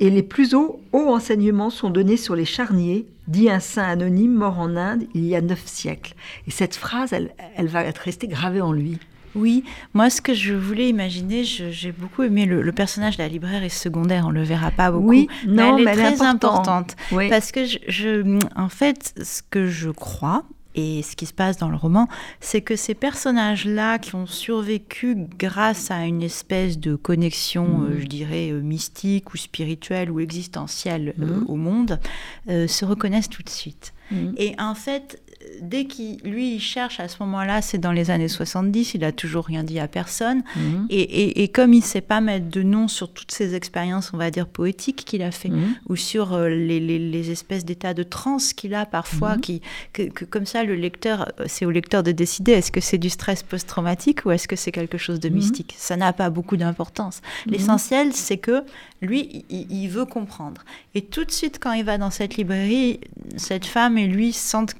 et 0.00 0.10
les 0.10 0.22
plus 0.22 0.54
hauts, 0.54 0.80
hauts 0.92 1.14
enseignements 1.14 1.70
sont 1.70 1.90
donnés 1.90 2.16
sur 2.16 2.34
les 2.34 2.44
charniers, 2.44 3.06
dit 3.28 3.48
un 3.48 3.60
saint 3.60 3.84
anonyme 3.84 4.34
mort 4.34 4.58
en 4.58 4.76
Inde 4.76 5.04
il 5.14 5.24
y 5.24 5.36
a 5.36 5.40
neuf 5.40 5.64
siècles. 5.66 6.14
Et 6.46 6.50
cette 6.50 6.74
phrase, 6.74 7.12
elle, 7.12 7.34
elle 7.56 7.68
va 7.68 7.84
être 7.84 7.98
restée 7.98 8.26
gravée 8.26 8.60
en 8.60 8.72
lui. 8.72 8.98
Oui, 9.34 9.64
moi 9.94 10.10
ce 10.10 10.20
que 10.20 10.32
je 10.32 10.54
voulais 10.54 10.88
imaginer, 10.88 11.44
j'ai 11.44 11.92
beaucoup 11.92 12.22
aimé 12.22 12.46
le, 12.46 12.70
personnage 12.72 13.16
de 13.16 13.22
la 13.22 13.28
libraire 13.28 13.64
est 13.64 13.68
secondaire, 13.68 14.26
on 14.26 14.30
le 14.30 14.42
verra 14.42 14.70
pas 14.70 14.90
beaucoup, 14.92 15.08
oui, 15.08 15.28
mais 15.46 15.62
elle 15.62 15.88
est 15.88 15.92
très 15.92 16.22
importante. 16.22 16.96
Parce 17.10 17.50
que 17.50 17.64
je, 17.64 18.38
en 18.54 18.68
fait, 18.68 19.14
ce 19.22 19.42
que 19.42 19.66
je 19.66 19.90
crois, 19.90 20.44
et 20.74 21.02
ce 21.02 21.16
qui 21.16 21.26
se 21.26 21.32
passe 21.32 21.56
dans 21.56 21.68
le 21.68 21.76
roman, 21.76 22.08
c'est 22.40 22.60
que 22.60 22.76
ces 22.76 22.94
personnages-là 22.94 23.98
qui 23.98 24.14
ont 24.14 24.26
survécu 24.26 25.16
grâce 25.38 25.90
à 25.90 26.04
une 26.04 26.22
espèce 26.22 26.78
de 26.78 26.96
connexion, 26.96 27.66
mmh. 27.66 27.84
euh, 27.84 28.00
je 28.00 28.06
dirais, 28.06 28.50
euh, 28.50 28.60
mystique 28.60 29.34
ou 29.34 29.36
spirituelle 29.36 30.10
ou 30.10 30.20
existentielle 30.20 31.14
euh, 31.20 31.26
mmh. 31.26 31.44
au 31.48 31.56
monde, 31.56 32.00
se 32.48 32.84
reconnaissent 32.84 33.28
tout 33.28 33.42
de 33.42 33.48
suite. 33.48 33.94
Mmh. 34.10 34.32
Et 34.36 34.54
en 34.58 34.74
fait, 34.74 35.22
dès 35.60 35.86
qu'il, 35.86 36.18
lui, 36.24 36.56
il 36.56 36.60
cherche 36.60 37.00
à 37.00 37.08
ce 37.08 37.16
moment-là, 37.20 37.62
c'est 37.62 37.78
dans 37.78 37.92
les 37.92 38.10
années 38.10 38.28
70, 38.28 38.94
il 38.94 39.04
a 39.04 39.12
toujours 39.12 39.44
rien 39.44 39.64
dit 39.64 39.78
à 39.78 39.88
personne. 39.88 40.42
Mhm. 40.56 40.86
Et, 40.90 41.48
comme 41.48 41.72
il 41.72 41.80
ne 41.80 41.84
sait 41.84 42.00
pas 42.00 42.20
mettre 42.20 42.48
de 42.48 42.62
nom 42.62 42.88
sur 42.88 43.12
toutes 43.12 43.30
ces 43.30 43.54
expériences, 43.54 44.12
on 44.12 44.16
va 44.16 44.30
dire, 44.30 44.46
poétiques 44.46 45.04
qu'il 45.04 45.22
a 45.22 45.30
fait, 45.30 45.48
mhm. 45.48 45.74
ou 45.88 45.96
sur 45.96 46.32
euh, 46.32 46.48
les, 46.48 47.30
espèces 47.30 47.64
d'états 47.64 47.94
de 47.94 48.02
transe 48.02 48.52
qu'il 48.52 48.74
a 48.74 48.86
parfois, 48.86 49.36
mhm. 49.36 49.40
qui, 49.40 49.62
que, 49.92 50.24
comme 50.24 50.46
ça, 50.46 50.64
le 50.64 50.74
lecteur, 50.74 51.32
euh, 51.40 51.44
c'est 51.46 51.64
au 51.64 51.70
lecteur 51.70 52.02
de 52.02 52.12
décider 52.12 52.52
est-ce 52.52 52.70
que 52.70 52.80
c'est 52.80 52.98
du 52.98 53.10
stress 53.10 53.42
post-traumatique 53.42 54.24
ou 54.26 54.30
est-ce 54.30 54.48
que 54.48 54.56
c'est 54.56 54.72
quelque 54.72 54.98
chose 54.98 55.20
de 55.20 55.28
mystique? 55.28 55.74
Ça 55.78 55.96
n'a 55.96 56.12
pas 56.12 56.30
beaucoup 56.30 56.56
d'importance. 56.56 57.20
L'essentiel, 57.46 58.12
c'est 58.12 58.38
que 58.38 58.62
lui, 59.00 59.44
il, 59.50 59.88
veut 59.88 60.06
comprendre. 60.06 60.64
Et 60.94 61.02
tout 61.02 61.24
de 61.24 61.30
suite, 61.30 61.58
quand 61.60 61.72
il 61.72 61.84
va 61.84 61.98
dans 61.98 62.10
cette 62.10 62.36
librairie, 62.36 63.00
cette 63.36 63.66
femme 63.66 63.98
et 63.98 64.06
lui 64.06 64.32
sentent 64.32 64.74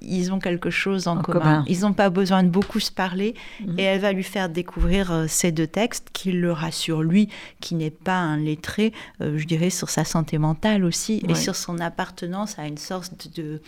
qu'ils 0.00 0.32
ont 0.32 0.38
quelque 0.38 0.70
chose 0.70 1.08
en, 1.08 1.20
commun. 1.22 1.64
Ils 1.68 1.80
n'ont 1.80 1.92
pas 1.92 2.10
besoin 2.10 2.42
de 2.42 2.48
beaucoup 2.48 2.80
se 2.80 2.92
parler. 2.92 3.34
Mhm. 3.60 3.78
Et 3.78 3.82
elle 3.82 4.00
va 4.00 4.12
lui 4.12 4.22
faire 4.22 4.48
découvrir 4.48 5.12
euh, 5.12 5.26
ces 5.28 5.52
deux 5.52 5.66
textes 5.66 6.08
qui 6.12 6.32
le 6.32 6.52
rassurent, 6.52 7.02
lui, 7.02 7.28
qui 7.60 7.74
n'est 7.74 7.90
pas 7.90 8.18
un 8.18 8.36
lettré, 8.36 8.92
euh, 9.20 9.38
je 9.38 9.46
dirais, 9.46 9.70
sur 9.70 9.90
sa 9.90 10.04
santé 10.04 10.38
mentale 10.38 10.84
aussi, 10.84 11.22
et 11.28 11.34
sur 11.34 11.56
son 11.56 11.78
appartenance 11.78 12.58
à 12.58 12.66
une 12.66 12.78
sorte 12.78 13.28
de 13.36 13.60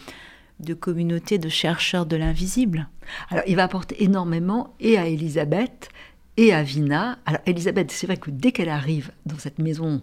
de 0.58 0.72
communauté 0.72 1.36
de 1.36 1.50
chercheurs 1.50 2.06
de 2.06 2.16
l'invisible. 2.16 2.88
Alors, 3.28 3.44
il 3.46 3.56
va 3.56 3.64
apporter 3.64 4.02
énormément 4.02 4.74
et 4.80 4.96
à 4.96 5.06
Elisabeth 5.06 5.90
et 6.36 6.52
à 6.52 6.62
Vina. 6.62 7.18
Alors 7.24 7.40
Elisabeth, 7.46 7.90
c'est 7.90 8.06
vrai 8.06 8.16
que 8.16 8.30
dès 8.30 8.52
qu'elle 8.52 8.68
arrive 8.68 9.10
dans 9.24 9.38
cette 9.38 9.58
maison 9.58 10.02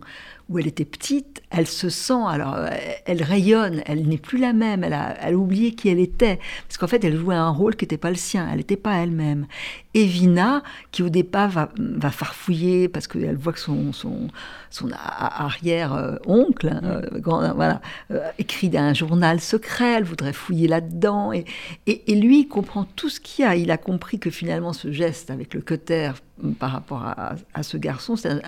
où 0.50 0.60
elle 0.60 0.68
était 0.68 0.86
petite, 0.86 1.42
elle 1.50 1.68
se 1.68 1.90
sent, 1.90 2.22
alors 2.28 2.58
elle 3.06 3.24
rayonne, 3.24 3.82
elle 3.86 4.08
n'est 4.08 4.18
plus 4.18 4.38
la 4.38 4.54
même, 4.54 4.84
elle 4.84 4.94
a, 4.94 5.16
elle 5.22 5.36
a 5.36 5.38
oublié 5.38 5.74
qui 5.74 5.90
elle 5.90 6.00
était, 6.00 6.40
parce 6.68 6.78
qu'en 6.78 6.88
fait 6.88 7.04
elle 7.04 7.18
jouait 7.18 7.36
un 7.36 7.50
rôle 7.50 7.76
qui 7.76 7.86
n'était 7.86 7.98
pas 7.98 8.10
le 8.10 8.16
sien, 8.16 8.48
elle 8.50 8.58
n'était 8.58 8.76
pas 8.76 8.96
elle-même. 8.96 9.48
Et 9.94 10.06
Vina, 10.06 10.64
qui 10.92 11.04
au 11.04 11.10
départ 11.10 11.50
va, 11.50 11.70
va 11.78 12.10
farfouiller 12.10 12.90
parce 12.90 13.08
qu'elle 13.08 13.38
voit 13.38 13.54
que 13.54 13.60
son, 13.60 13.94
son, 13.94 14.28
son 14.70 14.90
arrière-oncle, 14.92 16.68
hein, 16.68 16.82
euh, 16.84 17.54
voilà, 17.56 17.80
euh, 18.12 18.28
écrit 18.40 18.76
un 18.76 18.94
journal 18.94 19.40
secret, 19.40 19.94
elle 19.94 20.04
voudrait 20.04 20.34
fouiller 20.34 20.68
là-dedans, 20.68 21.32
et, 21.32 21.46
et, 21.86 22.16
lui 22.16 22.42
il 22.42 22.48
comprend 22.48 22.86
tout 22.96 23.10
ce 23.10 23.20
qu'il 23.20 23.46
y 23.46 23.48
a, 23.48 23.56
il 23.56 23.72
a 23.72 23.78
compris 23.78 24.20
que 24.20 24.30
finalement 24.30 24.74
ce 24.74 24.92
geste 24.92 25.30
avec 25.30 25.54
le 25.54 25.62
cutter 25.62 26.12
par 26.60 26.72
rapport 26.72 27.04
à, 27.04 27.36
à 27.54 27.64
ce 27.64 27.78
garçon, 27.78 28.16
c'est 28.16 28.30
un 28.30 28.42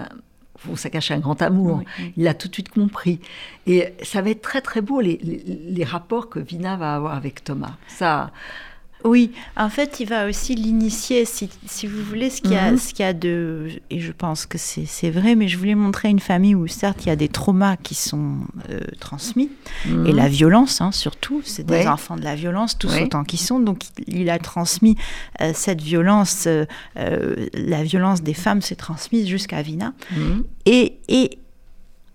ça 0.75 0.89
cache 0.89 1.11
un 1.11 1.19
grand 1.19 1.41
amour. 1.41 1.83
Il 2.17 2.23
l'a 2.23 2.33
tout 2.33 2.47
de 2.47 2.53
suite 2.53 2.69
compris. 2.69 3.19
Et 3.67 3.93
ça 4.03 4.21
va 4.21 4.29
être 4.29 4.41
très 4.41 4.61
très 4.61 4.81
beau 4.81 5.01
les, 5.01 5.17
les, 5.17 5.83
rapports 5.83 6.29
que 6.29 6.39
Vina 6.39 6.75
va 6.75 6.95
avoir 6.95 7.15
avec 7.15 7.43
Thomas. 7.43 7.75
Ça, 7.87 8.31
oui, 9.05 9.31
en 9.55 9.69
fait, 9.69 9.99
il 9.99 10.09
va 10.09 10.27
aussi 10.27 10.55
l'initier, 10.55 11.25
si, 11.25 11.49
si, 11.67 11.85
vous 11.85 12.03
voulez, 12.03 12.31
ce 12.31 12.41
qu'il 12.41 12.51
y, 12.51 12.55
a, 12.55 12.71
mhm. 12.71 13.19
de... 13.19 13.69
Et 13.91 13.99
je 13.99 14.11
pense 14.11 14.47
que 14.47 14.57
c'est 14.57 15.09
vrai, 15.11 15.35
mais 15.35 15.47
je 15.47 15.59
voulais 15.59 15.75
montrer 15.75 16.09
une 16.09 16.19
famille 16.19 16.55
où, 16.55 16.67
certes, 16.67 17.05
il 17.05 17.09
y 17.09 17.11
a 17.11 17.15
des 17.15 17.29
traumas 17.29 17.77
qui 17.77 17.93
sont 17.93 18.37
euh, 18.71 18.79
transmis, 18.99 19.51
et 19.85 19.89
mhm. 19.89 20.15
la 20.15 20.27
violence, 20.27 20.81
hein, 20.81 20.91
surtout. 20.91 21.41
C'est 21.45 21.65
des 21.65 21.87
enfants 21.87 22.15
de 22.15 22.23
la 22.23 22.35
violence, 22.35 22.77
tous 22.77 22.93
autant 22.99 23.23
qu'ils 23.23 23.39
sont. 23.39 23.59
Donc, 23.59 23.83
il 24.07 24.29
a 24.29 24.39
transmis 24.39 24.97
euh, 25.39 25.51
cette 25.53 25.81
violence. 25.81 26.47
Euh, 26.47 26.65
la 27.53 27.83
violence 27.83 28.23
des 28.23 28.33
femmes 28.33 28.61
s'est 28.61 28.75
transmise 28.75 29.27
jusqu'à 29.27 29.61
Vina. 29.61 29.93
Mhm. 30.15 30.43
Et, 30.65 30.97
et 31.07 31.37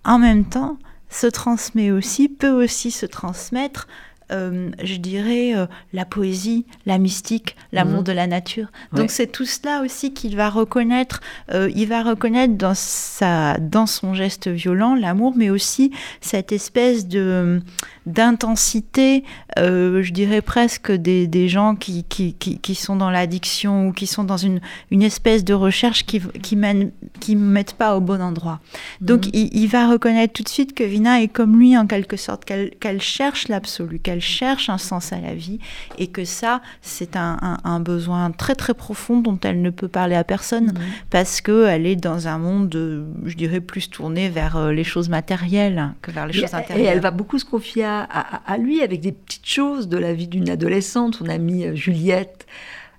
en 0.04 0.18
même 0.18 0.44
temps, 0.44 0.76
se 1.08 1.26
transmet 1.26 1.90
aussi, 1.90 2.28
peut 2.28 2.64
aussi 2.64 2.90
se 2.90 3.06
transmettre 3.06 3.86
je 4.30 4.96
dirais, 4.96 5.54
la 5.92 6.04
poésie, 6.04 6.66
la 6.86 6.98
mystique, 6.98 7.56
l'amour 7.72 8.00
mmh. 8.00 8.04
de 8.04 8.12
la 8.12 8.26
nature. 8.26 8.68
Donc 8.92 9.10
c'est 9.10 9.26
tout 9.26 9.44
cela 9.44 9.82
aussi 9.82 10.12
qu'il 10.12 10.36
va 10.36 10.50
reconnaître. 10.50 11.20
il 11.52 11.86
va 11.86 12.02
reconnaître 12.02 12.54
dans, 12.54 12.74
sa, 12.74 13.58
dans 13.58 13.86
son 13.86 14.14
geste 14.14 14.48
violent 14.48 14.94
l'amour, 14.94 15.34
mais 15.36 15.50
aussi 15.50 15.92
cette 16.20 16.52
espèce 16.52 17.06
de 17.06 17.60
d'intensité, 18.06 19.24
je 19.56 20.10
dirais 20.10 20.40
presque 20.40 20.90
des, 20.90 21.26
des 21.26 21.48
gens 21.48 21.74
qui, 21.74 22.04
qui, 22.04 22.34
qui, 22.34 22.74
sont 22.74 22.96
dans 22.96 23.10
l'addiction 23.10 23.88
ou 23.88 23.92
qui 23.92 24.06
sont 24.06 24.24
dans 24.24 24.36
une, 24.36 24.60
une 24.90 25.02
espèce 25.02 25.44
de 25.44 25.54
recherche 25.54 26.06
qui, 26.06 26.20
qui 26.42 26.56
mène 26.56 26.90
qui 27.20 27.36
mettent 27.36 27.74
pas 27.74 27.96
au 27.96 28.00
bon 28.00 28.20
endroit. 28.20 28.60
Donc 29.00 29.26
mhm. 29.26 29.48
il, 29.52 29.66
va 29.68 29.88
reconnaître 29.88 30.32
tout 30.32 30.42
de 30.42 30.48
suite 30.48 30.74
que 30.74 30.84
Vina 30.84 31.22
est 31.22 31.28
comme 31.28 31.58
lui 31.58 31.76
en 31.76 31.86
quelque 31.86 32.16
sorte, 32.16 32.44
qu'elle 32.44 33.02
cherche 33.02 33.48
l'absolu, 33.48 33.98
qu'elle 33.98 34.19
cherche 34.20 34.68
un 34.68 34.78
sens 34.78 35.12
à 35.12 35.20
la 35.20 35.34
vie 35.34 35.58
et 35.98 36.06
que 36.06 36.24
ça, 36.24 36.60
c'est 36.82 37.16
un, 37.16 37.58
un, 37.64 37.80
besoin 37.80 38.30
très 38.30 38.54
très 38.54 38.74
profond 38.74 39.20
dont 39.20 39.38
elle 39.42 39.62
ne 39.62 39.70
peut 39.70 39.88
parler 39.88 40.14
à 40.14 40.24
personne 40.24 40.66
mhm. 40.66 40.80
parce 41.10 41.40
qu'elle 41.40 41.86
est 41.86 41.96
dans 41.96 42.28
un 42.28 42.38
monde, 42.38 42.70
je 43.24 43.36
dirais, 43.36 43.60
plus 43.60 43.90
tourné 43.90 44.28
vers 44.28 44.56
euh, 44.56 44.72
les 44.72 44.84
choses 44.84 45.08
matérielles 45.08 45.90
que 46.02 46.10
vers 46.10 46.26
les 46.26 46.32
choses 46.32 46.54
intérieures. 46.54 46.86
Et 46.86 46.88
elle 46.88 47.00
va 47.00 47.10
beaucoup 47.10 47.38
se 47.38 47.44
confier 47.44 47.84
à, 47.84 48.02
à, 48.02 48.56
lui 48.58 48.82
avec 48.82 49.00
des 49.00 49.12
petites 49.12 49.46
choses 49.46 49.88
de 49.88 49.98
la 49.98 50.12
vie 50.12 50.28
d'une 50.28 50.48
adolescente, 50.50 51.16
son 51.16 51.28
amie 51.28 51.66
euh, 51.66 51.74
Juliette 51.74 52.46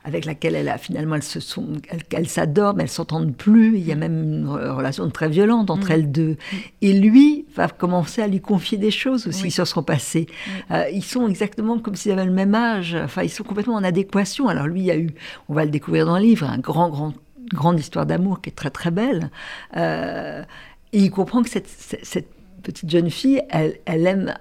avec 0.03 0.25
laquelle 0.25 0.55
elle 0.55 0.69
a 0.69 0.77
finalement 0.77 1.15
elles 1.15 1.23
se 1.23 1.39
sont, 1.39 1.67
elles, 2.11 2.27
s'adorent, 2.27 2.75
mais 2.75 2.83
elles 2.83 2.89
s'entendent 2.89 3.35
plus. 3.35 3.77
Il 3.77 3.85
y 3.85 3.91
a 3.91 3.95
même 3.95 4.23
une 4.23 4.47
relation 4.47 5.09
très 5.09 5.29
violente 5.29 5.69
entre 5.69 5.89
mm. 5.89 5.91
elles 5.91 6.11
deux. 6.11 6.37
Et 6.81 6.93
lui 6.93 7.45
va 7.55 7.67
commencer 7.67 8.21
à 8.21 8.27
lui 8.27 8.41
confier 8.41 8.77
des 8.77 8.91
choses 8.91 9.27
aussi 9.27 9.51
sur 9.51 9.67
son 9.67 9.83
passé. 9.83 10.27
Euh, 10.71 10.85
ils 10.91 11.03
sont 11.03 11.27
exactement 11.27 11.77
comme 11.79 11.95
s'ils 11.95 12.11
avaient 12.11 12.25
le 12.25 12.31
même 12.31 12.55
âge. 12.55 12.95
Enfin, 12.95 13.23
ils 13.23 13.29
sont 13.29 13.43
complètement 13.43 13.75
en 13.75 13.83
adéquation. 13.83 14.47
Alors 14.47 14.67
lui, 14.67 14.81
il 14.81 14.85
y 14.85 14.91
a 14.91 14.97
eu, 14.97 15.11
on 15.49 15.53
va 15.53 15.65
le 15.65 15.71
découvrir 15.71 16.05
dans 16.05 16.17
le 16.17 16.23
livre, 16.23 16.49
un 16.49 16.57
grand, 16.57 16.89
grand, 16.89 17.13
grande 17.53 17.79
histoire 17.79 18.05
d'amour 18.05 18.41
qui 18.41 18.49
est 18.49 18.53
très, 18.53 18.71
très 18.71 18.91
belle. 18.91 19.29
Euh, 19.77 20.43
et 20.93 20.99
il 20.99 21.11
comprend 21.11 21.43
que 21.43 21.49
cette, 21.49 21.67
cette, 21.67 22.27
petite 22.63 22.91
jeune 22.91 23.09
fille, 23.09 23.41
elle, 23.49 23.79
elle 23.85 24.05
aime 24.05 24.35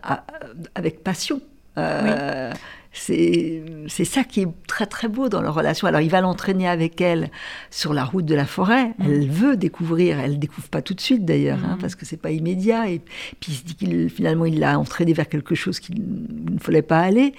avec 0.75 1.03
passion. 1.03 1.41
Euh, 1.79 2.53
c'est 2.93 4.05
ça 4.05 4.25
qui 4.25 4.41
est 4.43 4.49
très 4.67 4.87
très 4.87 5.09
beau 5.09 5.29
dans 5.29 5.41
leur 5.41 5.55
relation. 5.55 5.87
Alors 5.87 6.01
il 6.01 6.11
va 6.11 6.21
l'entraîner 6.21 6.69
avec 6.69 7.01
elle 7.01 7.31
sur 7.71 7.95
la 7.95 8.05
route 8.05 8.25
de 8.25 8.35
la 8.35 8.47
forêt. 8.47 8.89
Mm. 8.99 9.05
Elle 9.05 9.29
veut 9.31 9.57
découvrir. 9.57 10.19
Elle 10.19 10.39
découvre 10.39 10.69
pas 10.69 10.83
tout 10.83 10.95
de 10.95 11.01
suite 11.01 11.25
d'ailleurs, 11.25 11.61
hein, 11.65 11.77
mm. 11.77 11.81
parce 11.81 11.95
que 11.95 12.05
c'est 12.05 12.17
pas 12.17 12.31
immédiat. 12.33 12.91
Et 12.91 13.01
puis 13.41 13.53
il 13.53 13.55
se 13.55 13.65
dit 13.65 13.75
qu'il 13.77 14.11
finalement 14.11 14.45
il 14.45 14.59
l'a 14.59 14.79
entraîné 14.79 15.13
vers 15.13 15.29
quelque 15.29 15.55
chose 15.55 15.79
qu'il 15.79 15.97
ne 16.01 16.59
fallait 16.59 16.83
pas 16.83 17.01
aller. 17.01 17.33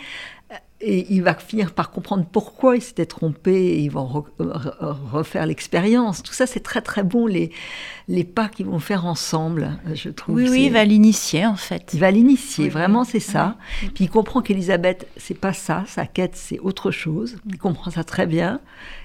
Et 0.83 1.05
il 1.13 1.21
va 1.21 1.35
finir 1.35 1.73
par 1.73 1.91
comprendre 1.91 2.25
pourquoi 2.31 2.75
il 2.75 2.81
s'était 2.81 3.05
trompé 3.05 3.53
et 3.53 3.79
ils 3.79 3.91
vont 3.91 4.25
refaire 4.39 5.45
l'expérience. 5.45 6.23
Tout 6.23 6.33
ça, 6.33 6.47
c'est 6.47 6.59
très 6.59 6.81
très 6.81 7.03
bon, 7.03 7.27
les, 7.27 7.51
les 8.07 8.23
pas 8.23 8.47
qu'ils 8.47 8.65
vont 8.65 8.79
faire 8.79 9.05
ensemble, 9.05 9.79
je 9.93 10.09
trouve. 10.09 10.35
Oui, 10.35 10.47
oui, 10.49 10.65
il 10.65 10.71
va 10.71 10.83
l'initier 10.83 11.45
en 11.45 11.55
fait. 11.55 11.91
Il 11.93 11.99
va 11.99 12.09
l'initier, 12.09 12.69
vraiment, 12.69 13.03
c'est 13.03 13.19
ça. 13.19 13.57
Puis 13.93 14.05
il 14.05 14.09
comprend 14.09 14.41
qu'Elisabeth, 14.41 15.07
c'est 15.17 15.37
pas 15.37 15.53
ça, 15.53 15.83
sa 15.87 16.05
quête, 16.05 16.35
c'est 16.35 16.59
autre 16.59 16.91
chose. 16.91 17.37
Il 17.47 17.57
comprend 17.57 17.91
ça 17.91 18.03
très 18.03 18.25
bien. 18.25 18.59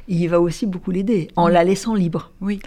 Et 0.09 0.15
il 0.15 0.29
va 0.29 0.41
aussi 0.41 0.67
beaucoup 0.67 0.93
l'aider 0.93 1.29
en 1.37 1.49
la 1.49 1.65
laissant 1.65 1.95
libre. 1.95 2.31
Oui. 2.41 2.61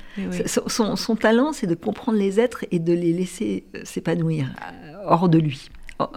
Son, 0.45 0.95
son 0.95 1.15
talent, 1.15 1.53
c'est 1.53 1.67
de 1.67 1.75
comprendre 1.75 2.17
les 2.17 2.39
êtres 2.39 2.65
et 2.71 2.79
de 2.79 2.93
les 2.93 3.13
laisser 3.13 3.63
euh, 3.75 3.81
s'épanouir 3.85 4.47
euh, 4.61 4.93
hors 5.05 5.29
de 5.29 5.39
lui. 5.39 5.69
Oh, 6.01 6.07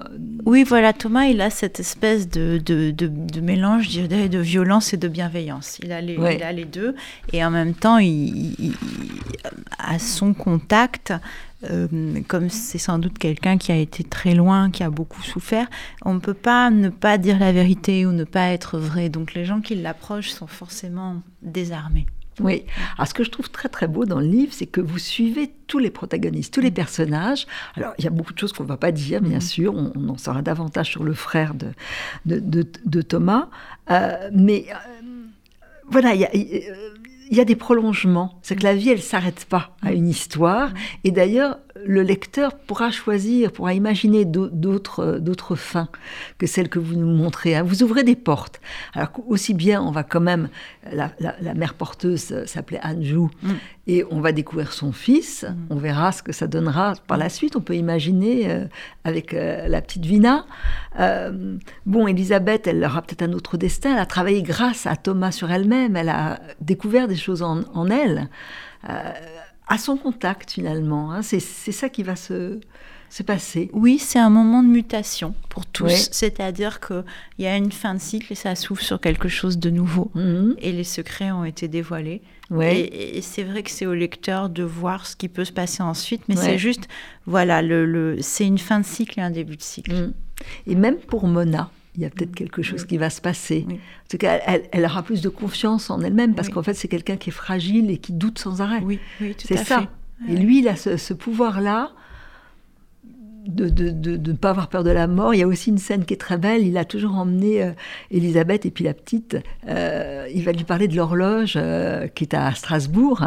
oui, 0.46 0.62
voilà, 0.62 0.92
Thomas, 0.92 1.24
il 1.24 1.40
a 1.40 1.50
cette 1.50 1.80
espèce 1.80 2.28
de, 2.28 2.58
de, 2.64 2.92
de, 2.92 3.40
mélange, 3.40 3.90
je 3.90 4.02
dirais, 4.02 4.28
de 4.28 4.38
violence 4.38 4.94
et 4.94 4.96
de 4.96 5.08
bienveillance. 5.08 5.80
Il 5.82 5.90
a 5.90 6.00
les, 6.00 6.14
il 6.14 6.42
a 6.42 6.52
les 6.52 6.64
deux. 6.64 6.94
Et 7.32 7.44
en 7.44 7.50
même 7.50 7.74
temps, 7.74 7.98
il, 7.98 8.76
à 9.78 9.98
son 9.98 10.34
contact, 10.34 11.12
euh, 11.68 11.88
comme 12.28 12.48
c'est 12.48 12.78
sans 12.78 13.00
doute 13.00 13.18
quelqu'un 13.18 13.58
qui 13.58 13.72
a 13.72 13.76
été 13.76 14.04
très 14.04 14.36
loin, 14.36 14.70
qui 14.70 14.84
a 14.84 14.90
beaucoup 14.90 15.22
souffert, 15.22 15.68
on 16.04 16.14
ne 16.14 16.20
peut 16.20 16.34
pas 16.34 16.70
ne 16.70 16.88
pas 16.88 17.18
dire 17.18 17.40
la 17.40 17.50
vérité 17.50 18.06
ou 18.06 18.12
ne 18.12 18.24
pas 18.24 18.50
être 18.50 18.78
vrai. 18.78 19.08
Donc 19.08 19.34
les 19.34 19.44
gens 19.44 19.60
qui 19.60 19.74
l'approchent 19.74 20.30
sont 20.30 20.46
forcément 20.46 21.22
désarmés. 21.42 22.06
Oui. 22.40 22.64
Alors, 22.96 23.06
ce 23.06 23.14
que 23.14 23.24
je 23.24 23.30
trouve 23.30 23.50
très 23.50 23.68
très 23.68 23.88
beau 23.88 24.04
dans 24.04 24.20
le 24.20 24.26
livre, 24.26 24.52
c'est 24.52 24.66
que 24.66 24.80
vous 24.80 24.98
suivez 24.98 25.50
tous 25.66 25.78
les 25.78 25.90
protagonistes, 25.90 26.52
tous 26.52 26.60
les 26.60 26.70
personnages. 26.70 27.46
Alors, 27.76 27.92
il 27.98 28.04
y 28.04 28.06
a 28.06 28.10
beaucoup 28.10 28.32
de 28.32 28.38
choses 28.38 28.52
qu'on 28.52 28.64
ne 28.64 28.68
va 28.68 28.76
pas 28.76 28.92
dire, 28.92 29.20
bien 29.20 29.38
mm-hmm. 29.38 29.40
sûr. 29.40 29.74
On, 29.74 30.08
en 30.08 30.18
saura 30.18 30.42
davantage 30.42 30.90
sur 30.90 31.04
le 31.04 31.14
frère 31.14 31.54
de, 31.54 31.72
de, 32.24 33.02
Thomas. 33.02 33.48
Euh, 33.90 34.30
mais 34.32 34.66
euh, 34.70 34.92
voilà, 35.88 36.14
il 36.14 36.20
y 36.20 36.24
a. 36.24 36.34
il 36.34 37.36
y 37.36 37.40
a 37.40 37.44
des 37.44 37.56
prolongements. 37.56 38.38
C'est 38.42 38.56
que 38.56 38.64
la 38.64 38.74
vie, 38.74 38.90
elle 38.90 39.02
s'arrête 39.02 39.46
pas 39.46 39.74
à 39.82 39.92
une 39.92 40.08
histoire. 40.08 40.70
Et 41.04 41.10
d'ailleurs, 41.10 41.58
le 41.84 42.02
lecteur 42.02 42.54
pourra 42.54 42.90
choisir, 42.90 43.52
pourra 43.52 43.74
imaginer 43.74 44.24
d'autres, 44.24 45.18
d'autres 45.18 45.54
fins 45.54 45.88
que 46.38 46.46
celles 46.46 46.68
que 46.68 46.78
vous 46.78 46.94
nous 46.94 47.14
montrez. 47.14 47.56
Hein. 47.56 47.62
Vous 47.62 47.82
ouvrez 47.82 48.02
des 48.04 48.16
portes. 48.16 48.60
Alors 48.94 49.10
aussi 49.26 49.54
bien, 49.54 49.82
on 49.82 49.90
va 49.90 50.02
quand 50.02 50.20
même, 50.20 50.48
la, 50.90 51.10
mère 51.54 51.74
porteuse 51.74 52.44
s'appelait 52.46 52.80
Anjou, 52.82 53.30
mm. 53.42 53.52
et 53.86 54.04
on 54.10 54.20
va 54.20 54.32
découvrir 54.32 54.72
son 54.72 54.92
fils. 54.92 55.44
Mm. 55.44 55.56
On 55.70 55.76
verra 55.76 56.12
ce 56.12 56.22
que 56.22 56.32
ça 56.32 56.46
donnera 56.46 56.94
par 57.06 57.18
la 57.18 57.28
suite. 57.28 57.56
On 57.56 57.60
peut 57.60 57.76
imaginer 57.76 58.50
euh, 58.50 58.64
avec 59.04 59.34
euh, 59.34 59.68
la 59.68 59.80
petite 59.80 60.04
Vina. 60.04 60.46
Euh, 60.98 61.56
bon, 61.86 62.06
Elisabeth, 62.06 62.66
elle 62.66 62.84
aura 62.84 63.02
peut-être 63.02 63.22
un 63.22 63.32
autre 63.32 63.56
destin. 63.56 63.92
Elle 63.94 64.00
a 64.00 64.06
travaillé 64.06 64.42
grâce 64.42 64.86
à 64.86 64.96
Thomas 64.96 65.32
sur 65.32 65.50
elle-même. 65.50 65.96
Elle 65.96 66.08
a 66.08 66.40
découvert 66.60 67.08
des 67.08 67.16
choses 67.16 67.42
en, 67.42 67.62
en 67.74 67.88
elle 67.88 68.28
à 69.68 69.78
son 69.78 69.96
contact 69.96 70.50
finalement. 70.52 71.12
Hein. 71.12 71.22
C'est 71.22 71.40
ça 71.40 71.88
qui 71.88 72.02
va 72.02 72.16
se, 72.16 72.60
se 73.12 73.22
passer. 73.22 73.70
Oui, 73.72 73.98
c'est 73.98 74.18
un 74.18 74.30
moment 74.30 74.62
de 74.62 74.68
mutation 74.68 75.34
pour 75.50 75.66
tous. 75.66 76.08
C'est-à-dire 76.12 76.80
qu'il 76.80 77.04
y 77.38 77.46
a 77.46 77.56
une 77.56 77.70
fin 77.70 77.94
de 77.94 78.00
cycle 78.00 78.32
et 78.32 78.36
ça 78.36 78.54
s'ouvre 78.54 78.80
sur 78.80 79.00
quelque 79.00 79.28
chose 79.28 79.58
de 79.58 79.70
nouveau. 79.70 80.10
Mhm. 80.14 80.56
Et 80.58 80.72
les 80.72 80.84
secrets 80.84 81.30
ont 81.30 81.44
été 81.44 81.68
dévoilés. 81.68 82.22
Et, 82.60 83.20
c'est 83.22 83.44
vrai 83.44 83.62
que 83.62 83.70
c'est 83.70 83.86
au 83.86 83.94
lecteur 83.94 84.50
de 84.50 84.62
voir 84.62 85.06
ce 85.06 85.16
qui 85.16 85.28
peut 85.28 85.44
se 85.44 85.52
passer 85.52 85.82
ensuite, 85.82 86.22
mais 86.28 86.36
c'est 86.36 86.58
juste, 86.58 86.86
voilà, 87.24 87.62
le, 87.62 87.86
le 87.86 88.18
c'est 88.20 88.46
une 88.46 88.58
fin 88.58 88.80
de 88.80 88.84
cycle 88.84 89.18
et 89.20 89.22
un 89.22 89.30
début 89.30 89.56
de 89.56 89.62
cycle. 89.62 89.94
Mhm. 89.94 90.12
Et 90.66 90.74
même 90.74 90.96
pour 90.96 91.26
Mona, 91.26 91.70
il 91.95 92.03
y 92.03 92.05
a 92.07 92.11
peut-être 92.11 92.34
quelque 92.34 92.62
chose 92.62 92.84
qui 92.84 92.97
va 92.97 93.11
se 93.11 93.20
passer. 93.20 93.66
En 93.68 93.76
tout 94.09 94.16
cas, 94.16 94.40
elle, 94.72 94.84
aura 94.84 95.03
plus 95.03 95.20
de 95.20 95.28
confiance 95.28 95.90
en 95.90 96.01
elle-même 96.01 96.34
parce 96.34 96.49
qu'en 96.49 96.62
fait, 96.62 96.74
c'est 96.74 96.88
quelqu'un 96.88 97.16
qui 97.16 97.30
est 97.30 97.32
fragile 97.32 97.90
et 97.90 97.99
qui 97.99 98.12
doute 98.12 98.38
sans 98.38 98.61
arrêt. 98.61 98.80
Oui, 98.82 98.99
C'est 99.38 99.57
ça. 99.57 99.90
Et 100.28 100.36
lui, 100.36 100.61
il 100.61 100.68
a 100.68 100.76
ce 100.76 101.12
pouvoir-là 101.14 101.93
de, 103.47 104.16
ne 104.16 104.32
pas 104.32 104.51
avoir 104.51 104.68
peur 104.68 104.84
de 104.84 104.90
la 104.90 105.07
mort. 105.07 105.34
Il 105.34 105.38
y 105.38 105.43
a 105.43 105.47
aussi 105.47 105.70
une 105.70 105.78
scène 105.78 106.05
qui 106.05 106.14
est 106.14 106.18
très 106.18 106.38
belle. 106.38 106.66
Il 106.66 106.76
a 106.76 106.84
toujours 106.84 107.16
emmené 107.16 107.62
euh, 107.62 107.72
Elisabeth 108.11 108.66
et 108.66 108.70
puis 108.70 108.84
la 108.84 108.95
petite. 108.95 109.36
Euh, 109.68 110.28
il 110.32 110.45
va 110.45 110.53
lui 110.53 110.64
parler 110.64 110.88
de 110.88 110.97
l'horloge 110.97 111.55
euh, 111.57 112.07
qui 112.09 112.24
est 112.24 112.34
à 112.34 112.53
Strasbourg, 112.55 113.24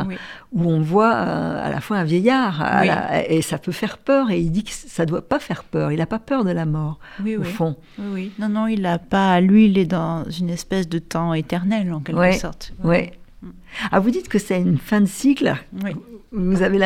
où 0.54 0.70
on 0.70 0.82
voit 0.82 1.12
à 1.12 1.70
la 1.70 1.82
fois 1.82 1.98
un 1.98 2.04
vieillard 2.04 2.64
et 3.28 3.42
ça 3.42 3.58
peut 3.58 3.72
faire 3.72 3.98
peur. 3.98 4.32
Et 4.32 4.40
il 4.40 4.52
dit 4.52 4.64
que 4.64 4.72
ça 4.72 5.04
ne 5.04 5.10
doit 5.10 5.28
pas 5.28 5.40
faire 5.40 5.64
peur. 5.64 5.92
Il 5.92 5.98
n'a 5.98 6.06
pas 6.06 6.20
peur 6.20 6.44
de 6.44 6.52
la 6.52 6.66
mort, 6.66 7.00
au 7.26 7.44
fond. 7.44 7.76
Oui, 8.00 8.32
Non, 8.40 8.50
non, 8.50 8.68
il 8.68 8.82
n'a 8.82 9.00
pas. 9.00 9.40
Lui, 9.42 9.66
il 9.66 9.78
est 9.78 9.86
dans 9.86 10.24
une 10.30 10.50
espèce 10.50 10.88
de 10.88 11.00
temps 11.00 11.34
éternel 11.34 11.92
en 11.94 12.00
quelque 12.00 12.38
sorte. 12.38 12.74
Oui. 12.84 13.12
Ah, 13.92 14.00
vous 14.00 14.10
dites 14.10 14.30
que 14.30 14.40
c'est 14.40 14.60
une 14.60 14.78
fin 14.78 15.02
de 15.02 15.06
cycle. 15.06 15.56
Vous 16.32 16.62
avez 16.62 16.80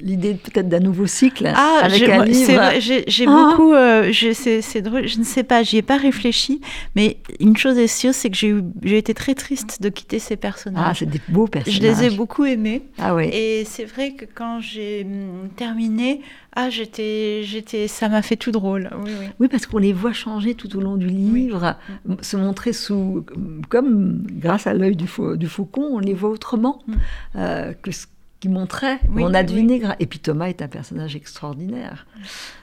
l'idée 0.00 0.34
peut-être 0.34 0.68
d'un 0.68 0.80
nouveau 0.80 1.06
cycle 1.06 1.50
ah, 1.54 1.80
avec 1.82 2.08
un 2.08 2.24
livre. 2.24 2.72
J'ai 2.80 3.26
ah. 3.26 3.50
beaucoup. 3.50 3.74
Euh, 3.74 4.12
c'est 4.12 4.82
drôle. 4.82 5.06
Je 5.06 5.18
ne 5.18 5.24
sais 5.24 5.42
pas. 5.42 5.62
J'y 5.62 5.78
ai 5.78 5.82
pas 5.82 5.96
réfléchi. 5.96 6.60
Mais 6.94 7.18
une 7.40 7.56
chose 7.56 7.78
est 7.78 7.86
sûre, 7.86 8.14
c'est 8.14 8.30
que 8.30 8.36
j'ai 8.36 8.98
été 8.98 9.14
très 9.14 9.34
triste 9.34 9.82
de 9.82 9.88
quitter 9.88 10.18
ces 10.18 10.36
personnages. 10.36 10.84
Ah, 10.86 10.94
c'est 10.94 11.06
des 11.06 11.20
beaux 11.28 11.46
personnages. 11.46 11.80
Je 11.80 11.82
les 11.82 12.04
ai 12.04 12.16
beaucoup 12.16 12.44
aimés. 12.44 12.82
Ah 12.98 13.14
oui. 13.14 13.28
Et 13.32 13.64
c'est 13.64 13.84
vrai 13.84 14.12
que 14.12 14.24
quand 14.24 14.60
j'ai 14.60 15.04
hum, 15.04 15.48
terminé, 15.56 16.22
ah, 16.54 16.70
j'étais, 16.70 17.42
j'étais, 17.44 17.88
ça 17.88 18.08
m'a 18.08 18.22
fait 18.22 18.36
tout 18.36 18.50
drôle. 18.50 18.90
Oui, 19.04 19.10
oui. 19.20 19.26
oui 19.40 19.48
parce 19.48 19.66
qu'on 19.66 19.78
les 19.78 19.92
voit 19.92 20.12
changer 20.12 20.54
tout 20.54 20.76
au 20.76 20.80
long 20.80 20.96
du 20.96 21.08
livre, 21.08 21.76
se 22.20 22.36
montrer 22.36 22.72
sous, 22.72 23.24
comme 23.68 24.24
grâce 24.28 24.66
à 24.66 24.74
l'œil 24.74 24.96
du, 24.96 25.06
du, 25.36 25.46
faucon, 25.46 25.88
on 25.92 25.98
les 25.98 26.14
voit 26.14 26.30
autrement 26.30 26.82
mm. 26.86 26.94
euh, 27.36 27.72
que 27.74 27.90
ce 27.90 28.06
qui 28.40 28.48
montrait. 28.48 29.00
on 29.14 29.34
a 29.34 29.42
deviné. 29.42 29.82
Et 30.00 30.06
puis 30.06 30.18
Thomas 30.18 30.48
est 30.48 30.62
un 30.62 30.68
personnage 30.68 31.16
extraordinaire. 31.16 32.06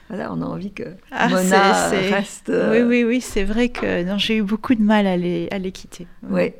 Voilà, 0.08 0.32
on 0.32 0.40
a 0.42 0.44
envie 0.44 0.72
que 0.72 0.96
ah, 1.10 1.28
Mona 1.28 1.88
reste. 1.90 2.52
Oui, 2.70 2.82
oui, 2.82 3.04
oui, 3.04 3.20
c'est 3.20 3.44
vrai 3.44 3.68
que 3.68 4.04
j'ai 4.18 4.36
eu 4.36 4.42
beaucoup 4.42 4.74
de 4.74 4.82
mal 4.82 5.06
à 5.06 5.16
les, 5.16 5.48
à 5.50 5.58
les 5.58 5.72
quitter. 5.72 6.06
Oui, 6.28 6.52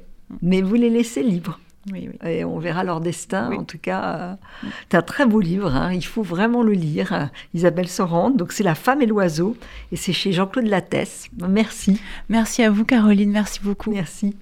mais 0.42 0.62
vous 0.62 0.74
les 0.74 0.90
laissez 0.90 1.22
libres. 1.22 1.58
Et 2.24 2.44
on 2.44 2.58
verra 2.58 2.82
leur 2.82 3.00
destin. 3.00 3.52
En 3.52 3.64
tout 3.64 3.78
cas, 3.78 4.38
c'est 4.90 4.96
un 4.96 5.02
très 5.02 5.24
beau 5.24 5.40
livre. 5.40 5.74
Hein. 5.74 5.92
Il 5.92 6.04
faut 6.04 6.22
vraiment 6.22 6.62
le 6.62 6.72
lire. 6.72 7.30
Isabelle 7.54 7.88
Sorante. 7.88 8.36
Donc, 8.36 8.52
c'est 8.52 8.64
La 8.64 8.74
femme 8.74 9.02
et 9.02 9.06
l'oiseau. 9.06 9.56
Et 9.92 9.96
c'est 9.96 10.12
chez 10.12 10.32
Jean-Claude 10.32 10.66
Lattès. 10.66 11.28
Merci. 11.48 12.00
Merci 12.28 12.64
à 12.64 12.70
vous, 12.70 12.84
Caroline. 12.84 13.30
Merci 13.30 13.60
beaucoup. 13.62 13.92
Merci. 13.92 14.34